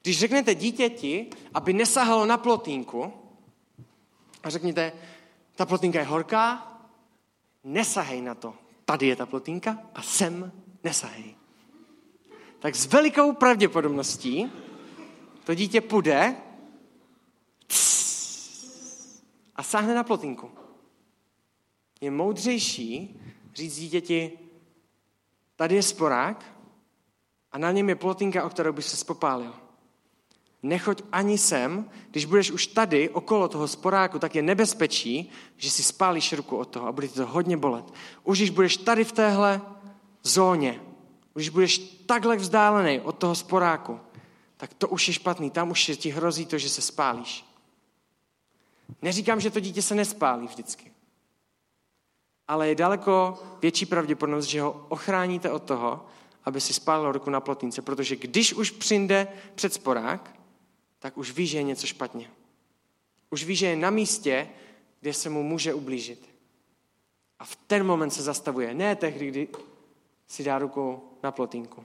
Když 0.03 0.19
řeknete 0.19 0.55
dítěti, 0.55 1.27
aby 1.55 1.73
nesahalo 1.73 2.27
na 2.27 2.37
plotínku 2.37 3.13
a 4.43 4.51
řekněte, 4.51 4.93
ta 5.55 5.67
plotínka 5.67 5.99
je 5.99 6.05
horká, 6.05 6.73
nesahej 7.65 8.21
na 8.21 8.35
to. 8.35 8.55
Tady 8.85 9.07
je 9.07 9.17
ta 9.17 9.27
plotínka 9.27 9.79
a 9.95 10.03
sem 10.03 10.53
nesahej. 10.85 11.42
Tak 12.63 12.75
s 12.75 12.87
velikou 12.87 13.33
pravděpodobností 13.33 14.53
to 15.45 15.55
dítě 15.55 15.81
půjde 15.81 16.37
a 19.57 19.63
sáhne 19.63 19.95
na 19.95 20.05
plotínku. 20.05 20.51
Je 22.01 22.11
moudřejší 22.11 23.21
říct 23.55 23.77
dítěti, 23.77 24.39
tady 25.57 25.75
je 25.75 25.83
sporák 25.83 26.45
a 27.53 27.59
na 27.59 27.73
něm 27.73 27.89
je 27.89 27.95
plotínka, 27.95 28.45
o 28.45 28.51
kterou 28.51 28.73
by 28.73 28.83
se 28.83 28.97
spopálil. 28.97 29.55
Nechoď 30.63 31.03
ani 31.13 31.39
sem, 31.39 31.91
když 32.11 32.25
budeš 32.25 32.51
už 32.51 32.67
tady 32.67 33.09
okolo 33.09 33.49
toho 33.49 33.69
sporáku, 33.69 34.19
tak 34.19 34.35
je 34.35 34.43
nebezpečí, 34.43 35.31
že 35.57 35.71
si 35.71 35.83
spálíš 35.83 36.33
ruku 36.33 36.57
od 36.57 36.69
toho 36.69 36.87
a 36.87 36.93
bude 36.93 37.09
ti 37.09 37.15
to 37.15 37.27
hodně 37.27 37.57
bolet. 37.57 37.85
Už 38.25 38.39
když 38.39 38.51
budeš 38.51 38.77
tady 38.77 39.05
v 39.05 39.13
téhle 39.13 39.61
zóně, 40.23 40.81
když 41.35 41.49
budeš 41.49 41.79
takhle 42.07 42.37
vzdálený 42.37 43.01
od 43.01 43.19
toho 43.19 43.35
sporáku, 43.35 44.01
tak 44.57 44.75
to 44.75 44.89
už 44.89 45.09
je 45.09 45.15
špatný. 45.15 45.51
Tam 45.51 45.71
už 45.71 45.91
ti 45.97 46.11
hrozí 46.11 46.47
to, 46.47 46.59
že 46.59 46.69
se 46.69 46.83
spálíš. 46.83 47.45
Neříkám, 49.03 49.41
že 49.41 49.51
to 49.51 49.61
dítě 49.61 49.83
se 49.83 49.95
nespálí 49.95 50.47
vždycky. 50.47 50.93
Ale 52.49 52.69
je 52.69 52.75
daleko 52.75 53.43
větší 53.63 53.87
pravděpodobnost, 53.87 54.47
že 54.47 54.61
ho 54.61 54.87
ochráníte 54.89 55.51
od 55.51 55.63
toho, 55.63 56.07
aby 56.45 56.61
si 56.61 56.73
spálil 56.73 57.13
ruku 57.13 57.31
na 57.31 57.41
plotínce, 57.41 57.83
protože 57.83 58.17
když 58.17 58.53
už 58.53 58.71
přijde 58.71 59.29
před 59.55 59.75
sporák, 59.75 60.37
tak 60.99 61.19
už 61.19 61.33
ví, 61.33 61.47
že 61.47 61.59
je 61.59 61.63
něco 61.63 61.87
špatně. 61.87 62.31
Už 63.31 63.45
ví, 63.45 63.57
že 63.57 63.67
je 63.67 63.77
na 63.77 63.91
místě, 63.91 64.49
kde 65.01 65.15
se 65.15 65.31
mu 65.31 65.43
může 65.43 65.75
ublížit. 65.75 66.29
A 67.39 67.45
v 67.45 67.57
ten 67.57 67.87
moment 67.87 68.11
se 68.11 68.23
zastavuje. 68.23 68.75
Ne 68.75 68.97
tehdy, 68.97 69.27
kdy 69.27 69.49
si 70.27 70.45
dá 70.45 70.59
ruku 70.59 71.12
na 71.23 71.33
plotínku. 71.33 71.85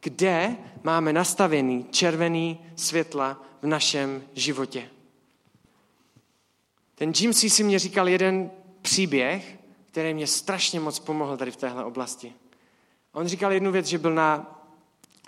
Kde 0.00 0.56
máme 0.82 1.12
nastavený 1.12 1.86
červený 1.90 2.60
světla 2.76 3.42
v 3.62 3.66
našem 3.66 4.22
životě? 4.34 4.88
Ten 6.94 7.12
Jim 7.16 7.34
C. 7.34 7.50
si 7.50 7.64
mě 7.64 7.78
říkal 7.78 8.08
jeden 8.08 8.50
příběh, 8.82 9.58
který 9.86 10.14
mě 10.14 10.26
strašně 10.26 10.80
moc 10.80 10.98
pomohl 10.98 11.36
tady 11.36 11.50
v 11.50 11.56
téhle 11.56 11.84
oblasti. 11.84 12.32
On 13.12 13.26
říkal 13.26 13.52
jednu 13.52 13.72
věc, 13.72 13.86
že 13.86 13.98
byl 13.98 14.14
na 14.14 14.60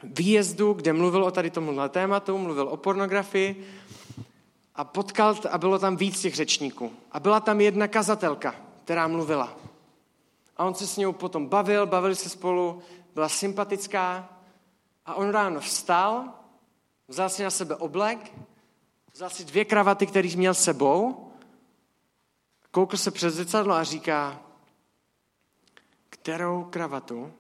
výjezdu, 0.03 0.73
kde 0.73 0.93
mluvil 0.93 1.25
o 1.25 1.31
tady 1.31 1.51
tomuhle 1.51 1.89
tématu, 1.89 2.39
mluvil 2.39 2.69
o 2.69 2.77
pornografii 2.77 3.67
a 4.75 4.85
potkal, 4.85 5.37
a 5.51 5.59
bylo 5.59 5.79
tam 5.79 5.97
víc 5.97 6.21
těch 6.21 6.35
řečníků. 6.35 6.93
A 7.13 7.21
byla 7.21 7.41
tam 7.41 7.61
jedna 7.61 7.89
kazatelka, 7.89 8.55
která 8.85 9.09
mluvila. 9.09 9.62
A 10.57 10.65
on 10.65 10.75
se 10.75 10.87
s 10.87 10.97
ní 10.97 11.13
potom 11.13 11.47
bavil, 11.47 11.87
bavili 11.87 12.17
se 12.17 12.29
spolu, 12.29 12.83
byla 13.15 13.29
sympatická 13.29 14.39
a 15.07 15.15
on 15.15 15.31
ráno 15.31 15.61
vstal, 15.61 16.35
vzal 17.09 17.29
si 17.29 17.43
na 17.43 17.51
sebe 17.51 17.77
oblek, 17.77 18.33
vzal 19.13 19.31
si 19.31 19.45
dvě 19.45 19.65
kravaty, 19.65 20.07
které 20.07 20.37
měl 20.37 20.55
sebou, 20.55 21.33
koukl 22.71 22.97
se 22.97 23.11
přes 23.11 23.35
zrcadlo 23.35 23.75
a 23.75 23.85
říká, 23.85 24.43
kterou 26.11 26.65
kravatu 26.65 27.33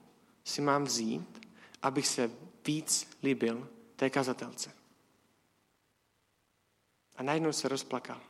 si 0.45 0.61
mám 0.61 0.85
vzít, 0.85 1.49
abych 1.83 2.07
se 2.07 2.31
víc 2.67 3.19
líbil 3.23 3.69
té 3.97 4.11
kazatelce. 4.11 4.73
A 7.17 7.23
najednou 7.23 7.53
se 7.53 7.69
rozplakal. 7.69 8.21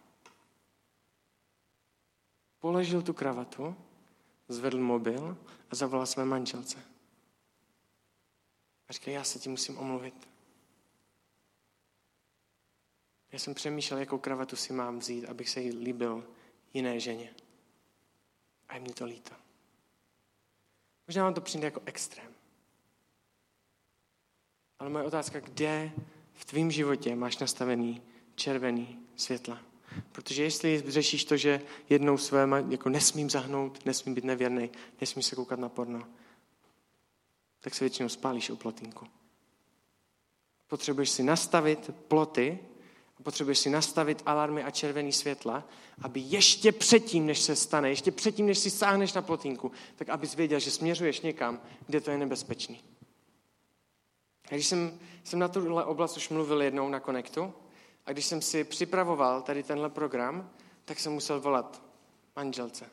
Položil 2.58 3.02
tu 3.02 3.12
kravatu, 3.12 3.76
zvedl 4.52 4.78
mobil 4.78 5.36
a 5.70 5.74
zavolal 5.74 6.06
své 6.06 6.24
manželce. 6.24 6.78
A 8.88 8.92
říká, 8.92 9.10
já 9.10 9.24
se 9.24 9.38
ti 9.38 9.48
musím 9.48 9.78
omluvit. 9.78 10.28
Já 13.32 13.38
jsem 13.38 13.54
přemýšlel, 13.54 14.00
jakou 14.00 14.18
kravatu 14.18 14.56
si 14.56 14.72
mám 14.72 14.98
vzít, 14.98 15.24
abych 15.24 15.50
se 15.50 15.60
jí 15.60 15.70
líbil 15.70 16.24
jiné 16.74 17.00
ženě. 17.00 17.34
A 18.68 18.74
je 18.74 18.80
mi 18.80 18.88
to 18.88 19.04
líto. 19.04 19.34
Možná 21.06 21.24
vám 21.24 21.34
to 21.34 21.40
přijde 21.40 21.64
jako 21.64 21.82
extrém. 21.84 22.32
Ale 24.78 24.90
moje 24.90 25.04
otázka, 25.04 25.40
kde 25.40 25.92
v 26.34 26.44
tvém 26.44 26.70
životě 26.70 27.16
máš 27.16 27.38
nastavený 27.38 28.02
červený 28.34 29.06
světla? 29.16 29.71
Protože 30.12 30.42
jestli 30.42 30.82
řešíš 30.86 31.24
to, 31.24 31.36
že 31.36 31.60
jednou 31.88 32.18
své, 32.18 32.48
jako 32.68 32.88
nesmím 32.88 33.30
zahnout, 33.30 33.86
nesmím 33.86 34.14
být 34.14 34.24
nevěrný, 34.24 34.70
nesmím 35.00 35.22
se 35.22 35.36
koukat 35.36 35.58
na 35.58 35.68
porno, 35.68 36.02
tak 37.60 37.74
se 37.74 37.84
většinou 37.84 38.08
spálíš 38.08 38.50
o 38.50 38.56
plotínku. 38.56 39.06
Potřebuješ 40.68 41.10
si 41.10 41.22
nastavit 41.22 41.90
ploty, 42.08 42.58
potřebuješ 43.22 43.58
si 43.58 43.70
nastavit 43.70 44.22
alarmy 44.26 44.64
a 44.64 44.70
červený 44.70 45.12
světla, 45.12 45.64
aby 46.02 46.20
ještě 46.20 46.72
předtím, 46.72 47.26
než 47.26 47.40
se 47.40 47.56
stane, 47.56 47.88
ještě 47.88 48.12
předtím, 48.12 48.46
než 48.46 48.58
si 48.58 48.70
sáhneš 48.70 49.12
na 49.12 49.22
plotínku, 49.22 49.72
tak 49.96 50.08
abys 50.08 50.34
věděl, 50.34 50.60
že 50.60 50.70
směřuješ 50.70 51.20
někam, 51.20 51.60
kde 51.86 52.00
to 52.00 52.10
je 52.10 52.18
nebezpečný. 52.18 52.80
Když 54.48 54.66
jsem, 54.66 54.98
jsem 55.24 55.38
na 55.38 55.48
tuhle 55.48 55.84
oblast 55.84 56.16
už 56.16 56.28
mluvil 56.28 56.62
jednou 56.62 56.88
na 56.88 57.00
Connectu 57.00 57.54
a 58.06 58.12
když 58.12 58.26
jsem 58.26 58.42
si 58.42 58.64
připravoval 58.64 59.42
tady 59.42 59.62
tenhle 59.62 59.90
program, 59.90 60.50
tak 60.84 61.00
jsem 61.00 61.12
musel 61.12 61.40
volat 61.40 61.82
manželce. 62.36 62.90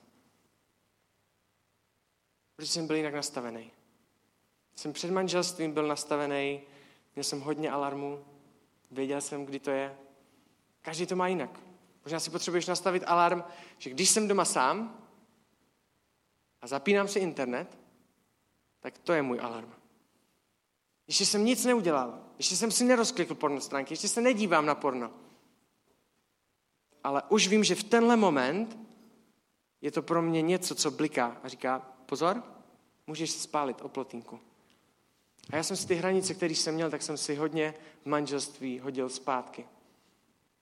Protože 2.55 2.71
jsem 2.71 2.87
byl 2.87 2.95
jinak 2.95 3.13
nastavený. 3.13 3.71
Jsem 4.75 4.93
před 4.93 5.11
manželstvím 5.11 5.71
byl 5.71 5.87
nastavený, 5.87 6.61
měl 7.15 7.23
jsem 7.23 7.41
hodně 7.41 7.71
alarmů, 7.71 8.25
věděl 8.91 9.21
jsem, 9.21 9.45
kdy 9.45 9.59
to 9.59 9.71
je. 9.71 9.97
Každý 10.81 11.05
to 11.05 11.15
má 11.15 11.27
jinak. 11.27 11.59
Možná 12.05 12.19
si 12.19 12.29
potřebuješ 12.29 12.67
nastavit 12.67 13.03
alarm, 13.05 13.43
že 13.77 13.89
když 13.89 14.09
jsem 14.09 14.27
doma 14.27 14.45
sám 14.45 15.05
a 16.61 16.67
zapínám 16.67 17.07
si 17.07 17.19
internet, 17.19 17.77
tak 18.79 18.97
to 18.97 19.13
je 19.13 19.21
můj 19.21 19.39
alarm. 19.39 19.78
Ještě 21.09 21.25
jsem 21.25 21.45
nic 21.45 21.65
neudělal. 21.65 22.19
Ještě 22.37 22.55
jsem 22.55 22.71
si 22.71 22.83
nerozklikl 22.83 23.35
porno 23.35 23.61
stránky. 23.61 23.93
Ještě 23.93 24.07
se 24.07 24.21
nedívám 24.21 24.65
na 24.65 24.75
porno. 24.75 25.11
Ale 27.03 27.23
už 27.29 27.47
vím, 27.47 27.63
že 27.63 27.75
v 27.75 27.83
tenhle 27.83 28.15
moment 28.15 28.77
je 29.81 29.91
to 29.91 30.01
pro 30.01 30.21
mě 30.21 30.41
něco, 30.41 30.75
co 30.75 30.91
bliká 30.91 31.37
a 31.43 31.47
říká, 31.47 31.79
pozor, 32.05 32.43
můžeš 33.07 33.31
spálit 33.31 33.81
o. 33.81 34.05
A 35.49 35.55
já 35.55 35.63
jsem 35.63 35.77
si 35.77 35.87
ty 35.87 35.95
hranice, 35.95 36.33
které 36.33 36.53
jsem 36.53 36.75
měl, 36.75 36.91
tak 36.91 37.01
jsem 37.01 37.17
si 37.17 37.35
hodně 37.35 37.73
v 38.03 38.05
manželství 38.05 38.79
hodil 38.79 39.09
zpátky. 39.09 39.67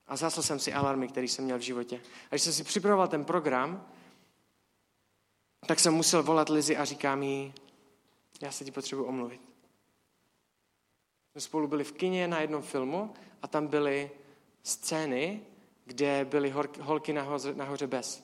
A 0.08 0.16
zasl 0.16 0.42
jsem 0.42 0.60
si 0.60 0.74
alarmy, 0.74 1.08
které 1.08 1.28
jsem 1.28 1.46
měl 1.46 1.58
v 1.58 1.62
životě. 1.62 2.02
A 2.26 2.30
když 2.30 2.42
jsem 2.42 2.54
si 2.54 2.64
připravoval 2.64 3.08
ten 3.08 3.26
program, 3.26 3.88
tak 5.66 5.80
jsem 5.80 5.94
musel 5.94 6.24
volat 6.24 6.50
Lizy 6.50 6.78
a 6.78 6.86
říká 6.86 7.16
mi, 7.16 7.54
já 8.42 8.52
se 8.52 8.66
ti 8.66 8.72
potřebuji 8.72 9.06
omluvit 9.06 9.47
jsme 11.38 11.42
spolu 11.42 11.68
byli 11.68 11.84
v 11.84 11.92
kině 11.92 12.28
na 12.28 12.40
jednom 12.40 12.62
filmu 12.62 13.14
a 13.42 13.48
tam 13.48 13.68
byly 13.68 14.12
scény, 14.64 15.42
kde 15.86 16.26
byly 16.26 16.54
holky 16.82 17.14
nahoře, 17.14 17.54
nahoře 17.54 17.88
bez. 17.88 18.24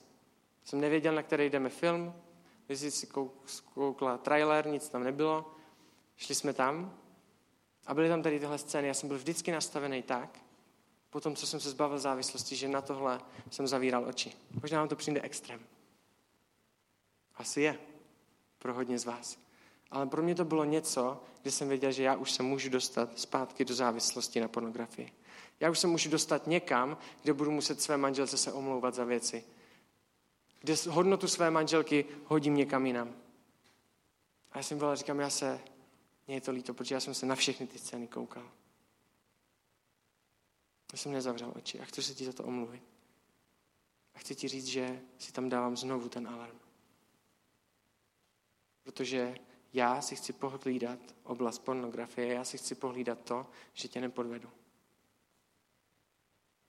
Jsem 0.64 0.80
nevěděl, 0.80 1.14
na 1.14 1.22
který 1.22 1.50
jdeme 1.50 1.68
film, 1.68 2.14
Lizy 2.68 2.90
si 2.90 3.06
koukla 3.74 4.18
trailer, 4.18 4.66
nic 4.66 4.88
tam 4.88 5.04
nebylo. 5.04 5.54
Šli 6.16 6.34
jsme 6.34 6.52
tam 6.52 6.98
a 7.86 7.94
byly 7.94 8.08
tam 8.08 8.22
tady 8.22 8.40
tyhle 8.40 8.58
scény. 8.58 8.88
Já 8.88 8.94
jsem 8.94 9.08
byl 9.08 9.18
vždycky 9.18 9.52
nastavený 9.52 10.02
tak, 10.02 10.38
po 11.10 11.20
tom, 11.20 11.36
co 11.36 11.46
jsem 11.46 11.60
se 11.60 11.70
zbavil 11.70 11.98
závislosti, 11.98 12.56
že 12.56 12.68
na 12.68 12.80
tohle 12.80 13.20
jsem 13.50 13.66
zavíral 13.66 14.04
oči. 14.08 14.32
Možná 14.62 14.78
vám 14.78 14.88
to 14.88 14.96
přijde 14.96 15.20
extrém. 15.20 15.60
Asi 17.34 17.60
je. 17.60 17.78
Pro 18.58 18.74
hodně 18.74 18.98
z 18.98 19.04
vás. 19.04 19.43
Ale 19.90 20.06
pro 20.06 20.22
mě 20.22 20.34
to 20.34 20.44
bylo 20.44 20.64
něco, 20.64 21.22
kde 21.42 21.50
jsem 21.50 21.68
věděl, 21.68 21.92
že 21.92 22.02
já 22.02 22.16
už 22.16 22.30
se 22.30 22.42
můžu 22.42 22.68
dostat 22.68 23.18
zpátky 23.18 23.64
do 23.64 23.74
závislosti 23.74 24.40
na 24.40 24.48
pornografii. 24.48 25.12
Já 25.60 25.70
už 25.70 25.78
se 25.78 25.86
můžu 25.86 26.10
dostat 26.10 26.46
někam, 26.46 26.98
kde 27.22 27.32
budu 27.32 27.50
muset 27.50 27.80
své 27.80 27.96
manželce 27.96 28.36
se 28.36 28.52
omlouvat 28.52 28.94
za 28.94 29.04
věci. 29.04 29.44
Kde 30.60 30.74
hodnotu 30.88 31.28
své 31.28 31.50
manželky 31.50 32.04
hodím 32.24 32.54
někam 32.54 32.86
jinam. 32.86 33.14
A 34.52 34.58
já 34.58 34.62
jsem 34.62 34.78
byl 34.78 34.96
říkám, 34.96 35.20
já 35.20 35.30
se, 35.30 35.60
mně 36.26 36.36
je 36.36 36.40
to 36.40 36.52
líto, 36.52 36.74
protože 36.74 36.94
já 36.94 37.00
jsem 37.00 37.14
se 37.14 37.26
na 37.26 37.34
všechny 37.34 37.66
ty 37.66 37.78
scény 37.78 38.06
koukal. 38.06 38.50
Já 40.92 40.98
jsem 40.98 41.12
nezavřel 41.12 41.52
oči 41.56 41.80
a 41.80 41.84
chci 41.84 42.02
se 42.02 42.14
ti 42.14 42.24
za 42.24 42.32
to 42.32 42.44
omluvit. 42.44 42.82
A 44.14 44.18
chci 44.18 44.34
ti 44.34 44.48
říct, 44.48 44.66
že 44.66 45.00
si 45.18 45.32
tam 45.32 45.48
dávám 45.48 45.76
znovu 45.76 46.08
ten 46.08 46.28
alarm. 46.28 46.58
Protože 48.82 49.34
já 49.74 50.00
si 50.00 50.16
chci 50.16 50.32
pohlídat 50.32 50.98
oblast 51.22 51.58
pornografie, 51.58 52.34
já 52.34 52.44
si 52.44 52.58
chci 52.58 52.74
pohlídat 52.74 53.18
to, 53.20 53.46
že 53.72 53.88
tě 53.88 54.00
nepodvedu. 54.00 54.48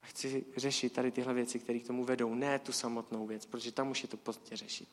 A 0.02 0.06
chci 0.06 0.46
řešit 0.58 0.94
tady 0.94 1.12
tyhle 1.12 1.34
věci, 1.34 1.60
které 1.60 1.80
k 1.80 1.88
tomu 1.88 2.06
vedou, 2.06 2.36
ne 2.36 2.60
tu 2.60 2.72
samotnou 2.72 3.28
věc, 3.28 3.46
protože 3.46 3.72
tam 3.72 3.92
už 3.92 4.04
je 4.04 4.10
to 4.10 4.18
pozdě 4.18 4.56
řešit. 4.56 4.90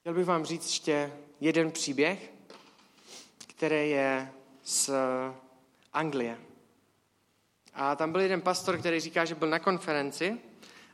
Chtěl 0.00 0.14
bych 0.14 0.26
vám 0.26 0.44
říct 0.44 0.66
ještě 0.66 1.12
jeden 1.40 1.72
příběh, 1.72 2.32
který 3.46 3.90
je 3.90 4.32
z 4.64 4.90
Anglie. 5.92 6.38
A 7.74 7.96
tam 7.96 8.12
byl 8.12 8.20
jeden 8.20 8.40
pastor, 8.40 8.78
který 8.78 9.00
říká, 9.00 9.24
že 9.24 9.34
byl 9.34 9.48
na 9.48 9.58
konferenci 9.58 10.40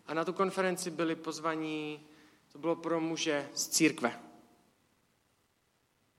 a 0.06 0.14
na 0.14 0.24
tu 0.24 0.32
konferenci 0.32 0.90
byli 0.90 1.16
pozvaní, 1.16 2.06
to 2.52 2.58
bylo 2.58 2.76
pro 2.76 3.00
muže 3.00 3.48
z 3.54 3.68
církve. 3.68 4.31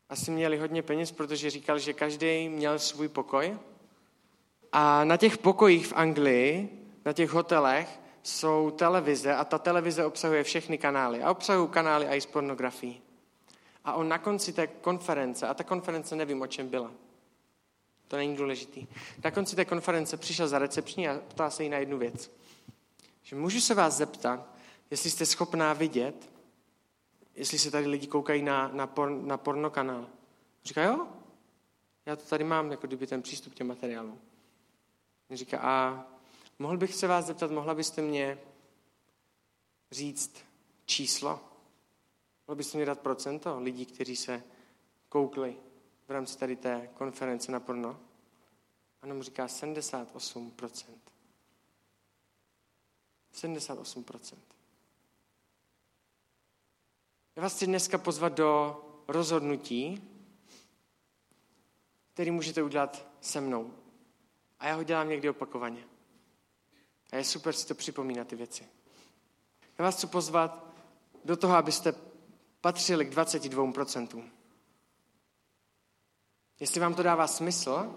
Asi 0.10 0.32
měli 0.32 0.58
hodně 0.58 0.82
peněz, 0.82 1.12
protože 1.12 1.50
říkal, 1.50 1.80
že 1.80 1.94
každý 1.94 2.50
měl 2.50 2.80
svůj 2.80 3.08
pokoj. 3.08 3.58
A 4.72 5.04
na 5.04 5.18
těch 5.18 5.38
pokojích 5.38 5.88
v 5.88 5.94
Anglii, 5.94 6.70
na 7.06 7.14
těch 7.14 7.30
hotelech, 7.30 8.00
jsou 8.24 8.72
televize 8.72 9.36
a 9.36 9.46
ta 9.46 9.58
televize 9.58 10.06
obsahuje 10.06 10.44
všechny 10.44 10.78
kanály. 10.78 11.24
A 11.24 11.32
obsahují 11.32 11.70
kanály 11.70 12.06
i 12.06 12.22
s 12.22 12.26
pornografií. 12.26 13.02
A 13.86 13.94
on 13.94 14.10
na 14.10 14.18
konci 14.18 14.54
té 14.54 14.68
konference, 14.68 15.48
a 15.48 15.54
ta 15.54 15.64
konference 15.64 16.16
nevím, 16.16 16.42
o 16.42 16.48
čem 16.48 16.70
byla, 16.70 16.92
to 18.08 18.18
není 18.18 18.36
důležitý. 18.36 18.88
Na 19.24 19.32
konci 19.32 19.56
té 19.56 19.66
konference 19.66 20.18
přišel 20.18 20.48
za 20.48 20.60
recepční 20.60 21.10
a 21.10 21.22
ptá 21.28 21.50
se 21.50 21.64
jí 21.64 21.70
na 21.70 21.78
jednu 21.78 21.98
věc. 21.98 22.32
Že 23.24 23.36
můžu 23.36 23.62
se 23.62 23.74
vás 23.74 23.98
zeptat, 23.98 24.48
jestli 24.92 25.10
jste 25.10 25.26
schopná 25.26 25.74
vidět, 25.74 26.30
jestli 27.36 27.60
se 27.60 27.72
tady 27.72 27.88
lidi 27.88 28.08
koukají 28.08 28.42
na, 28.42 28.68
na, 28.68 28.88
por, 28.88 29.10
na 29.10 29.38
pornokanál. 29.38 30.10
Říká, 30.64 30.84
jo, 30.84 31.08
já 32.06 32.16
to 32.16 32.26
tady 32.26 32.44
mám, 32.44 32.72
jako 32.72 32.88
kdyby 32.88 33.08
ten 33.08 33.22
přístup 33.22 33.54
k 33.54 33.56
těm 33.56 33.68
materiálům. 33.68 34.22
Říká, 35.32 35.60
a 35.62 36.06
mohl 36.60 36.78
bych 36.78 36.96
se 36.96 37.08
vás 37.08 37.26
zeptat, 37.26 37.52
mohla 37.52 37.76
byste 37.76 38.02
mě 38.02 38.40
říct 39.92 40.38
číslo? 40.86 41.40
Mohl 42.48 42.56
byste 42.56 42.78
mi 42.78 42.86
dát 42.86 43.00
procento 43.00 43.60
lidí, 43.60 43.86
kteří 43.86 44.16
se 44.16 44.44
koukli 45.10 45.58
v 46.08 46.12
rámci 46.12 46.38
tady 46.38 46.56
té 46.56 46.90
konference 46.94 47.52
na 47.52 47.60
porno? 47.60 48.00
A 49.02 49.08
mu 49.08 49.24
říká 49.24 49.46
78%. 49.46 51.04
78%. 53.34 54.53
Já 57.36 57.44
vás 57.44 57.56
chci 57.56 57.68
dneska 57.68 57.98
pozvat 57.98 58.34
do 58.34 58.82
rozhodnutí, 59.08 60.10
který 62.14 62.32
můžete 62.32 62.64
udělat 62.64 63.08
se 63.22 63.42
mnou. 63.42 63.74
A 64.60 64.68
já 64.68 64.76
ho 64.76 64.84
dělám 64.84 65.10
někdy 65.10 65.30
opakovaně. 65.30 65.84
A 67.12 67.16
je 67.16 67.24
super 67.24 67.54
si 67.54 67.68
to 67.68 67.76
připomínat, 67.76 68.28
ty 68.28 68.36
věci. 68.36 68.64
Já 69.78 69.86
vás 69.86 69.96
chci 69.96 70.08
pozvat 70.08 70.74
do 71.26 71.38
toho, 71.38 71.56
abyste 71.56 71.96
patřili 72.62 73.06
k 73.06 73.14
22%. 73.14 74.24
Jestli 76.60 76.80
vám 76.80 76.94
to 76.94 77.04
dává 77.04 77.28
smysl, 77.28 77.96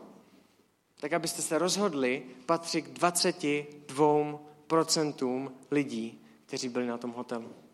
tak 1.01 1.13
abyste 1.13 1.43
se 1.43 1.59
rozhodli 1.59 2.27
patřit 2.47 2.83
k 2.83 2.89
22% 2.89 5.53
lidí, 5.71 6.27
kteří 6.47 6.69
byli 6.69 6.87
na 6.87 6.99
tom 6.99 7.13
hotelu. 7.13 7.66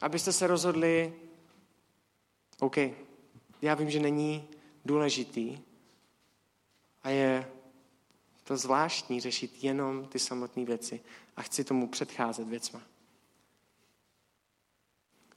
Abyste 0.00 0.32
se 0.32 0.46
rozhodli, 0.46 1.14
OK, 2.58 2.76
já 3.62 3.74
vím, 3.74 3.90
že 3.90 4.00
není 4.00 4.48
důležitý 4.84 5.58
a 7.02 7.10
je 7.10 7.52
to 8.44 8.56
zvláštní 8.56 9.20
řešit 9.20 9.64
jenom 9.64 10.08
ty 10.08 10.18
samotné 10.18 10.64
věci 10.64 11.00
a 11.36 11.42
chci 11.42 11.64
tomu 11.64 11.88
předcházet 11.88 12.48
věcma. 12.48 12.82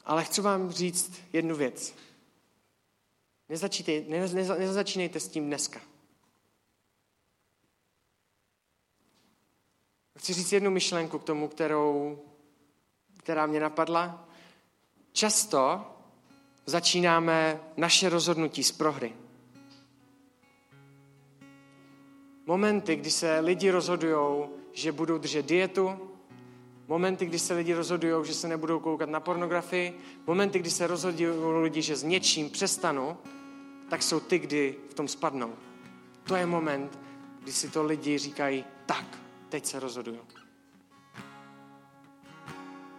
Ale 0.05 0.23
chci 0.23 0.41
vám 0.41 0.71
říct 0.71 1.21
jednu 1.33 1.55
věc. 1.55 1.95
Nezačínejte, 3.49 4.09
ne, 4.09 4.27
ne, 4.27 4.59
nezačínejte 4.59 5.19
s 5.19 5.27
tím 5.27 5.47
dneska. 5.47 5.81
Chci 10.17 10.33
říct 10.33 10.51
jednu 10.51 10.71
myšlenku 10.71 11.19
k 11.19 11.23
tomu, 11.23 11.47
kterou, 11.47 12.19
která 13.17 13.45
mě 13.45 13.59
napadla. 13.59 14.28
Často 15.11 15.81
začínáme 16.65 17.59
naše 17.77 18.09
rozhodnutí 18.09 18.63
z 18.63 18.71
prohry. 18.71 19.13
Momenty, 22.45 22.95
kdy 22.95 23.11
se 23.11 23.39
lidi 23.39 23.71
rozhodují, 23.71 24.49
že 24.73 24.91
budou 24.91 25.17
držet 25.17 25.45
dietu, 25.45 26.11
momenty, 26.87 27.25
kdy 27.25 27.39
se 27.39 27.53
lidi 27.53 27.73
rozhodují, 27.73 28.25
že 28.25 28.33
se 28.33 28.47
nebudou 28.47 28.79
koukat 28.79 29.09
na 29.09 29.19
pornografii, 29.19 29.99
momenty, 30.27 30.59
kdy 30.59 30.71
se 30.71 30.87
rozhodují 30.87 31.61
lidi, 31.61 31.81
že 31.81 31.95
s 31.95 32.03
něčím 32.03 32.49
přestanou, 32.49 33.17
tak 33.89 34.03
jsou 34.03 34.19
ty, 34.19 34.39
kdy 34.39 34.75
v 34.89 34.93
tom 34.93 35.07
spadnou. 35.07 35.53
To 36.23 36.35
je 36.35 36.45
moment, 36.45 36.99
kdy 37.43 37.51
si 37.51 37.69
to 37.69 37.83
lidi 37.83 38.17
říkají, 38.17 38.65
tak, 38.85 39.05
teď 39.49 39.65
se 39.65 39.79
rozhodují. 39.79 40.19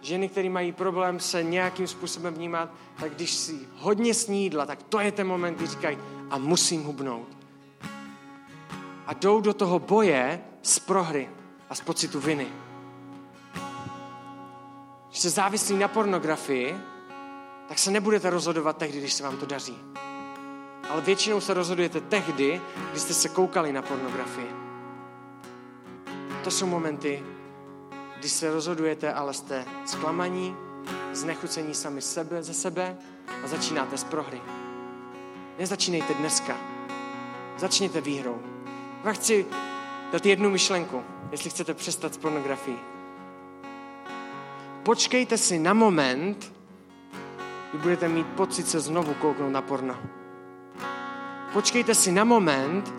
Ženy, 0.01 0.29
které 0.29 0.49
mají 0.49 0.71
problém 0.71 1.19
se 1.19 1.43
nějakým 1.43 1.87
způsobem 1.87 2.33
vnímat, 2.33 2.69
tak 2.99 3.15
když 3.15 3.33
si 3.33 3.59
hodně 3.75 4.13
snídla, 4.13 4.65
tak 4.65 4.83
to 4.83 4.99
je 4.99 5.11
ten 5.11 5.27
moment, 5.27 5.55
kdy 5.55 5.67
říkají, 5.67 5.97
a 6.29 6.37
musím 6.37 6.83
hubnout. 6.83 7.27
A 9.07 9.13
jdou 9.13 9.41
do 9.41 9.53
toho 9.53 9.79
boje 9.79 10.41
z 10.61 10.79
prohry 10.79 11.29
a 11.69 11.75
z 11.75 11.81
pocitu 11.81 12.19
viny. 12.19 12.47
Když 15.07 15.19
se 15.19 15.29
závislí 15.29 15.77
na 15.77 15.87
pornografii, 15.87 16.75
tak 17.67 17.79
se 17.79 17.91
nebudete 17.91 18.29
rozhodovat 18.29 18.77
tehdy, 18.77 18.99
když 18.99 19.13
se 19.13 19.23
vám 19.23 19.37
to 19.37 19.45
daří. 19.45 19.77
Ale 20.89 21.01
většinou 21.01 21.41
se 21.41 21.53
rozhodujete 21.53 22.01
tehdy, 22.01 22.61
když 22.91 23.01
jste 23.01 23.13
se 23.13 23.29
koukali 23.29 23.73
na 23.73 23.81
pornografii. 23.81 24.51
To 26.43 26.51
jsou 26.51 26.65
momenty, 26.65 27.23
kdy 28.21 28.29
se 28.29 28.53
rozhodujete, 28.53 29.13
ale 29.13 29.33
jste 29.33 29.65
zklamaní, 29.85 30.55
znechucení 31.13 31.73
sami 31.73 32.01
sebe, 32.01 32.43
ze 32.43 32.53
sebe 32.53 32.97
a 33.43 33.47
začínáte 33.47 33.97
z 33.97 34.03
prohry. 34.03 34.41
Nezačínejte 35.59 36.13
dneska. 36.13 36.57
Začněte 37.57 38.01
výhrou. 38.01 38.39
Já 39.03 39.11
chci 39.11 39.45
dát 40.11 40.25
jednu 40.25 40.49
myšlenku, 40.49 41.03
jestli 41.31 41.49
chcete 41.49 41.73
přestat 41.73 42.13
s 42.13 42.17
pornografií. 42.17 42.79
Počkejte 44.83 45.37
si 45.37 45.59
na 45.59 45.73
moment, 45.73 46.53
kdy 47.71 47.81
budete 47.81 48.07
mít 48.07 48.27
pocit 48.27 48.67
se 48.67 48.79
znovu 48.79 49.13
kouknout 49.13 49.51
na 49.51 49.61
porno. 49.61 49.95
Počkejte 51.53 51.95
si 51.95 52.11
na 52.11 52.23
moment, 52.23 52.93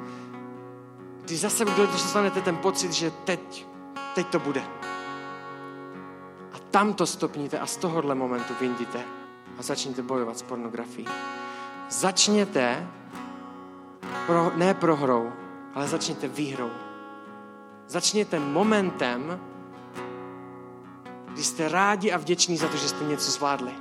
kdy 1.24 1.36
zase 1.36 1.64
dostanete 1.64 2.40
ten 2.40 2.56
pocit, 2.56 2.92
že 2.92 3.10
teď, 3.10 3.66
teď 4.14 4.26
to 4.26 4.38
bude. 4.38 4.81
Tam 6.72 6.94
to 6.94 7.06
stopníte 7.06 7.58
a 7.58 7.66
z 7.66 7.76
tohohle 7.76 8.14
momentu 8.14 8.54
vyndíte 8.60 9.04
a 9.58 9.62
začněte 9.62 10.02
bojovat 10.02 10.38
s 10.38 10.42
pornografií. 10.42 11.08
Začněte 11.90 12.88
pro, 14.26 14.52
ne 14.56 14.74
prohrou, 14.74 15.32
ale 15.74 15.88
začněte 15.88 16.28
výhrou. 16.28 16.70
Začněte 17.88 18.38
momentem, 18.38 19.40
kdy 21.32 21.44
jste 21.44 21.68
rádi 21.68 22.12
a 22.12 22.18
vděční 22.18 22.56
za 22.56 22.68
to, 22.68 22.76
že 22.76 22.88
jste 22.88 23.04
něco 23.04 23.30
zvládli. 23.30 23.72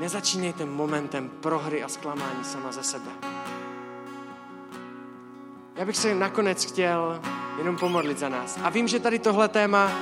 Nezačínejte 0.00 0.66
momentem 0.66 1.28
prohry 1.28 1.82
a 1.82 1.88
zklamání 1.88 2.44
sama 2.44 2.72
ze 2.72 2.82
sebe. 2.82 3.10
Já 5.76 5.84
bych 5.84 5.96
se 5.96 6.14
nakonec 6.14 6.64
chtěl 6.64 7.20
jenom 7.58 7.76
pomodlit 7.76 8.18
za 8.18 8.28
nás. 8.28 8.58
A 8.62 8.70
vím, 8.70 8.88
že 8.88 9.00
tady 9.00 9.18
tohle 9.18 9.48
téma 9.48 9.92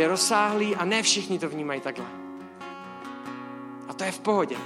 je 0.00 0.08
rozsáhlý 0.08 0.76
a 0.76 0.84
ne 0.84 1.02
všichni 1.02 1.38
to 1.38 1.48
vnímají 1.48 1.80
takhle. 1.80 2.06
A 3.88 3.94
to 3.94 4.04
je 4.04 4.12
v 4.12 4.20
pohodě. 4.20 4.56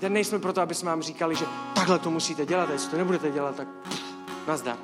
Teď 0.00 0.12
nejsme 0.12 0.38
proto, 0.38 0.60
aby 0.60 0.74
jsme 0.74 0.90
vám 0.90 1.02
říkali, 1.02 1.36
že 1.36 1.44
takhle 1.74 1.98
to 1.98 2.10
musíte 2.10 2.46
dělat, 2.46 2.70
a 2.70 2.72
jestli 2.72 2.90
to 2.90 2.96
nebudete 2.96 3.30
dělat, 3.30 3.56
tak 3.56 3.68
pff, 3.68 4.02
nazdar. 4.46 4.76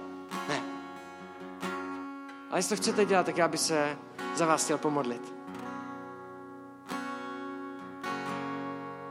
Ne. 0.49 0.63
Ale 2.51 2.59
jestli 2.59 2.77
to 2.77 2.83
chcete 2.83 3.05
dělat, 3.05 3.27
tak 3.27 3.37
já 3.37 3.49
bych 3.49 3.61
se 3.61 3.99
za 4.35 4.47
vás 4.47 4.65
chtěl 4.65 4.79
pomodlit. 4.79 5.35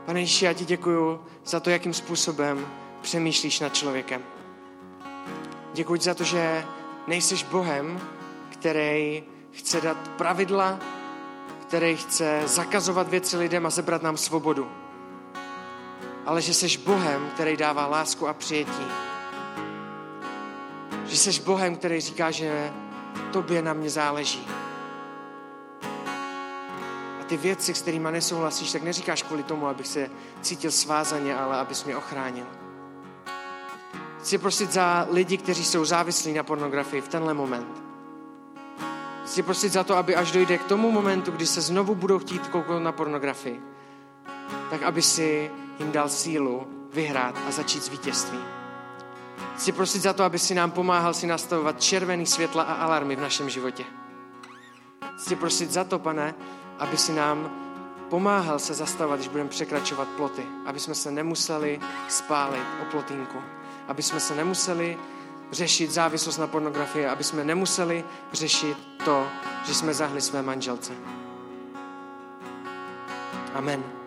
Pane 0.06 0.20
Ježíši, 0.20 0.44
já 0.44 0.52
ti 0.52 0.64
děkuju 0.64 1.20
za 1.44 1.60
to, 1.60 1.70
jakým 1.70 1.94
způsobem 1.94 2.66
přemýšlíš 3.00 3.60
nad 3.60 3.74
člověkem. 3.74 4.22
Děkuji 5.74 6.00
za 6.00 6.14
to, 6.14 6.24
že 6.24 6.64
nejseš 7.06 7.42
Bohem, 7.42 8.00
který 8.50 9.22
chce 9.52 9.80
dát 9.80 10.08
pravidla, 10.08 10.78
který 11.62 11.96
chce 11.96 12.42
zakazovat 12.46 13.08
věci 13.08 13.36
lidem 13.36 13.66
a 13.66 13.70
zebrat 13.70 14.02
nám 14.02 14.16
svobodu. 14.16 14.68
Ale 16.26 16.42
že 16.42 16.54
jsi 16.54 16.78
Bohem, 16.78 17.30
který 17.34 17.56
dává 17.56 17.86
lásku 17.86 18.28
a 18.28 18.32
přijetí. 18.32 18.86
Že 21.04 21.16
jsi 21.16 21.42
Bohem, 21.42 21.76
který 21.76 22.00
říká, 22.00 22.30
že 22.30 22.72
tobě 23.32 23.62
na 23.62 23.72
mě 23.72 23.90
záleží. 23.90 24.46
A 27.20 27.24
ty 27.26 27.36
věci, 27.36 27.74
s 27.74 27.82
kterými 27.82 28.08
nesouhlasíš, 28.12 28.72
tak 28.72 28.82
neříkáš 28.82 29.22
kvůli 29.22 29.42
tomu, 29.42 29.66
abych 29.66 29.86
se 29.86 30.10
cítil 30.42 30.70
svázaně, 30.70 31.36
ale 31.36 31.56
abys 31.56 31.84
mě 31.84 31.96
ochránil. 31.96 32.46
Chci 34.20 34.38
prosit 34.38 34.72
za 34.72 35.06
lidi, 35.10 35.36
kteří 35.36 35.64
jsou 35.64 35.84
závislí 35.84 36.32
na 36.32 36.42
pornografii 36.42 37.02
v 37.02 37.08
tenhle 37.08 37.34
moment. 37.34 37.89
Chci 39.30 39.42
prosit 39.42 39.72
za 39.72 39.84
to, 39.84 39.96
aby 39.96 40.16
až 40.16 40.32
dojde 40.32 40.58
k 40.58 40.64
tomu 40.64 40.90
momentu, 40.90 41.30
kdy 41.30 41.46
se 41.46 41.60
znovu 41.60 41.94
budou 41.94 42.18
chtít 42.18 42.48
kouknout 42.48 42.82
na 42.82 42.92
pornografii, 42.92 43.62
tak 44.70 44.82
aby 44.82 45.02
si 45.02 45.50
jim 45.78 45.92
dal 45.92 46.08
sílu 46.08 46.66
vyhrát 46.92 47.34
a 47.48 47.50
začít 47.50 47.84
s 47.84 47.88
vítězstvím. 47.88 48.42
Chci 49.56 49.72
prosit 49.72 50.02
za 50.02 50.12
to, 50.12 50.24
aby 50.24 50.38
si 50.38 50.54
nám 50.54 50.70
pomáhal 50.70 51.14
si 51.14 51.26
nastavovat 51.26 51.82
červený 51.82 52.26
světla 52.26 52.62
a 52.62 52.74
alarmy 52.74 53.16
v 53.16 53.20
našem 53.20 53.50
životě. 53.50 53.84
Chci 55.18 55.36
prosit 55.36 55.70
za 55.70 55.84
to, 55.84 55.98
pane, 55.98 56.34
aby 56.78 56.96
si 56.96 57.12
nám 57.12 57.50
pomáhal 58.08 58.58
se 58.58 58.74
zastavovat, 58.74 59.18
když 59.18 59.28
budeme 59.28 59.50
překračovat 59.50 60.08
ploty, 60.08 60.42
aby 60.66 60.80
jsme 60.80 60.94
se 60.94 61.10
nemuseli 61.10 61.80
spálit 62.08 62.66
o 62.82 62.84
plotínku, 62.90 63.38
aby 63.88 64.02
jsme 64.02 64.20
se 64.20 64.34
nemuseli 64.34 64.98
řešit 65.52 65.90
závislost 65.90 66.38
na 66.38 66.46
pornografii, 66.46 67.06
aby 67.06 67.24
jsme 67.24 67.44
nemuseli 67.44 68.04
řešit 68.32 68.76
to, 69.04 69.26
že 69.66 69.74
jsme 69.74 69.94
zahli 69.94 70.20
své 70.20 70.42
manželce. 70.42 70.92
Amen. 73.54 73.99